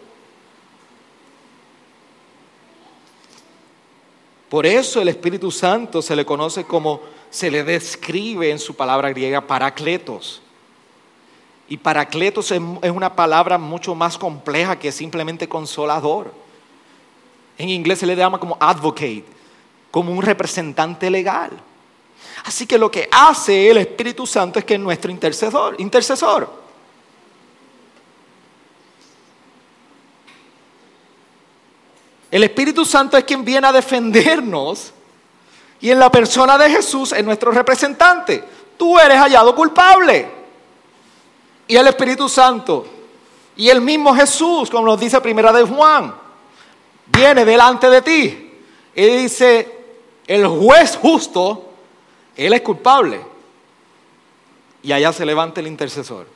Por 4.49 4.65
eso 4.65 5.01
el 5.01 5.09
Espíritu 5.09 5.51
Santo 5.51 6.01
se 6.01 6.15
le 6.15 6.25
conoce 6.25 6.65
como, 6.65 7.01
se 7.29 7.49
le 7.49 7.63
describe 7.63 8.51
en 8.51 8.59
su 8.59 8.75
palabra 8.75 9.09
griega 9.09 9.41
paracletos. 9.41 10.41
Y 11.67 11.77
paracletos 11.77 12.51
es 12.51 12.91
una 12.91 13.15
palabra 13.15 13.57
mucho 13.57 13.95
más 13.95 14.17
compleja 14.17 14.77
que 14.77 14.91
simplemente 14.91 15.49
consolador. 15.49 16.31
En 17.57 17.69
inglés 17.69 17.99
se 17.99 18.05
le 18.05 18.15
llama 18.15 18.39
como 18.39 18.57
advocate, 18.59 19.25
como 19.89 20.11
un 20.11 20.21
representante 20.21 21.09
legal. 21.09 21.51
Así 22.43 22.67
que 22.67 22.77
lo 22.77 22.91
que 22.91 23.09
hace 23.11 23.71
el 23.71 23.77
Espíritu 23.77 24.27
Santo 24.27 24.59
es 24.59 24.65
que 24.65 24.75
es 24.75 24.79
nuestro 24.79 25.09
intercesor, 25.09 25.75
intercesor. 25.79 26.65
El 32.29 32.43
Espíritu 32.43 32.85
Santo 32.85 33.17
es 33.17 33.23
quien 33.23 33.45
viene 33.45 33.65
a 33.65 33.71
defendernos 33.71 34.93
y 35.79 35.89
en 35.89 35.99
la 35.99 36.11
persona 36.11 36.57
de 36.57 36.69
Jesús 36.69 37.11
es 37.13 37.23
nuestro 37.23 37.51
representante. 37.51 38.43
Tú 38.77 38.99
eres 38.99 39.17
hallado 39.17 39.55
culpable. 39.55 40.44
Y 41.67 41.75
el 41.75 41.87
Espíritu 41.87 42.29
Santo 42.29 42.85
y 43.55 43.69
el 43.69 43.81
mismo 43.81 44.13
Jesús, 44.13 44.69
como 44.69 44.85
nos 44.85 44.99
dice 44.99 45.19
Primera 45.21 45.51
de 45.51 45.63
Juan, 45.63 46.13
viene 47.07 47.45
delante 47.45 47.89
de 47.89 48.01
ti 48.01 48.51
y 48.95 49.05
dice, 49.05 49.77
el 50.27 50.47
juez 50.47 50.97
justo 50.97 51.65
él 52.35 52.53
es 52.53 52.61
culpable. 52.61 53.21
Y 54.83 54.91
allá 54.91 55.11
se 55.13 55.25
levanta 55.25 55.61
el 55.61 55.67
intercesor. 55.67 56.27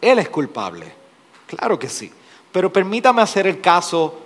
Él 0.00 0.18
es 0.18 0.28
culpable. 0.28 0.92
Claro 1.46 1.78
que 1.78 1.88
sí. 1.88 2.10
Pero 2.52 2.72
permítame 2.72 3.20
hacer 3.20 3.46
el 3.46 3.60
caso 3.60 4.20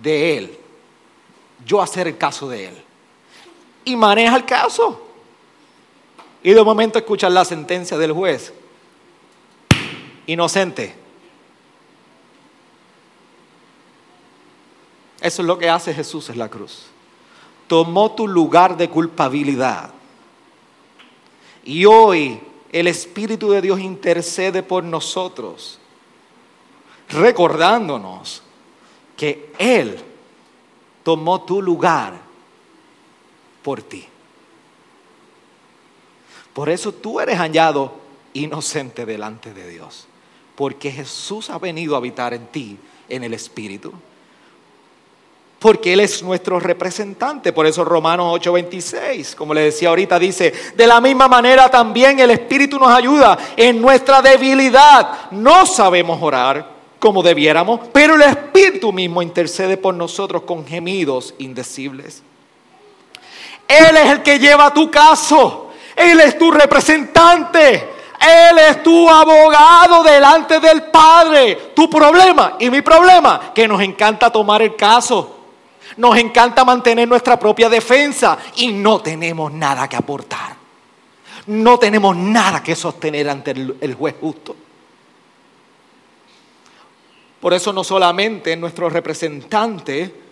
de 0.00 0.38
Él. 0.38 0.58
Yo 1.66 1.82
hacer 1.82 2.08
el 2.08 2.16
caso 2.16 2.48
de 2.48 2.68
Él. 2.68 2.82
Y 3.84 3.96
maneja 3.96 4.36
el 4.36 4.44
caso. 4.44 5.00
Y 6.42 6.52
de 6.52 6.62
momento 6.62 6.98
escuchas 6.98 7.32
la 7.32 7.44
sentencia 7.44 7.98
del 7.98 8.12
juez. 8.12 8.52
Inocente. 10.26 10.94
Eso 15.20 15.42
es 15.42 15.48
lo 15.48 15.58
que 15.58 15.70
hace 15.70 15.94
Jesús 15.94 16.28
en 16.30 16.38
la 16.38 16.48
cruz. 16.48 16.86
Tomó 17.66 18.12
tu 18.12 18.28
lugar 18.28 18.76
de 18.76 18.90
culpabilidad 18.90 19.90
y 21.64 21.86
hoy 21.86 22.40
el 22.70 22.88
Espíritu 22.88 23.50
de 23.50 23.62
Dios 23.62 23.80
intercede 23.80 24.62
por 24.62 24.84
nosotros, 24.84 25.78
recordándonos 27.08 28.42
que 29.16 29.52
Él 29.58 29.98
tomó 31.02 31.42
tu 31.42 31.62
lugar 31.62 32.20
por 33.62 33.82
ti. 33.82 34.06
Por 36.52 36.68
eso 36.68 36.92
tú 36.92 37.20
eres 37.20 37.38
hallado 37.38 37.94
inocente 38.34 39.06
delante 39.06 39.54
de 39.54 39.68
Dios, 39.68 40.06
porque 40.54 40.90
Jesús 40.90 41.50
ha 41.50 41.58
venido 41.58 41.94
a 41.94 41.98
habitar 41.98 42.34
en 42.34 42.46
ti 42.46 42.78
en 43.08 43.24
el 43.24 43.34
Espíritu 43.34 43.92
porque 45.64 45.94
Él 45.94 46.00
es 46.00 46.22
nuestro 46.22 46.60
representante. 46.60 47.50
Por 47.50 47.64
eso 47.64 47.86
Romanos 47.86 48.38
8:26, 48.38 49.34
como 49.34 49.54
le 49.54 49.62
decía 49.62 49.88
ahorita, 49.88 50.18
dice, 50.18 50.52
de 50.76 50.86
la 50.86 51.00
misma 51.00 51.26
manera 51.26 51.70
también 51.70 52.18
el 52.18 52.32
Espíritu 52.32 52.78
nos 52.78 52.90
ayuda 52.90 53.38
en 53.56 53.80
nuestra 53.80 54.20
debilidad. 54.20 55.30
No 55.30 55.64
sabemos 55.64 56.18
orar 56.20 56.68
como 56.98 57.22
debiéramos, 57.22 57.80
pero 57.94 58.14
el 58.14 58.20
Espíritu 58.20 58.92
mismo 58.92 59.22
intercede 59.22 59.78
por 59.78 59.94
nosotros 59.94 60.42
con 60.42 60.66
gemidos 60.66 61.34
indecibles. 61.38 62.22
Él 63.66 63.96
es 63.96 64.10
el 64.10 64.22
que 64.22 64.38
lleva 64.38 64.74
tu 64.74 64.90
caso. 64.90 65.70
Él 65.96 66.20
es 66.20 66.36
tu 66.38 66.50
representante. 66.50 67.93
Él 68.24 68.58
es 68.58 68.82
tu 68.82 69.08
abogado 69.08 70.02
delante 70.02 70.58
del 70.60 70.84
Padre. 70.84 71.72
Tu 71.74 71.90
problema 71.90 72.56
y 72.58 72.70
mi 72.70 72.80
problema, 72.80 73.52
que 73.54 73.68
nos 73.68 73.82
encanta 73.82 74.30
tomar 74.30 74.62
el 74.62 74.74
caso. 74.76 75.38
Nos 75.96 76.16
encanta 76.16 76.64
mantener 76.64 77.06
nuestra 77.06 77.38
propia 77.38 77.68
defensa 77.68 78.38
y 78.56 78.72
no 78.72 79.00
tenemos 79.00 79.52
nada 79.52 79.88
que 79.88 79.96
aportar. 79.96 80.56
No 81.46 81.78
tenemos 81.78 82.16
nada 82.16 82.62
que 82.62 82.74
sostener 82.74 83.28
ante 83.28 83.50
el, 83.50 83.94
juez 83.94 84.14
justo. 84.20 84.56
Por 87.40 87.52
eso 87.52 87.72
no 87.72 87.84
solamente 87.84 88.56
nuestro 88.56 88.88
representante, 88.88 90.23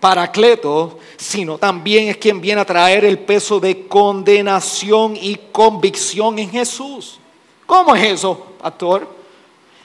Paracleto, 0.00 0.98
sino 1.16 1.58
también 1.58 2.08
es 2.08 2.18
quien 2.18 2.40
viene 2.40 2.60
a 2.60 2.66
traer 2.66 3.04
el 3.04 3.18
peso 3.18 3.58
de 3.58 3.86
condenación 3.86 5.16
y 5.16 5.36
convicción 5.52 6.38
en 6.38 6.50
Jesús. 6.50 7.18
¿Cómo 7.64 7.94
es 7.94 8.12
eso, 8.12 8.46
pastor? 8.60 9.16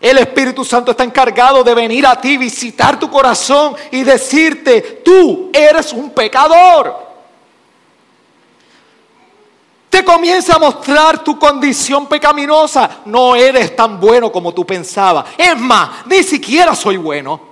El 0.02 0.18
Espíritu 0.18 0.66
Santo 0.66 0.92
está 0.92 1.04
encargado 1.04 1.64
de 1.64 1.76
venir 1.76 2.06
a 2.08 2.20
ti, 2.20 2.36
visitar 2.36 3.00
tu 3.00 3.10
corazón 3.10 3.76
y 3.92 4.04
decirte, 4.04 4.82
tú 5.04 5.52
eres 5.54 5.94
un 5.94 6.10
pecador. 6.10 7.12
Te 9.92 10.04
comienza 10.04 10.56
a 10.56 10.60
mostrar 10.60 11.24
tu 11.24 11.38
condición 11.38 12.08
pecaminosa. 12.08 13.02
No 13.06 13.36
eres 13.36 13.76
tan 13.76 14.00
bueno 14.00 14.32
como 14.32 14.54
tú 14.54 14.66
pensabas. 14.66 15.26
Es 15.38 15.56
más, 15.58 16.06
ni 16.08 16.24
siquiera 16.24 16.74
soy 16.74 16.98
bueno. 16.98 17.51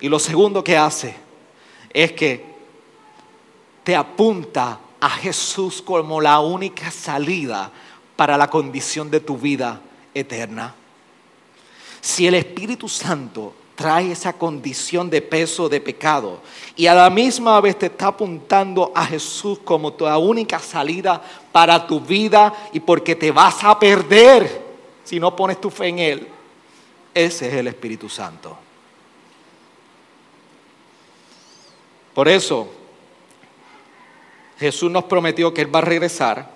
Y 0.00 0.08
lo 0.08 0.18
segundo 0.18 0.62
que 0.62 0.76
hace 0.76 1.14
es 1.90 2.12
que 2.12 2.44
te 3.82 3.96
apunta 3.96 4.80
a 5.00 5.10
Jesús 5.10 5.80
como 5.80 6.20
la 6.20 6.40
única 6.40 6.90
salida 6.90 7.70
para 8.16 8.36
la 8.36 8.48
condición 8.50 9.10
de 9.10 9.20
tu 9.20 9.36
vida 9.38 9.80
eterna. 10.14 10.74
Si 12.00 12.26
el 12.26 12.34
Espíritu 12.34 12.88
Santo 12.88 13.54
trae 13.74 14.12
esa 14.12 14.32
condición 14.32 15.10
de 15.10 15.20
peso 15.22 15.68
de 15.68 15.80
pecado 15.80 16.40
y 16.74 16.86
a 16.86 16.94
la 16.94 17.10
misma 17.10 17.60
vez 17.60 17.78
te 17.78 17.86
está 17.86 18.08
apuntando 18.08 18.90
a 18.94 19.04
Jesús 19.04 19.60
como 19.64 19.92
tu 19.92 20.06
única 20.06 20.58
salida 20.58 21.22
para 21.52 21.86
tu 21.86 22.00
vida 22.00 22.52
y 22.72 22.80
porque 22.80 23.14
te 23.14 23.30
vas 23.30 23.62
a 23.62 23.78
perder 23.78 24.64
si 25.04 25.20
no 25.20 25.36
pones 25.36 25.60
tu 25.60 25.70
fe 25.70 25.88
en 25.88 25.98
Él, 26.00 26.28
ese 27.14 27.48
es 27.48 27.54
el 27.54 27.68
Espíritu 27.68 28.08
Santo. 28.08 28.65
Por 32.16 32.28
eso, 32.28 32.66
Jesús 34.58 34.90
nos 34.90 35.04
prometió 35.04 35.52
que 35.52 35.60
Él 35.60 35.74
va 35.74 35.80
a 35.80 35.82
regresar. 35.82 36.50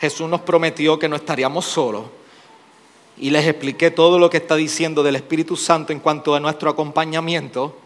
Jesús 0.00 0.28
nos 0.28 0.42
prometió 0.42 0.96
que 0.96 1.08
no 1.08 1.16
estaríamos 1.16 1.64
solos 1.64 2.04
y 3.16 3.30
les 3.30 3.48
expliqué 3.48 3.90
todo 3.90 4.20
lo 4.20 4.30
que 4.30 4.36
está 4.36 4.54
diciendo 4.54 5.02
del 5.02 5.16
Espíritu 5.16 5.56
Santo 5.56 5.92
en 5.92 5.98
cuanto 5.98 6.36
a 6.36 6.38
nuestro 6.38 6.70
acompañamiento. 6.70 7.76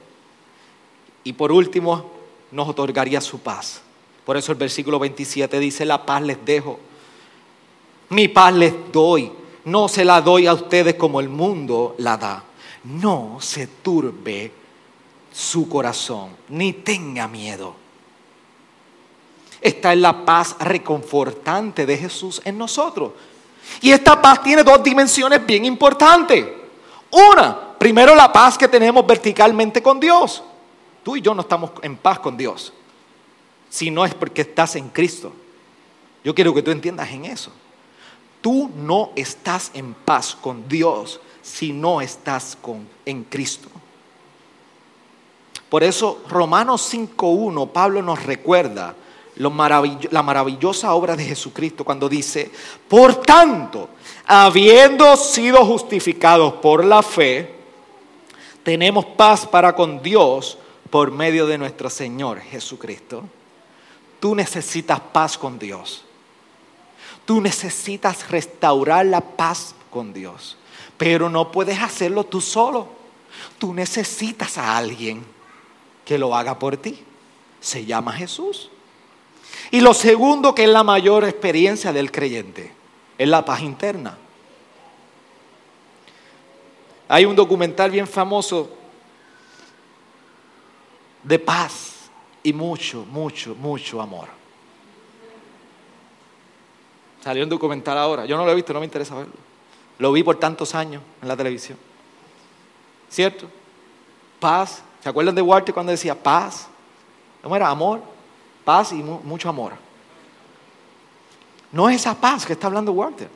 Y 1.25 1.33
por 1.33 1.53
último, 1.53 2.11
nos 2.51 2.69
otorgaría 2.69 3.23
su 3.23 3.39
paz. 3.39 3.81
Por 4.27 4.37
eso 4.37 4.53
el 4.53 4.59
versículo 4.59 4.99
27 4.99 5.59
dice, 5.59 5.87
la 5.87 6.05
paz 6.05 6.21
les 6.21 6.45
dejo, 6.45 6.79
mi 8.11 8.29
paz 8.29 8.53
les 8.53 8.75
doy. 8.93 9.33
no 9.65 9.89
se 9.89 10.05
la 10.05 10.21
doy 10.21 10.47
a 10.47 10.53
ustedes 10.53 10.97
como 10.97 11.21
el 11.21 11.31
mundo 11.31 11.95
la 11.97 12.19
da. 12.19 12.45
No 12.85 13.39
se 13.41 13.69
turbe 13.69 14.60
su 15.33 15.69
corazón, 15.69 16.37
ni 16.49 16.73
tenga 16.73 17.29
miedo. 17.29 17.75
Esta 19.61 19.93
es 19.93 19.99
la 19.99 20.25
paz 20.25 20.57
reconfortante 20.59 21.85
de 21.85 21.97
Jesús 21.97 22.41
en 22.45 22.57
nosotros. 22.57 23.13
Y 23.81 23.91
esta 23.93 24.21
paz 24.21 24.43
tiene 24.43 24.65
dos 24.65 24.83
dimensiones 24.83 25.45
bien 25.45 25.65
importantes. 25.65 26.47
Una, 27.11 27.77
primero 27.79 28.15
la 28.15 28.33
paz 28.33 28.57
que 28.57 28.69
tenemos 28.69 29.07
verticalmente 29.07 29.83
con 29.83 30.01
Dios. 30.01 30.43
Tú 31.03 31.17
y 31.17 31.21
yo 31.21 31.35
no 31.35 31.43
estamos 31.43 31.73
en 31.83 31.97
paz 31.97 32.19
con 32.19 32.37
Dios, 32.37 32.73
si 33.69 33.91
no 33.91 34.05
es 34.05 34.15
porque 34.15 34.43
estás 34.43 34.77
en 34.77 34.89
Cristo. 34.89 35.33
Yo 36.23 36.35
quiero 36.35 36.53
que 36.53 36.63
tú 36.63 36.71
entiendas 36.71 37.11
en 37.11 37.25
eso. 37.25 37.51
Tú 38.41 38.71
no 38.77 39.11
estás 39.17 39.71
en 39.75 39.95
paz 39.95 40.37
con 40.39 40.69
Dios 40.69 41.21
si 41.43 41.73
no 41.73 42.01
estás 42.01 42.57
con, 42.61 42.87
en 43.05 43.25
Cristo. 43.25 43.69
Por 45.71 45.85
eso 45.85 46.23
Romanos 46.29 46.93
5.1, 46.93 47.71
Pablo 47.71 48.03
nos 48.03 48.25
recuerda 48.25 48.97
la 49.37 50.23
maravillosa 50.23 50.93
obra 50.93 51.15
de 51.15 51.25
Jesucristo 51.25 51.85
cuando 51.85 52.09
dice, 52.09 52.51
por 52.89 53.15
tanto, 53.15 53.89
habiendo 54.27 55.17
sido 55.17 55.65
justificados 55.65 56.55
por 56.55 56.85
la 56.85 57.03
fe, 57.03 57.55
tenemos 58.65 59.07
paz 59.07 59.47
para 59.47 59.75
con 59.75 60.03
Dios 60.03 60.59
por 60.91 61.13
medio 61.13 61.47
de 61.47 61.57
nuestro 61.57 61.89
Señor 61.89 62.41
Jesucristo. 62.41 63.23
Tú 64.19 64.35
necesitas 64.35 65.01
paz 65.01 65.39
con 65.39 65.57
Dios. 65.59 66.05
Tú 67.25 67.41
necesitas 67.41 68.29
restaurar 68.29 69.07
la 69.07 69.21
paz 69.21 69.75
con 69.89 70.13
Dios. 70.13 70.57
Pero 70.99 71.31
no 71.31 71.53
puedes 71.53 71.81
hacerlo 71.81 72.25
tú 72.25 72.41
solo. 72.41 72.89
Tú 73.59 73.73
necesitas 73.73 74.59
a 74.59 74.77
alguien 74.77 75.25
que 76.05 76.19
lo 76.19 76.35
haga 76.35 76.59
por 76.59 76.77
ti. 76.77 77.03
Se 77.61 77.85
llama 77.85 78.13
Jesús. 78.13 78.71
Y 79.71 79.81
lo 79.81 79.95
segundo 79.95 80.55
que 80.55 80.65
es 80.65 80.71
la 80.71 80.83
mayor 80.83 81.25
experiencia 81.25 81.93
del 81.93 82.11
creyente, 82.11 82.73
es 83.19 83.29
la 83.29 83.45
paz 83.45 83.63
interna. 83.63 84.17
Hay 87.09 87.25
un 87.25 87.37
documental 87.37 87.91
bien 87.91 88.07
famoso 88.07 88.71
de 91.23 91.39
paz 91.39 92.11
y 92.43 92.53
mucho, 92.53 93.05
mucho, 93.11 93.55
mucho 93.55 94.01
amor. 94.01 94.29
Salió 97.23 97.45
un 97.45 97.51
documental 97.51 97.99
ahora. 97.99 98.25
Yo 98.25 98.37
no 98.37 98.45
lo 98.45 98.53
he 98.53 98.55
visto, 98.55 98.73
no 98.73 98.81
me 98.81 98.87
interesa 98.87 99.15
verlo. 99.15 99.35
Lo 99.99 100.13
vi 100.13 100.23
por 100.23 100.39
tantos 100.39 100.75
años 100.75 101.03
en 101.21 101.29
la 101.29 101.37
televisión. 101.37 101.77
¿Cierto? 103.11 103.47
Paz. 104.39 104.83
¿Se 105.03 105.09
acuerdan 105.09 105.35
de 105.35 105.43
Walter 105.43 105.75
cuando 105.75 105.93
decía 105.93 106.15
paz? 106.15 106.69
¿Cómo 107.43 107.57
era? 107.57 107.69
Amor 107.69 108.03
paz 108.65 108.93
y 108.93 109.03
mucho 109.03 109.49
amor. 109.49 109.73
No 111.73 111.89
es 111.89 111.97
esa 111.97 112.15
paz 112.15 112.47
que 112.47 112.53
está 112.53 112.67
hablando 112.67 112.93
Walter. 112.93 113.29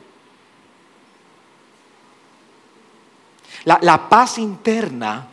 La, 3.63 3.79
la 3.81 4.09
paz 4.09 4.37
interna 4.37 5.27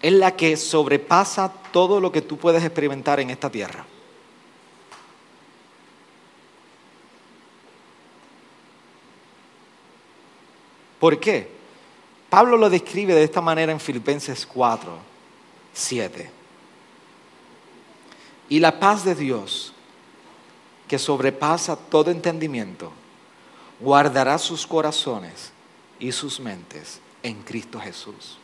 es 0.00 0.12
la 0.12 0.36
que 0.36 0.56
sobrepasa 0.56 1.52
todo 1.72 2.00
lo 2.00 2.12
que 2.12 2.22
tú 2.22 2.38
puedes 2.38 2.62
experimentar 2.64 3.20
en 3.20 3.30
esta 3.30 3.50
tierra. 3.50 3.84
¿Por 10.98 11.18
qué? 11.18 11.59
Pablo 12.30 12.56
lo 12.56 12.70
describe 12.70 13.12
de 13.12 13.24
esta 13.24 13.40
manera 13.40 13.72
en 13.72 13.80
Filipenses 13.80 14.46
4, 14.46 14.90
7. 15.72 16.30
Y 18.48 18.60
la 18.60 18.78
paz 18.78 19.04
de 19.04 19.16
Dios, 19.16 19.72
que 20.86 20.98
sobrepasa 20.98 21.76
todo 21.76 22.12
entendimiento, 22.12 22.92
guardará 23.80 24.38
sus 24.38 24.66
corazones 24.66 25.52
y 25.98 26.12
sus 26.12 26.38
mentes 26.38 27.00
en 27.22 27.42
Cristo 27.42 27.80
Jesús. 27.80 28.38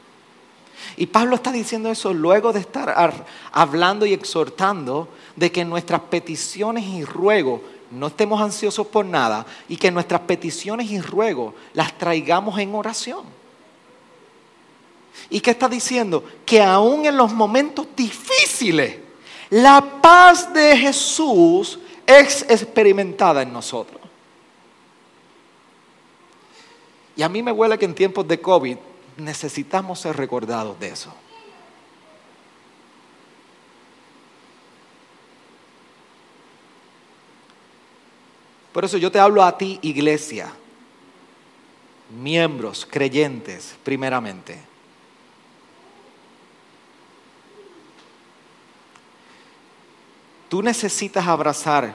Y 0.97 1.07
Pablo 1.07 1.37
está 1.37 1.53
diciendo 1.53 1.91
eso 1.91 2.13
luego 2.13 2.53
de 2.53 2.61
estar 2.61 2.95
hablando 3.53 4.05
y 4.05 4.13
exhortando 4.13 5.09
de 5.37 5.51
que 5.51 5.65
nuestras 5.65 6.03
peticiones 6.03 6.85
y 6.85 7.05
ruegos 7.05 7.61
no 7.91 8.09
estemos 8.09 8.41
ansiosos 8.41 8.87
por 8.89 9.07
nada 9.07 9.47
y 9.69 9.77
que 9.77 9.91
nuestras 9.91 10.23
peticiones 10.23 10.91
y 10.91 11.01
ruegos 11.01 11.55
las 11.73 11.97
traigamos 11.97 12.59
en 12.59 12.75
oración. 12.75 13.46
¿Y 15.31 15.41
qué 15.41 15.51
está 15.51 15.69
diciendo? 15.69 16.25
Que 16.45 16.63
aún 16.63 17.07
en 17.07 17.17
los 17.17 17.33
momentos 17.33 17.87
difíciles, 17.97 18.99
la 19.51 20.01
paz 20.01 20.53
de 20.53 20.77
Jesús 20.77 21.79
es 22.07 22.43
experimentada 22.49 23.43
en 23.43 23.53
nosotros. 23.53 24.01
Y 27.17 27.23
a 27.23 27.29
mí 27.29 27.43
me 27.43 27.53
huele 27.53 27.79
que 27.79 27.87
en 27.87 27.95
tiempos 27.95 28.29
de 28.29 28.41
COVID 28.41 28.77
necesitamos 29.17 30.01
ser 30.01 30.17
recordados 30.17 30.79
de 30.79 30.89
eso. 30.89 31.13
Por 38.73 38.85
eso 38.85 38.99
yo 38.99 39.11
te 39.11 39.19
hablo 39.19 39.43
a 39.43 39.57
ti, 39.57 39.79
iglesia, 39.81 40.53
miembros, 42.21 42.87
creyentes, 42.89 43.75
primeramente. 43.83 44.76
Tú 50.49 50.63
necesitas 50.63 51.27
abrazar, 51.27 51.95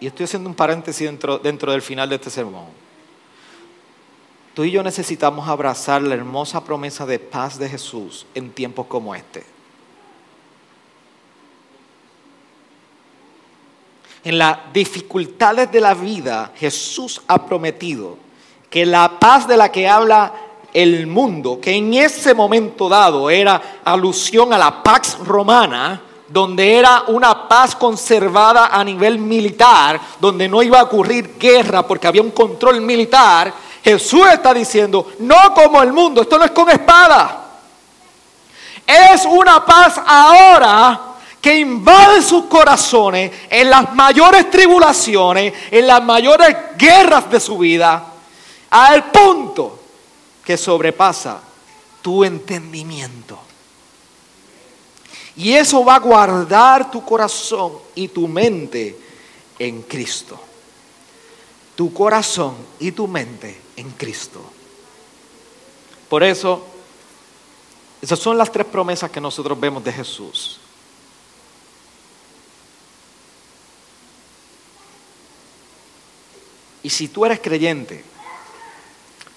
y 0.00 0.06
estoy 0.06 0.24
haciendo 0.24 0.48
un 0.48 0.54
paréntesis 0.54 1.06
dentro, 1.06 1.38
dentro 1.38 1.72
del 1.72 1.82
final 1.82 2.08
de 2.08 2.16
este 2.16 2.30
sermón. 2.30 2.66
Tú 4.54 4.64
y 4.64 4.70
yo 4.70 4.82
necesitamos 4.82 5.48
abrazar 5.48 6.00
la 6.02 6.14
hermosa 6.14 6.64
promesa 6.64 7.04
de 7.04 7.18
paz 7.18 7.58
de 7.58 7.68
Jesús 7.68 8.24
en 8.34 8.52
tiempos 8.52 8.86
como 8.86 9.14
este. 9.14 9.44
En 14.22 14.38
las 14.38 14.72
dificultades 14.72 15.70
de 15.70 15.80
la 15.80 15.92
vida, 15.92 16.52
Jesús 16.56 17.20
ha 17.26 17.44
prometido 17.44 18.16
que 18.70 18.86
la 18.86 19.18
paz 19.20 19.46
de 19.46 19.56
la 19.56 19.70
que 19.70 19.88
habla 19.88 20.32
el 20.72 21.06
mundo, 21.06 21.60
que 21.60 21.72
en 21.72 21.92
ese 21.94 22.32
momento 22.32 22.88
dado 22.88 23.30
era 23.30 23.80
alusión 23.84 24.52
a 24.52 24.58
la 24.58 24.82
Pax 24.82 25.18
Romana, 25.18 26.00
donde 26.28 26.78
era 26.78 27.04
una 27.08 27.48
paz 27.48 27.76
conservada 27.76 28.68
a 28.68 28.82
nivel 28.82 29.18
militar, 29.18 30.00
donde 30.20 30.48
no 30.48 30.62
iba 30.62 30.80
a 30.80 30.84
ocurrir 30.84 31.36
guerra 31.38 31.86
porque 31.86 32.06
había 32.06 32.22
un 32.22 32.30
control 32.30 32.80
militar, 32.80 33.52
Jesús 33.82 34.26
está 34.32 34.54
diciendo, 34.54 35.12
no 35.20 35.52
como 35.54 35.82
el 35.82 35.92
mundo, 35.92 36.22
esto 36.22 36.38
no 36.38 36.44
es 36.44 36.52
con 36.52 36.70
espada. 36.70 37.42
Es 38.86 39.26
una 39.26 39.64
paz 39.64 40.00
ahora 40.06 41.00
que 41.40 41.58
invade 41.58 42.22
sus 42.22 42.46
corazones 42.46 43.30
en 43.50 43.68
las 43.68 43.94
mayores 43.94 44.50
tribulaciones, 44.50 45.52
en 45.70 45.86
las 45.86 46.02
mayores 46.02 46.56
guerras 46.78 47.30
de 47.30 47.38
su 47.38 47.58
vida, 47.58 48.02
al 48.70 49.10
punto 49.10 49.78
que 50.42 50.56
sobrepasa 50.56 51.40
tu 52.00 52.24
entendimiento. 52.24 53.43
Y 55.36 55.52
eso 55.52 55.84
va 55.84 55.96
a 55.96 56.00
guardar 56.00 56.90
tu 56.90 57.04
corazón 57.04 57.78
y 57.94 58.08
tu 58.08 58.28
mente 58.28 58.96
en 59.58 59.82
Cristo. 59.82 60.40
Tu 61.74 61.92
corazón 61.92 62.56
y 62.78 62.92
tu 62.92 63.08
mente 63.08 63.60
en 63.76 63.90
Cristo. 63.90 64.40
Por 66.08 66.22
eso, 66.22 66.64
esas 68.00 68.18
son 68.18 68.38
las 68.38 68.52
tres 68.52 68.66
promesas 68.66 69.10
que 69.10 69.20
nosotros 69.20 69.58
vemos 69.58 69.82
de 69.82 69.92
Jesús. 69.92 70.60
Y 76.84 76.90
si 76.90 77.08
tú 77.08 77.24
eres 77.24 77.40
creyente, 77.40 78.04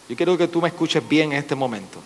yo 0.10 0.16
quiero 0.16 0.38
que 0.38 0.48
tú 0.48 0.62
me 0.62 0.68
escuches 0.68 1.08
bien 1.08 1.32
en 1.32 1.39
este 1.39 1.56
momento. 1.56 2.02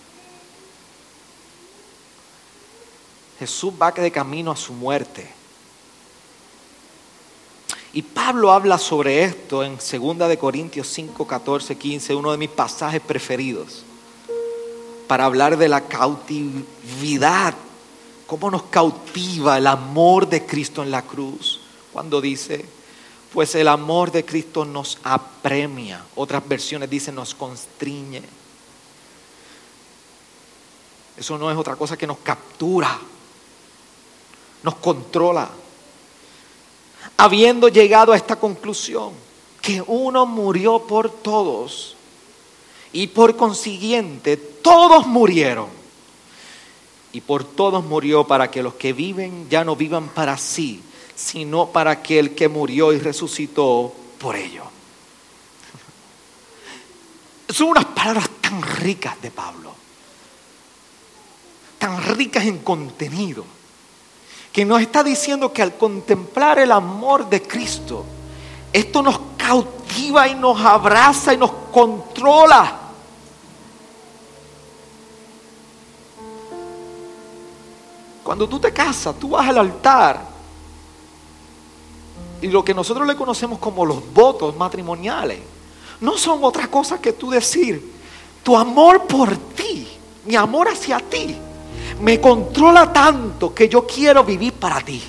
Jesús 3.41 3.73
va 3.81 3.91
de 3.91 4.11
camino 4.11 4.51
a 4.51 4.55
su 4.55 4.71
muerte. 4.71 5.27
Y 7.91 8.03
Pablo 8.03 8.51
habla 8.51 8.77
sobre 8.77 9.23
esto 9.23 9.63
en 9.63 9.77
2 9.77 10.29
de 10.29 10.37
Corintios 10.37 10.85
5, 10.89 11.25
14, 11.25 11.75
15, 11.75 12.13
uno 12.13 12.31
de 12.33 12.37
mis 12.37 12.51
pasajes 12.51 13.01
preferidos, 13.01 13.81
para 15.07 15.25
hablar 15.25 15.57
de 15.57 15.67
la 15.67 15.81
cautividad, 15.81 17.55
cómo 18.27 18.51
nos 18.51 18.61
cautiva 18.65 19.57
el 19.57 19.65
amor 19.65 20.29
de 20.29 20.45
Cristo 20.45 20.83
en 20.83 20.91
la 20.91 21.01
cruz, 21.01 21.61
cuando 21.91 22.21
dice, 22.21 22.63
Pues 23.33 23.55
el 23.55 23.69
amor 23.69 24.11
de 24.11 24.23
Cristo 24.23 24.65
nos 24.65 24.99
apremia. 25.01 26.05
Otras 26.15 26.47
versiones 26.47 26.91
dicen 26.91 27.15
nos 27.15 27.33
constriñe. 27.33 28.21
Eso 31.17 31.39
no 31.39 31.49
es 31.49 31.57
otra 31.57 31.75
cosa 31.75 31.97
que 31.97 32.05
nos 32.05 32.19
captura, 32.19 32.99
nos 34.63 34.75
controla. 34.75 35.49
Habiendo 37.17 37.67
llegado 37.67 38.13
a 38.13 38.17
esta 38.17 38.37
conclusión, 38.37 39.13
que 39.61 39.83
uno 39.85 40.25
murió 40.25 40.87
por 40.87 41.09
todos 41.09 41.95
y 42.93 43.07
por 43.07 43.37
consiguiente 43.37 44.37
todos 44.37 45.05
murieron. 45.07 45.69
Y 47.13 47.21
por 47.21 47.43
todos 47.43 47.83
murió 47.83 48.25
para 48.25 48.49
que 48.49 48.63
los 48.63 48.75
que 48.75 48.93
viven 48.93 49.49
ya 49.49 49.63
no 49.63 49.75
vivan 49.75 50.09
para 50.09 50.37
sí, 50.37 50.81
sino 51.15 51.67
para 51.67 51.91
aquel 51.91 52.33
que 52.35 52.47
murió 52.47 52.93
y 52.93 52.99
resucitó 52.99 53.93
por 54.17 54.35
ellos. 54.35 54.65
Son 57.49 57.67
unas 57.67 57.85
palabras 57.85 58.29
tan 58.39 58.61
ricas 58.61 59.21
de 59.21 59.29
Pablo, 59.29 59.73
tan 61.77 62.01
ricas 62.15 62.45
en 62.45 62.59
contenido, 62.59 63.45
que 64.51 64.65
nos 64.65 64.81
está 64.81 65.03
diciendo 65.03 65.53
que 65.53 65.61
al 65.61 65.75
contemplar 65.75 66.59
el 66.59 66.71
amor 66.71 67.29
de 67.29 67.41
Cristo, 67.41 68.05
esto 68.73 69.01
nos 69.01 69.19
cautiva 69.37 70.27
y 70.27 70.35
nos 70.35 70.59
abraza 70.59 71.33
y 71.33 71.37
nos 71.37 71.51
controla. 71.71 72.77
Cuando 78.23 78.47
tú 78.47 78.59
te 78.59 78.71
casas, 78.71 79.15
tú 79.19 79.29
vas 79.29 79.47
al 79.47 79.57
altar 79.57 80.31
y 82.41 82.47
lo 82.47 82.63
que 82.63 82.73
nosotros 82.73 83.07
le 83.07 83.15
conocemos 83.15 83.59
como 83.59 83.85
los 83.85 84.13
votos 84.13 84.55
matrimoniales 84.55 85.39
no 85.99 86.17
son 86.17 86.43
otra 86.43 86.67
cosa 86.67 86.99
que 86.99 87.13
tú 87.13 87.29
decir, 87.29 87.93
tu 88.43 88.57
amor 88.57 89.05
por 89.05 89.37
ti, 89.37 89.87
mi 90.25 90.35
amor 90.35 90.67
hacia 90.67 90.99
ti, 90.99 91.37
me 92.01 92.19
controla 92.19 92.91
tanto 92.91 93.53
que 93.53 93.69
yo 93.69 93.85
quiero 93.85 94.23
vivir 94.23 94.53
para 94.53 94.81
ti. 94.81 95.01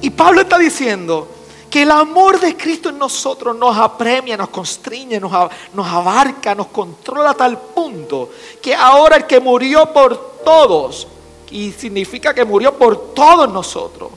Y 0.00 0.10
Pablo 0.10 0.40
está 0.40 0.58
diciendo 0.58 1.28
que 1.70 1.82
el 1.82 1.90
amor 1.90 2.38
de 2.38 2.56
Cristo 2.56 2.90
en 2.90 2.98
nosotros 2.98 3.56
nos 3.56 3.76
apremia, 3.76 4.36
nos 4.36 4.50
constriñe, 4.50 5.18
nos, 5.18 5.32
nos 5.72 5.86
abarca, 5.86 6.54
nos 6.54 6.66
controla 6.68 7.30
a 7.30 7.34
tal 7.34 7.58
punto 7.58 8.30
que 8.60 8.74
ahora 8.74 9.16
el 9.16 9.26
que 9.26 9.40
murió 9.40 9.92
por 9.92 10.42
todos, 10.44 11.08
y 11.50 11.72
significa 11.72 12.34
que 12.34 12.44
murió 12.44 12.74
por 12.74 13.14
todos 13.14 13.50
nosotros, 13.50 14.10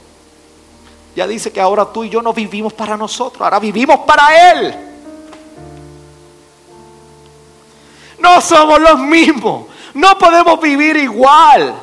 ya 1.15 1.25
dice 1.27 1.51
que 1.51 1.61
ahora 1.61 1.85
tú 1.85 2.03
y 2.03 2.09
yo 2.09 2.21
no 2.21 2.33
vivimos 2.33 2.73
para 2.73 2.97
nosotros, 2.97 3.41
ahora 3.41 3.59
vivimos 3.59 3.99
para 3.99 4.51
Él. 4.51 4.84
No 8.19 8.41
somos 8.41 8.79
los 8.79 8.99
mismos, 8.99 9.67
no 9.93 10.17
podemos 10.17 10.59
vivir 10.59 10.97
igual, 10.97 11.75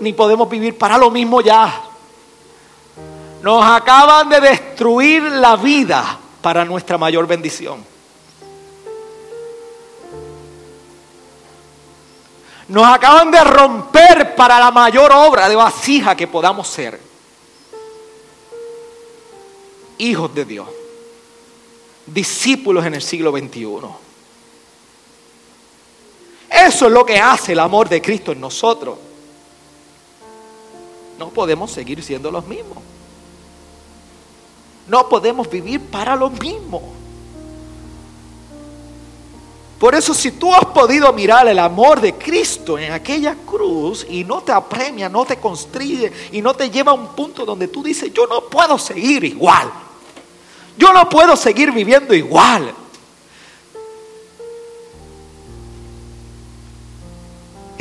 ni 0.00 0.12
podemos 0.12 0.48
vivir 0.48 0.76
para 0.76 0.98
lo 0.98 1.10
mismo 1.10 1.40
ya. 1.40 1.82
Nos 3.42 3.64
acaban 3.64 4.28
de 4.28 4.40
destruir 4.40 5.22
la 5.22 5.56
vida 5.56 6.18
para 6.40 6.64
nuestra 6.64 6.96
mayor 6.96 7.26
bendición. 7.26 7.84
Nos 12.68 12.86
acaban 12.86 13.30
de 13.30 13.42
romper 13.44 14.34
para 14.34 14.58
la 14.58 14.70
mayor 14.70 15.12
obra 15.12 15.48
de 15.48 15.56
vasija 15.56 16.16
que 16.16 16.26
podamos 16.26 16.68
ser. 16.68 16.98
Hijos 19.98 20.34
de 20.34 20.44
Dios. 20.44 20.68
Discípulos 22.06 22.86
en 22.86 22.94
el 22.94 23.02
siglo 23.02 23.30
XXI. 23.30 24.01
Eso 26.52 26.86
es 26.86 26.92
lo 26.92 27.04
que 27.04 27.18
hace 27.18 27.52
el 27.52 27.60
amor 27.60 27.88
de 27.88 28.02
Cristo 28.02 28.32
en 28.32 28.40
nosotros. 28.40 28.98
No 31.18 31.30
podemos 31.30 31.70
seguir 31.70 32.02
siendo 32.02 32.30
los 32.30 32.46
mismos. 32.46 32.78
No 34.88 35.08
podemos 35.08 35.48
vivir 35.48 35.80
para 35.80 36.16
lo 36.16 36.28
mismo. 36.30 36.92
Por 39.78 39.94
eso 39.94 40.14
si 40.14 40.32
tú 40.32 40.54
has 40.54 40.66
podido 40.66 41.12
mirar 41.12 41.48
el 41.48 41.58
amor 41.58 42.00
de 42.00 42.14
Cristo 42.14 42.78
en 42.78 42.92
aquella 42.92 43.34
cruz 43.34 44.06
y 44.08 44.22
no 44.22 44.40
te 44.40 44.52
apremia, 44.52 45.08
no 45.08 45.24
te 45.24 45.38
constriye 45.38 46.12
y 46.30 46.40
no 46.40 46.54
te 46.54 46.70
lleva 46.70 46.92
a 46.92 46.94
un 46.94 47.08
punto 47.08 47.44
donde 47.44 47.66
tú 47.66 47.82
dices, 47.82 48.12
yo 48.12 48.26
no 48.26 48.42
puedo 48.42 48.78
seguir 48.78 49.24
igual. 49.24 49.72
Yo 50.76 50.92
no 50.92 51.08
puedo 51.08 51.34
seguir 51.36 51.72
viviendo 51.72 52.14
igual. 52.14 52.72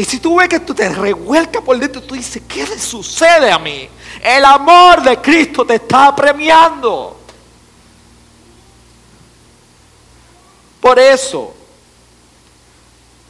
Y 0.01 0.05
si 0.05 0.19
tú 0.19 0.37
ves 0.37 0.49
que 0.49 0.59
tú 0.61 0.73
te 0.73 0.89
revuelcas 0.89 1.61
por 1.61 1.77
dentro, 1.77 2.01
tú 2.01 2.15
dices, 2.15 2.41
¿qué 2.47 2.65
le 2.65 2.79
sucede 2.79 3.51
a 3.51 3.59
mí? 3.59 3.87
El 4.19 4.43
amor 4.43 5.03
de 5.03 5.17
Cristo 5.17 5.63
te 5.63 5.75
está 5.75 6.15
premiando. 6.15 7.19
Por 10.79 10.97
eso, 10.97 11.53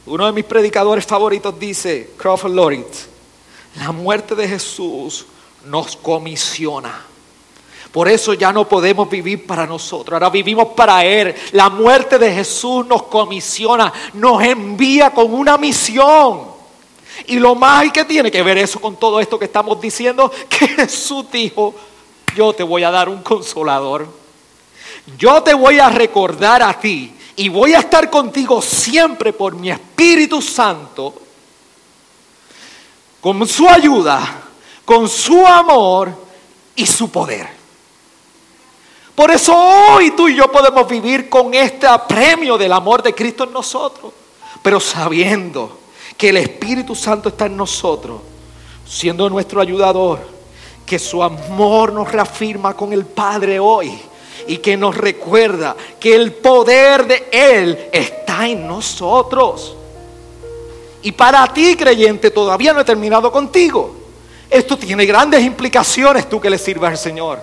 uno 0.06 0.24
de 0.24 0.32
mis 0.32 0.46
predicadores 0.46 1.04
favoritos 1.04 1.60
dice, 1.60 2.14
Crawford 2.16 2.54
Lawrence, 2.54 3.06
la 3.76 3.92
muerte 3.92 4.34
de 4.34 4.48
Jesús 4.48 5.26
nos 5.66 5.94
comisiona. 5.96 7.04
Por 7.92 8.08
eso 8.08 8.32
ya 8.32 8.50
no 8.50 8.66
podemos 8.66 9.10
vivir 9.10 9.46
para 9.46 9.66
nosotros, 9.66 10.14
ahora 10.14 10.30
vivimos 10.30 10.68
para 10.68 11.04
Él. 11.04 11.34
La 11.52 11.68
muerte 11.68 12.18
de 12.18 12.32
Jesús 12.32 12.86
nos 12.86 13.02
comisiona, 13.02 13.92
nos 14.14 14.42
envía 14.42 15.10
con 15.10 15.34
una 15.34 15.58
misión. 15.58 16.51
Y 17.26 17.38
lo 17.38 17.54
más 17.54 17.90
que 17.92 18.04
tiene 18.04 18.30
que 18.30 18.42
ver 18.42 18.58
eso 18.58 18.80
con 18.80 18.96
todo 18.96 19.20
esto 19.20 19.38
que 19.38 19.44
estamos 19.46 19.80
diciendo, 19.80 20.30
que 20.48 20.68
Jesús 20.68 21.26
dijo, 21.30 21.74
yo 22.34 22.52
te 22.52 22.62
voy 22.62 22.84
a 22.84 22.90
dar 22.90 23.08
un 23.08 23.22
consolador. 23.22 24.06
Yo 25.18 25.42
te 25.42 25.54
voy 25.54 25.78
a 25.78 25.88
recordar 25.88 26.62
a 26.62 26.78
ti 26.78 27.12
y 27.36 27.48
voy 27.48 27.74
a 27.74 27.80
estar 27.80 28.08
contigo 28.10 28.62
siempre 28.62 29.32
por 29.32 29.54
mi 29.54 29.70
Espíritu 29.70 30.40
Santo, 30.40 31.14
con 33.20 33.46
su 33.46 33.68
ayuda, 33.68 34.42
con 34.84 35.08
su 35.08 35.46
amor 35.46 36.14
y 36.76 36.86
su 36.86 37.10
poder. 37.10 37.48
Por 39.14 39.30
eso 39.30 39.54
hoy 39.54 40.12
tú 40.12 40.28
y 40.28 40.36
yo 40.36 40.50
podemos 40.50 40.88
vivir 40.88 41.28
con 41.28 41.52
este 41.52 41.86
apremio 41.86 42.56
del 42.56 42.72
amor 42.72 43.02
de 43.02 43.14
Cristo 43.14 43.44
en 43.44 43.52
nosotros, 43.52 44.12
pero 44.62 44.80
sabiendo 44.80 45.81
que 46.22 46.28
el 46.28 46.36
Espíritu 46.36 46.94
Santo 46.94 47.30
está 47.30 47.46
en 47.46 47.56
nosotros, 47.56 48.20
siendo 48.88 49.28
nuestro 49.28 49.60
ayudador, 49.60 50.20
que 50.86 50.96
su 50.96 51.20
amor 51.20 51.92
nos 51.92 52.12
reafirma 52.12 52.76
con 52.76 52.92
el 52.92 53.04
Padre 53.06 53.58
hoy 53.58 53.92
y 54.46 54.58
que 54.58 54.76
nos 54.76 54.96
recuerda 54.96 55.74
que 55.98 56.14
el 56.14 56.34
poder 56.34 57.08
de 57.08 57.28
Él 57.32 57.88
está 57.90 58.46
en 58.46 58.68
nosotros. 58.68 59.74
Y 61.02 61.10
para 61.10 61.44
ti, 61.52 61.74
creyente, 61.74 62.30
todavía 62.30 62.72
no 62.72 62.78
he 62.78 62.84
terminado 62.84 63.32
contigo. 63.32 63.92
Esto 64.48 64.78
tiene 64.78 65.04
grandes 65.04 65.42
implicaciones 65.42 66.28
tú 66.28 66.40
que 66.40 66.50
le 66.50 66.58
sirvas 66.58 66.92
al 66.92 66.98
Señor. 66.98 67.40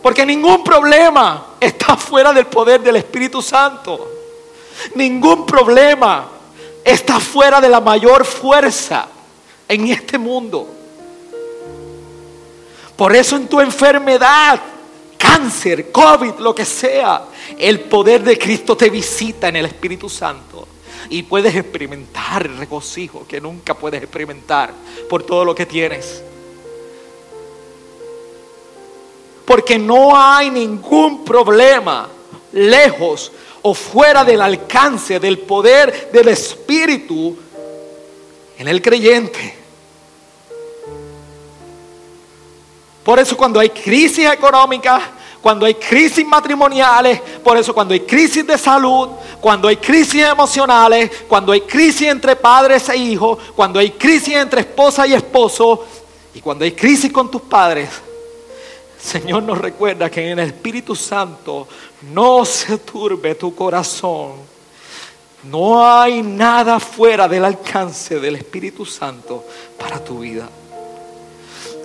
Porque 0.00 0.24
ningún 0.24 0.62
problema 0.62 1.56
está 1.58 1.96
fuera 1.96 2.32
del 2.32 2.46
poder 2.46 2.80
del 2.80 2.94
Espíritu 2.94 3.42
Santo. 3.42 4.08
Ningún 4.94 5.44
problema 5.44 6.37
está 6.88 7.20
fuera 7.20 7.60
de 7.60 7.68
la 7.68 7.80
mayor 7.80 8.24
fuerza 8.24 9.08
en 9.68 9.88
este 9.88 10.18
mundo. 10.18 10.68
Por 12.96 13.14
eso 13.14 13.36
en 13.36 13.46
tu 13.46 13.60
enfermedad, 13.60 14.60
cáncer, 15.16 15.92
COVID, 15.92 16.34
lo 16.38 16.54
que 16.54 16.64
sea, 16.64 17.26
el 17.56 17.80
poder 17.80 18.22
de 18.24 18.36
Cristo 18.36 18.76
te 18.76 18.90
visita 18.90 19.48
en 19.48 19.56
el 19.56 19.66
Espíritu 19.66 20.08
Santo. 20.08 20.66
Y 21.10 21.22
puedes 21.22 21.54
experimentar 21.54 22.46
el 22.46 22.58
regocijo 22.58 23.24
que 23.26 23.40
nunca 23.40 23.74
puedes 23.74 24.02
experimentar 24.02 24.72
por 25.08 25.22
todo 25.22 25.44
lo 25.44 25.54
que 25.54 25.64
tienes. 25.64 26.22
Porque 29.46 29.78
no 29.78 30.14
hay 30.14 30.50
ningún 30.50 31.24
problema 31.24 32.08
lejos 32.52 33.32
fuera 33.74 34.24
del 34.24 34.40
alcance 34.40 35.20
del 35.20 35.38
poder 35.38 36.10
del 36.12 36.28
Espíritu 36.28 37.36
en 38.58 38.68
el 38.68 38.82
creyente. 38.82 39.56
Por 43.04 43.18
eso 43.18 43.36
cuando 43.36 43.58
hay 43.58 43.70
crisis 43.70 44.30
económicas, 44.30 45.02
cuando 45.40 45.64
hay 45.64 45.74
crisis 45.74 46.26
matrimoniales, 46.26 47.20
por 47.42 47.56
eso 47.56 47.72
cuando 47.72 47.94
hay 47.94 48.00
crisis 48.00 48.46
de 48.46 48.58
salud, 48.58 49.08
cuando 49.40 49.68
hay 49.68 49.76
crisis 49.76 50.24
emocionales, 50.24 51.10
cuando 51.28 51.52
hay 51.52 51.62
crisis 51.62 52.08
entre 52.08 52.36
padres 52.36 52.88
e 52.88 52.96
hijos, 52.96 53.38
cuando 53.54 53.78
hay 53.78 53.92
crisis 53.92 54.34
entre 54.34 54.60
esposa 54.60 55.06
y 55.06 55.14
esposo, 55.14 55.86
Y 56.34 56.40
cuando 56.40 56.64
hay 56.64 56.72
crisis 56.72 57.10
con 57.10 57.30
tus 57.30 57.42
padres, 57.42 57.88
Señor 59.00 59.42
nos 59.42 59.58
recuerda 59.58 60.10
que 60.10 60.30
en 60.30 60.38
el 60.38 60.48
Espíritu 60.48 60.94
Santo 60.94 61.66
no 62.02 62.44
se 62.44 62.78
turbe 62.78 63.34
tu 63.34 63.54
corazón. 63.54 64.32
No 65.44 65.86
hay 65.86 66.22
nada 66.22 66.80
fuera 66.80 67.28
del 67.28 67.44
alcance 67.44 68.18
del 68.18 68.36
Espíritu 68.36 68.84
Santo 68.84 69.44
para 69.78 70.02
tu 70.02 70.20
vida. 70.20 70.48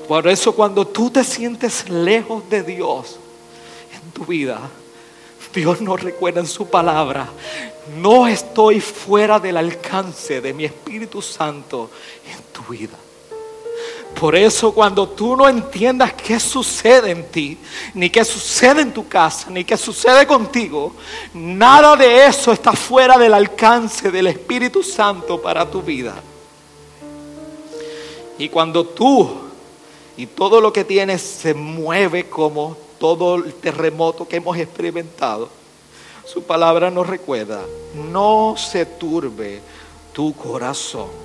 Por 0.08 0.28
eso 0.28 0.54
cuando 0.54 0.86
tú 0.86 1.10
te 1.10 1.24
sientes 1.24 1.90
lejos 1.90 2.50
de 2.50 2.64
Dios 2.64 3.20
en 3.94 4.12
tu 4.12 4.26
vida, 4.26 4.60
Dios 5.54 5.82
nos 5.82 6.02
recuerda 6.02 6.40
en 6.42 6.48
su 6.48 6.68
palabra, 6.68 7.30
no 7.98 8.28
estoy 8.28 8.82
fuera 8.82 9.40
del 9.40 9.58
alcance 9.58 10.42
de 10.42 10.54
mi 10.54 10.66
Espíritu 10.66 11.22
Santo 11.22 11.92
en 12.26 12.42
tu 12.52 12.72
vida. 12.72 12.98
Por 14.20 14.36
eso 14.36 14.72
cuando 14.74 15.10
tú 15.10 15.36
no 15.36 15.50
entiendas 15.50 16.14
qué 16.14 16.40
sucede 16.40 17.12
en 17.12 17.26
ti, 17.30 17.58
ni 17.94 18.10
qué 18.10 18.24
sucede 18.24 18.82
en 18.82 18.94
tu 18.94 19.08
casa, 19.08 19.50
ni 19.50 19.64
qué 19.64 19.76
sucede 19.76 20.26
contigo, 20.28 20.94
nada 21.34 21.96
de 21.96 22.26
eso 22.28 22.52
está 22.52 22.74
fuera 22.74 23.18
del 23.18 23.34
alcance 23.34 24.12
del 24.12 24.28
Espíritu 24.28 24.84
Santo 24.84 25.42
para 25.42 25.70
tu 25.70 25.82
vida. 25.82 26.16
Y 28.38 28.50
cuando 28.50 28.86
tú 28.86 29.30
y 30.16 30.28
todo 30.28 30.62
lo 30.62 30.72
que 30.72 30.84
tienes 30.84 31.22
se 31.22 31.54
mueve 31.54 32.30
como 32.30 32.78
todo 33.00 33.36
el 33.36 33.54
terremoto 33.56 34.28
que 34.28 34.38
hemos 34.38 34.58
experimentado, 34.58 35.50
su 36.26 36.44
palabra 36.44 36.90
nos 36.90 37.08
recuerda, 37.08 37.62
no 38.12 38.56
se 38.58 38.86
turbe 38.86 39.62
tu 40.14 40.34
corazón. 40.34 41.23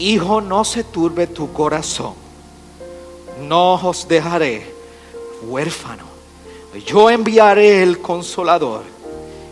Hijo, 0.00 0.40
no 0.40 0.64
se 0.64 0.82
turbe 0.82 1.26
tu 1.26 1.52
corazón. 1.52 2.14
No 3.46 3.74
os 3.74 4.08
dejaré 4.08 4.74
huérfano. 5.42 6.04
Yo 6.86 7.10
enviaré 7.10 7.82
el 7.82 8.00
consolador, 8.00 8.82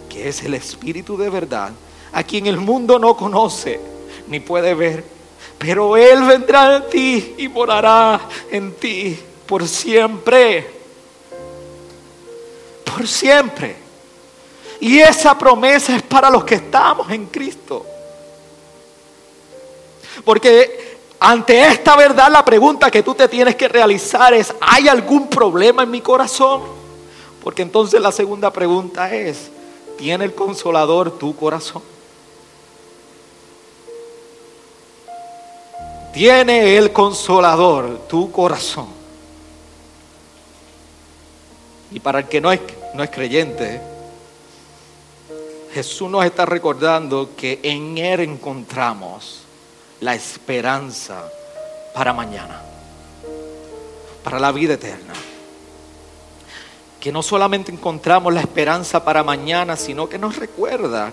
que 0.08 0.26
es 0.28 0.42
el 0.44 0.54
Espíritu 0.54 1.18
de 1.18 1.28
verdad, 1.28 1.72
a 2.12 2.22
quien 2.22 2.46
el 2.46 2.56
mundo 2.56 2.98
no 2.98 3.14
conoce 3.14 3.78
ni 4.28 4.40
puede 4.40 4.72
ver, 4.72 5.04
pero 5.58 5.98
Él 5.98 6.22
vendrá 6.22 6.76
en 6.76 6.88
ti 6.88 7.34
y 7.36 7.48
morará 7.48 8.18
en 8.50 8.72
ti 8.72 9.18
por 9.46 9.68
siempre. 9.68 10.66
Por 12.84 13.06
siempre. 13.06 13.76
Y 14.80 14.98
esa 14.98 15.36
promesa 15.36 15.94
es 15.94 16.02
para 16.02 16.30
los 16.30 16.44
que 16.44 16.54
estamos 16.54 17.10
en 17.10 17.26
Cristo. 17.26 17.84
Porque 20.24 20.98
ante 21.20 21.66
esta 21.66 21.96
verdad 21.96 22.30
la 22.30 22.44
pregunta 22.44 22.90
que 22.90 23.02
tú 23.02 23.14
te 23.14 23.28
tienes 23.28 23.56
que 23.56 23.68
realizar 23.68 24.32
es, 24.34 24.54
¿hay 24.60 24.88
algún 24.88 25.28
problema 25.28 25.82
en 25.82 25.90
mi 25.90 26.00
corazón? 26.00 26.62
Porque 27.42 27.62
entonces 27.62 28.00
la 28.00 28.12
segunda 28.12 28.52
pregunta 28.52 29.14
es, 29.14 29.50
¿tiene 29.96 30.24
el 30.24 30.34
consolador 30.34 31.18
tu 31.18 31.34
corazón? 31.34 31.82
¿Tiene 36.12 36.76
el 36.76 36.92
consolador 36.92 38.06
tu 38.08 38.30
corazón? 38.30 38.88
Y 41.90 42.00
para 42.00 42.20
el 42.20 42.28
que 42.28 42.40
no 42.40 42.52
es, 42.52 42.60
no 42.94 43.02
es 43.02 43.10
creyente, 43.10 43.80
Jesús 45.72 46.10
nos 46.10 46.24
está 46.24 46.44
recordando 46.44 47.30
que 47.36 47.60
en 47.62 47.98
Él 47.98 48.20
encontramos 48.20 49.37
la 50.00 50.14
esperanza 50.14 51.30
para 51.94 52.12
mañana, 52.12 52.60
para 54.22 54.38
la 54.38 54.52
vida 54.52 54.74
eterna. 54.74 55.14
Que 57.00 57.12
no 57.12 57.22
solamente 57.22 57.70
encontramos 57.70 58.32
la 58.32 58.40
esperanza 58.40 59.04
para 59.04 59.22
mañana, 59.22 59.76
sino 59.76 60.08
que 60.08 60.18
nos 60.18 60.36
recuerda 60.36 61.12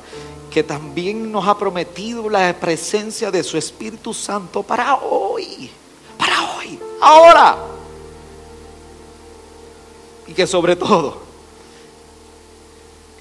que 0.49 0.63
también 0.63 1.31
nos 1.31 1.47
ha 1.47 1.57
prometido 1.57 2.29
la 2.29 2.53
presencia 2.53 3.29
de 3.29 3.43
su 3.43 3.57
Espíritu 3.57 4.13
Santo 4.13 4.63
para 4.63 4.95
hoy, 4.95 5.69
para 6.17 6.55
hoy, 6.55 6.79
ahora. 7.01 7.57
Y 10.27 10.33
que 10.33 10.47
sobre 10.47 10.75
todo, 10.75 11.21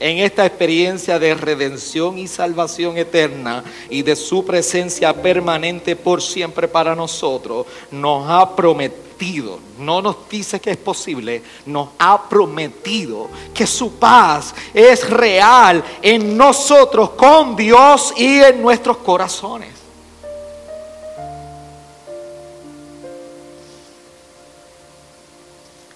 en 0.01 0.19
esta 0.19 0.45
experiencia 0.45 1.19
de 1.19 1.35
redención 1.35 2.19
y 2.19 2.27
salvación 2.27 2.99
eterna 2.99 3.63
y 3.89 4.03
de 4.03 4.17
su 4.17 4.45
presencia 4.45 5.15
permanente 5.15 5.95
por 5.95 6.21
siempre 6.21 6.67
para 6.67 6.95
nosotros, 6.95 7.67
nos 7.91 8.29
ha 8.29 8.57
prometido, 8.57 9.61
no 9.79 10.03
nos 10.03 10.29
dice 10.29 10.61
que 10.61 10.73
es 10.73 10.77
posible, 10.77 11.43
nos 11.67 11.91
ha 11.99 12.29
prometido 12.29 13.29
que 13.55 13.67
su 13.67 13.95
paz 13.95 14.55
es 14.73 15.09
real 15.09 15.83
en 16.03 16.37
nosotros, 16.37 17.11
con 17.11 17.55
Dios 17.55 18.13
y 18.17 18.41
en 18.41 18.61
nuestros 18.61 18.97
corazones. 18.99 19.71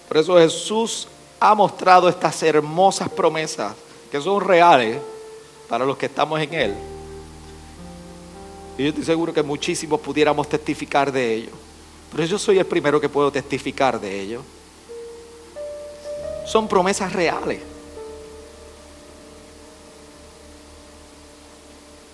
Por 0.06 0.16
eso 0.16 0.38
Jesús 0.38 1.08
ha 1.40 1.54
mostrado 1.54 2.08
estas 2.08 2.42
hermosas 2.42 3.10
promesas 3.10 3.74
que 4.10 4.20
son 4.20 4.40
reales 4.40 4.98
para 5.68 5.84
los 5.84 5.96
que 5.96 6.06
estamos 6.06 6.40
en 6.40 6.54
Él. 6.54 6.74
Y 8.76 8.84
yo 8.84 8.88
estoy 8.90 9.04
seguro 9.04 9.32
que 9.32 9.42
muchísimos 9.42 10.00
pudiéramos 10.00 10.48
testificar 10.48 11.10
de 11.10 11.34
ello. 11.34 11.50
Pero 12.12 12.24
yo 12.24 12.38
soy 12.38 12.58
el 12.58 12.66
primero 12.66 13.00
que 13.00 13.08
puedo 13.08 13.30
testificar 13.30 14.00
de 14.00 14.20
ello. 14.20 14.42
Son 16.46 16.68
promesas 16.68 17.12
reales. 17.12 17.60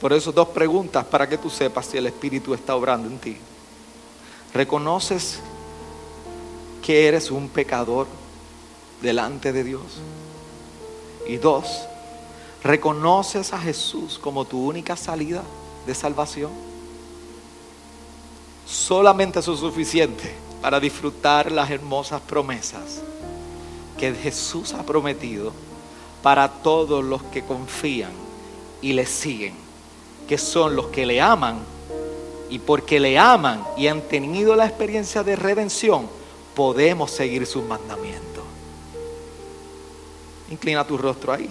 Por 0.01 0.12
eso 0.12 0.32
dos 0.32 0.49
preguntas 0.49 1.05
para 1.05 1.28
que 1.28 1.38
tú 1.38 1.49
sepas 1.49 1.86
si 1.86 1.99
el 1.99 2.07
Espíritu 2.07 2.53
está 2.53 2.74
obrando 2.74 3.09
en 3.09 3.18
ti. 3.18 3.36
¿Reconoces 4.53 5.40
que 6.82 7.07
eres 7.07 7.30
un 7.30 7.49
pecador 7.49 8.07
delante 9.01 9.53
de 9.53 9.64
Dios? 9.64 9.82
Y 11.27 11.37
dos, 11.37 11.87
¿reconoces 12.62 13.53
a 13.53 13.59
Jesús 13.59 14.18
como 14.18 14.45
tu 14.45 14.66
única 14.66 14.97
salida 14.97 15.43
de 15.87 15.95
salvación? 15.95 16.51
Solamente 18.66 19.41
eso 19.41 19.55
es 19.55 19.61
suficiente 19.61 20.35
para 20.62 20.81
disfrutar 20.81 21.53
las 21.53 21.70
hermosas 21.70 22.20
promesas 22.22 23.03
que 23.99 24.14
Jesús 24.14 24.72
ha 24.72 24.83
prometido 24.83 25.53
para 26.22 26.49
todos 26.49 27.05
los 27.05 27.22
que 27.25 27.45
confían 27.45 28.11
y 28.80 28.95
le 28.95 29.05
siguen, 29.05 29.55
que 30.26 30.38
son 30.38 30.75
los 30.75 30.87
que 30.87 31.05
le 31.05 31.21
aman 31.21 31.59
y 32.49 32.59
porque 32.59 32.99
le 32.99 33.18
aman 33.18 33.63
y 33.76 33.88
han 33.88 34.01
tenido 34.03 34.57
la 34.57 34.67
experiencia 34.67 35.22
de 35.22 35.37
redención, 35.37 36.09
podemos 36.55 37.11
seguir 37.11 37.46
sus 37.46 37.64
mandamientos. 37.64 38.34
Inclina 40.50 40.84
tu 40.84 40.99
rostro 40.99 41.33
ahí. 41.33 41.49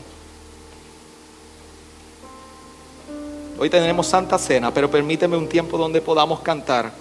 Hoy 3.57 3.69
tenemos 3.69 4.07
Santa 4.07 4.37
Cena, 4.37 4.73
pero 4.73 4.89
permíteme 4.89 5.37
un 5.37 5.47
tiempo 5.47 5.77
donde 5.77 6.01
podamos 6.01 6.41
cantar. 6.41 6.91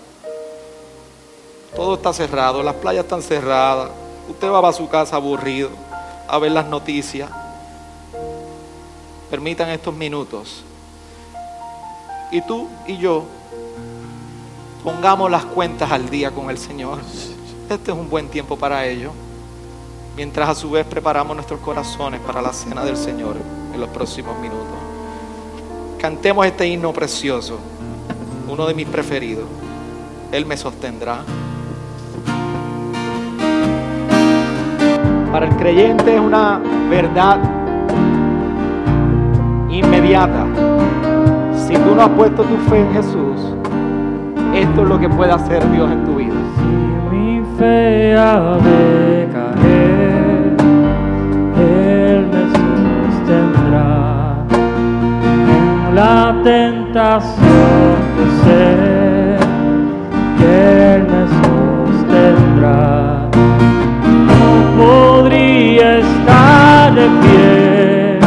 Todo 1.75 1.95
está 1.95 2.13
cerrado, 2.13 2.63
las 2.63 2.77
playas 2.77 3.05
están 3.05 3.23
cerradas. 3.23 3.91
Usted 4.29 4.49
va 4.49 4.69
a 4.69 4.73
su 4.73 4.89
casa 4.89 5.17
aburrido 5.17 5.71
a 6.29 6.39
ver 6.39 6.53
las 6.53 6.67
noticias. 6.67 7.31
Permitan 9.31 9.71
estos 9.71 9.95
minutos. 9.95 10.63
Y 12.31 12.41
tú 12.43 12.69
y 12.87 12.97
yo 12.99 13.25
pongamos 14.85 15.31
las 15.31 15.45
cuentas 15.45 15.91
al 15.91 16.09
día 16.09 16.31
con 16.31 16.51
el 16.51 16.59
Señor. 16.59 16.99
Este 17.69 17.91
es 17.91 17.97
un 17.97 18.09
buen 18.09 18.29
tiempo 18.29 18.57
para 18.57 18.87
ello 18.87 19.13
mientras 20.17 20.49
a 20.49 20.55
su 20.55 20.71
vez 20.71 20.87
preparamos 20.87 21.35
nuestros 21.35 21.61
corazones 21.61 22.21
para 22.21 22.43
la 22.43 22.53
cena 22.53 22.85
del 22.85 22.97
Señor 22.97 23.37
en 23.73 23.81
los 23.81 23.89
próximos 23.91 24.39
minutos. 24.39 24.67
Cantemos 25.99 26.47
este 26.47 26.67
himno 26.67 26.93
precioso, 26.93 27.59
uno 28.49 28.67
de 28.67 28.75
mis 28.75 28.87
preferidos. 28.87 29.45
Él 30.31 30.47
me 30.47 30.57
sostendrá. 30.57 31.21
Para 35.31 35.47
el 35.47 35.57
creyente 35.57 36.15
es 36.15 36.21
una 36.21 36.61
verdad 36.91 37.39
inmediata. 39.71 40.47
Si 41.67 41.75
tú 41.75 41.95
no 41.95 42.03
has 42.03 42.11
puesto 42.11 42.43
tu 42.43 42.57
fe 42.69 42.81
en 42.81 42.93
Jesús, 42.93 43.55
esto 44.55 44.83
es 44.83 44.89
lo 44.89 44.99
que 44.99 45.09
puede 45.09 45.33
hacer 45.33 45.71
Dios 45.71 45.91
en 45.91 46.05
tu 46.05 46.17
vida. 46.17 46.35
Si 46.57 47.17
mi 47.17 47.43
fe 47.57 48.15
ha 48.19 48.59
la 55.95 56.35
tentación 56.43 57.97
de 58.17 58.25
ser 58.45 59.39
quienes 60.39 61.31
nos 61.43 61.95
tendrá. 62.09 63.29
No 64.29 64.45
podría 64.79 65.99
estar 65.99 66.95
de 66.95 67.07
pie 67.23 68.19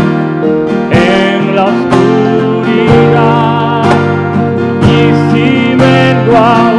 en 0.91 1.55
la 1.55 1.63
oscuridad 1.65 3.03
y 4.83 4.93
si 5.31 5.47
vengo 5.75 6.33
a 6.37 6.74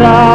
sostendrá, 0.00 0.29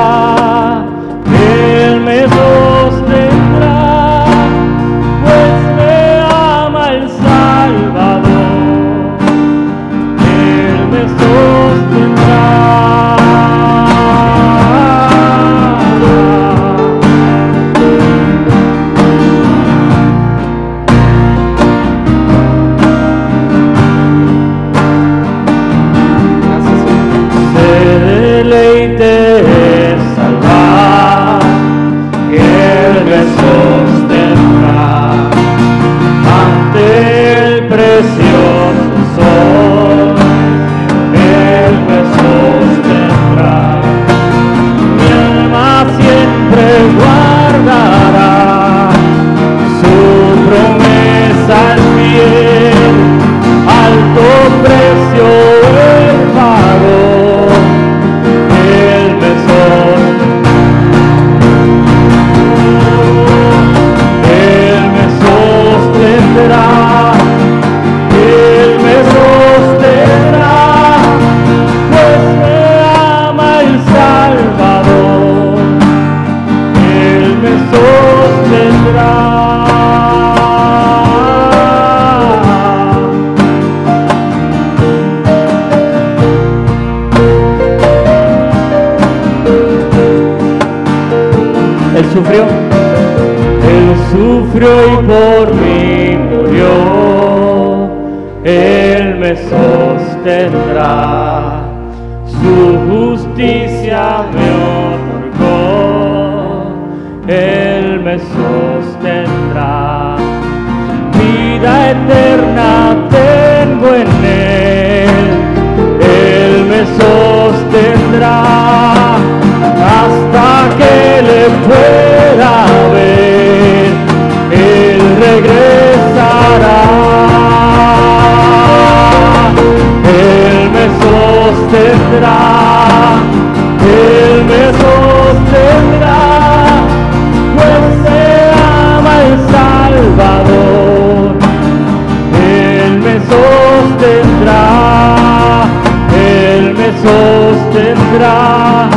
sostendrá, 147.06 148.90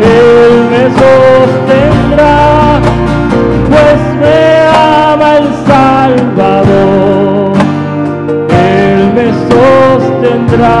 Él 0.00 0.52
me 0.70 0.84
sostendrá, 1.02 2.36
pues 3.70 4.00
me 4.20 4.40
ama 4.68 5.28
el 5.38 5.48
Salvador. 5.66 7.52
Él 8.50 9.00
me 9.16 9.26
sostendrá, 9.50 10.78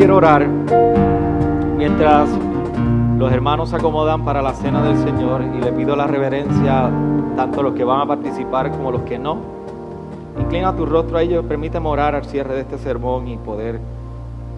quiero 0.00 0.16
orar 0.16 0.48
mientras 1.76 2.26
los 3.18 3.30
hermanos 3.30 3.68
se 3.68 3.76
acomodan 3.76 4.24
para 4.24 4.40
la 4.40 4.54
cena 4.54 4.82
del 4.82 4.96
Señor 4.96 5.42
y 5.42 5.60
le 5.62 5.72
pido 5.72 5.94
la 5.94 6.06
reverencia 6.06 6.90
tanto 7.36 7.60
a 7.60 7.62
los 7.64 7.74
que 7.74 7.84
van 7.84 8.00
a 8.00 8.06
participar 8.06 8.70
como 8.70 8.88
a 8.88 8.92
los 8.92 9.02
que 9.02 9.18
no. 9.18 9.36
Inclina 10.38 10.74
tu 10.74 10.86
rostro 10.86 11.18
a 11.18 11.22
ellos, 11.22 11.44
permíteme 11.44 11.86
orar 11.86 12.14
al 12.14 12.24
cierre 12.24 12.54
de 12.54 12.62
este 12.62 12.78
sermón 12.78 13.28
y 13.28 13.36
poder 13.36 13.78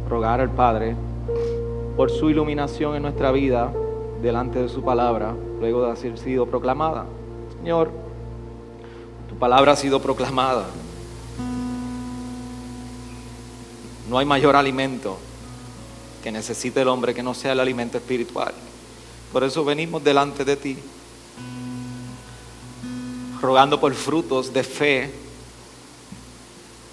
rogar 0.08 0.40
al 0.40 0.50
Padre 0.50 0.94
por 1.96 2.12
su 2.12 2.30
iluminación 2.30 2.94
en 2.94 3.02
nuestra 3.02 3.32
vida 3.32 3.72
delante 4.22 4.62
de 4.62 4.68
su 4.68 4.84
palabra, 4.84 5.34
luego 5.58 5.82
de 5.82 5.90
haber 5.90 6.18
sido 6.18 6.46
proclamada. 6.46 7.04
Señor, 7.58 7.90
tu 9.28 9.34
palabra 9.34 9.72
ha 9.72 9.76
sido 9.76 10.00
proclamada. 10.00 10.66
No 14.08 14.18
hay 14.18 14.24
mayor 14.24 14.54
alimento 14.54 15.18
que 16.22 16.32
necesite 16.32 16.80
el 16.80 16.88
hombre 16.88 17.14
que 17.14 17.22
no 17.22 17.34
sea 17.34 17.52
el 17.52 17.60
alimento 17.60 17.98
espiritual. 17.98 18.54
Por 19.32 19.44
eso 19.44 19.64
venimos 19.64 20.04
delante 20.04 20.44
de 20.44 20.56
ti, 20.56 20.78
rogando 23.40 23.80
por 23.80 23.94
frutos 23.94 24.52
de 24.52 24.62
fe 24.62 25.10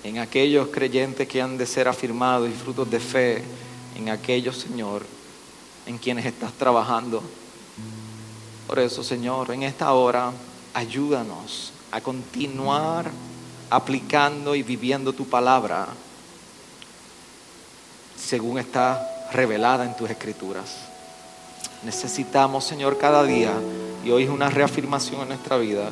en 0.03 0.17
aquellos 0.17 0.69
creyentes 0.69 1.27
que 1.27 1.41
han 1.41 1.57
de 1.57 1.65
ser 1.65 1.87
afirmados 1.87 2.49
y 2.49 2.53
frutos 2.53 2.89
de 2.89 2.99
fe 2.99 3.43
en 3.95 4.09
aquellos, 4.09 4.57
Señor, 4.57 5.05
en 5.85 5.97
quienes 5.97 6.25
estás 6.25 6.53
trabajando. 6.53 7.21
Por 8.67 8.79
eso, 8.79 9.03
Señor, 9.03 9.51
en 9.51 9.63
esta 9.63 9.91
hora, 9.93 10.31
ayúdanos 10.73 11.73
a 11.91 12.01
continuar 12.01 13.11
aplicando 13.69 14.55
y 14.55 14.63
viviendo 14.63 15.13
tu 15.13 15.25
palabra 15.25 15.87
según 18.29 18.59
está 18.59 19.18
revelada 19.31 19.85
en 19.85 19.95
tus 19.95 20.09
escrituras. 20.09 20.75
Necesitamos, 21.83 22.65
Señor, 22.65 22.97
cada 22.97 23.23
día, 23.23 23.53
y 24.03 24.11
hoy 24.11 24.23
es 24.23 24.29
una 24.29 24.49
reafirmación 24.49 25.21
en 25.21 25.29
nuestra 25.29 25.57
vida, 25.57 25.91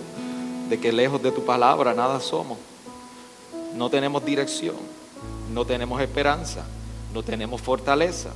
de 0.69 0.80
que 0.80 0.91
lejos 0.91 1.22
de 1.22 1.31
tu 1.31 1.45
palabra 1.45 1.93
nada 1.93 2.19
somos. 2.19 2.57
No 3.76 3.89
tenemos 3.89 4.26
dirección, 4.26 4.76
no 5.53 5.65
tenemos 5.65 6.01
esperanza, 6.01 6.65
no 7.14 7.23
tenemos 7.23 7.61
fortaleza, 7.61 8.31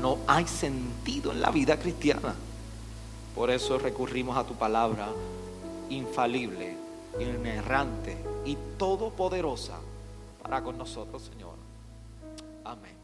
no 0.00 0.18
hay 0.26 0.46
sentido 0.46 1.32
en 1.32 1.40
la 1.40 1.50
vida 1.50 1.78
cristiana. 1.78 2.34
Por 3.34 3.50
eso 3.50 3.78
recurrimos 3.78 4.36
a 4.36 4.44
tu 4.44 4.54
palabra 4.54 5.08
infalible, 5.88 6.76
inerrante 7.18 8.16
y 8.44 8.56
todopoderosa 8.78 9.74
para 10.42 10.62
con 10.62 10.76
nosotros, 10.78 11.22
Señor. 11.22 11.54
Amén. 12.64 13.01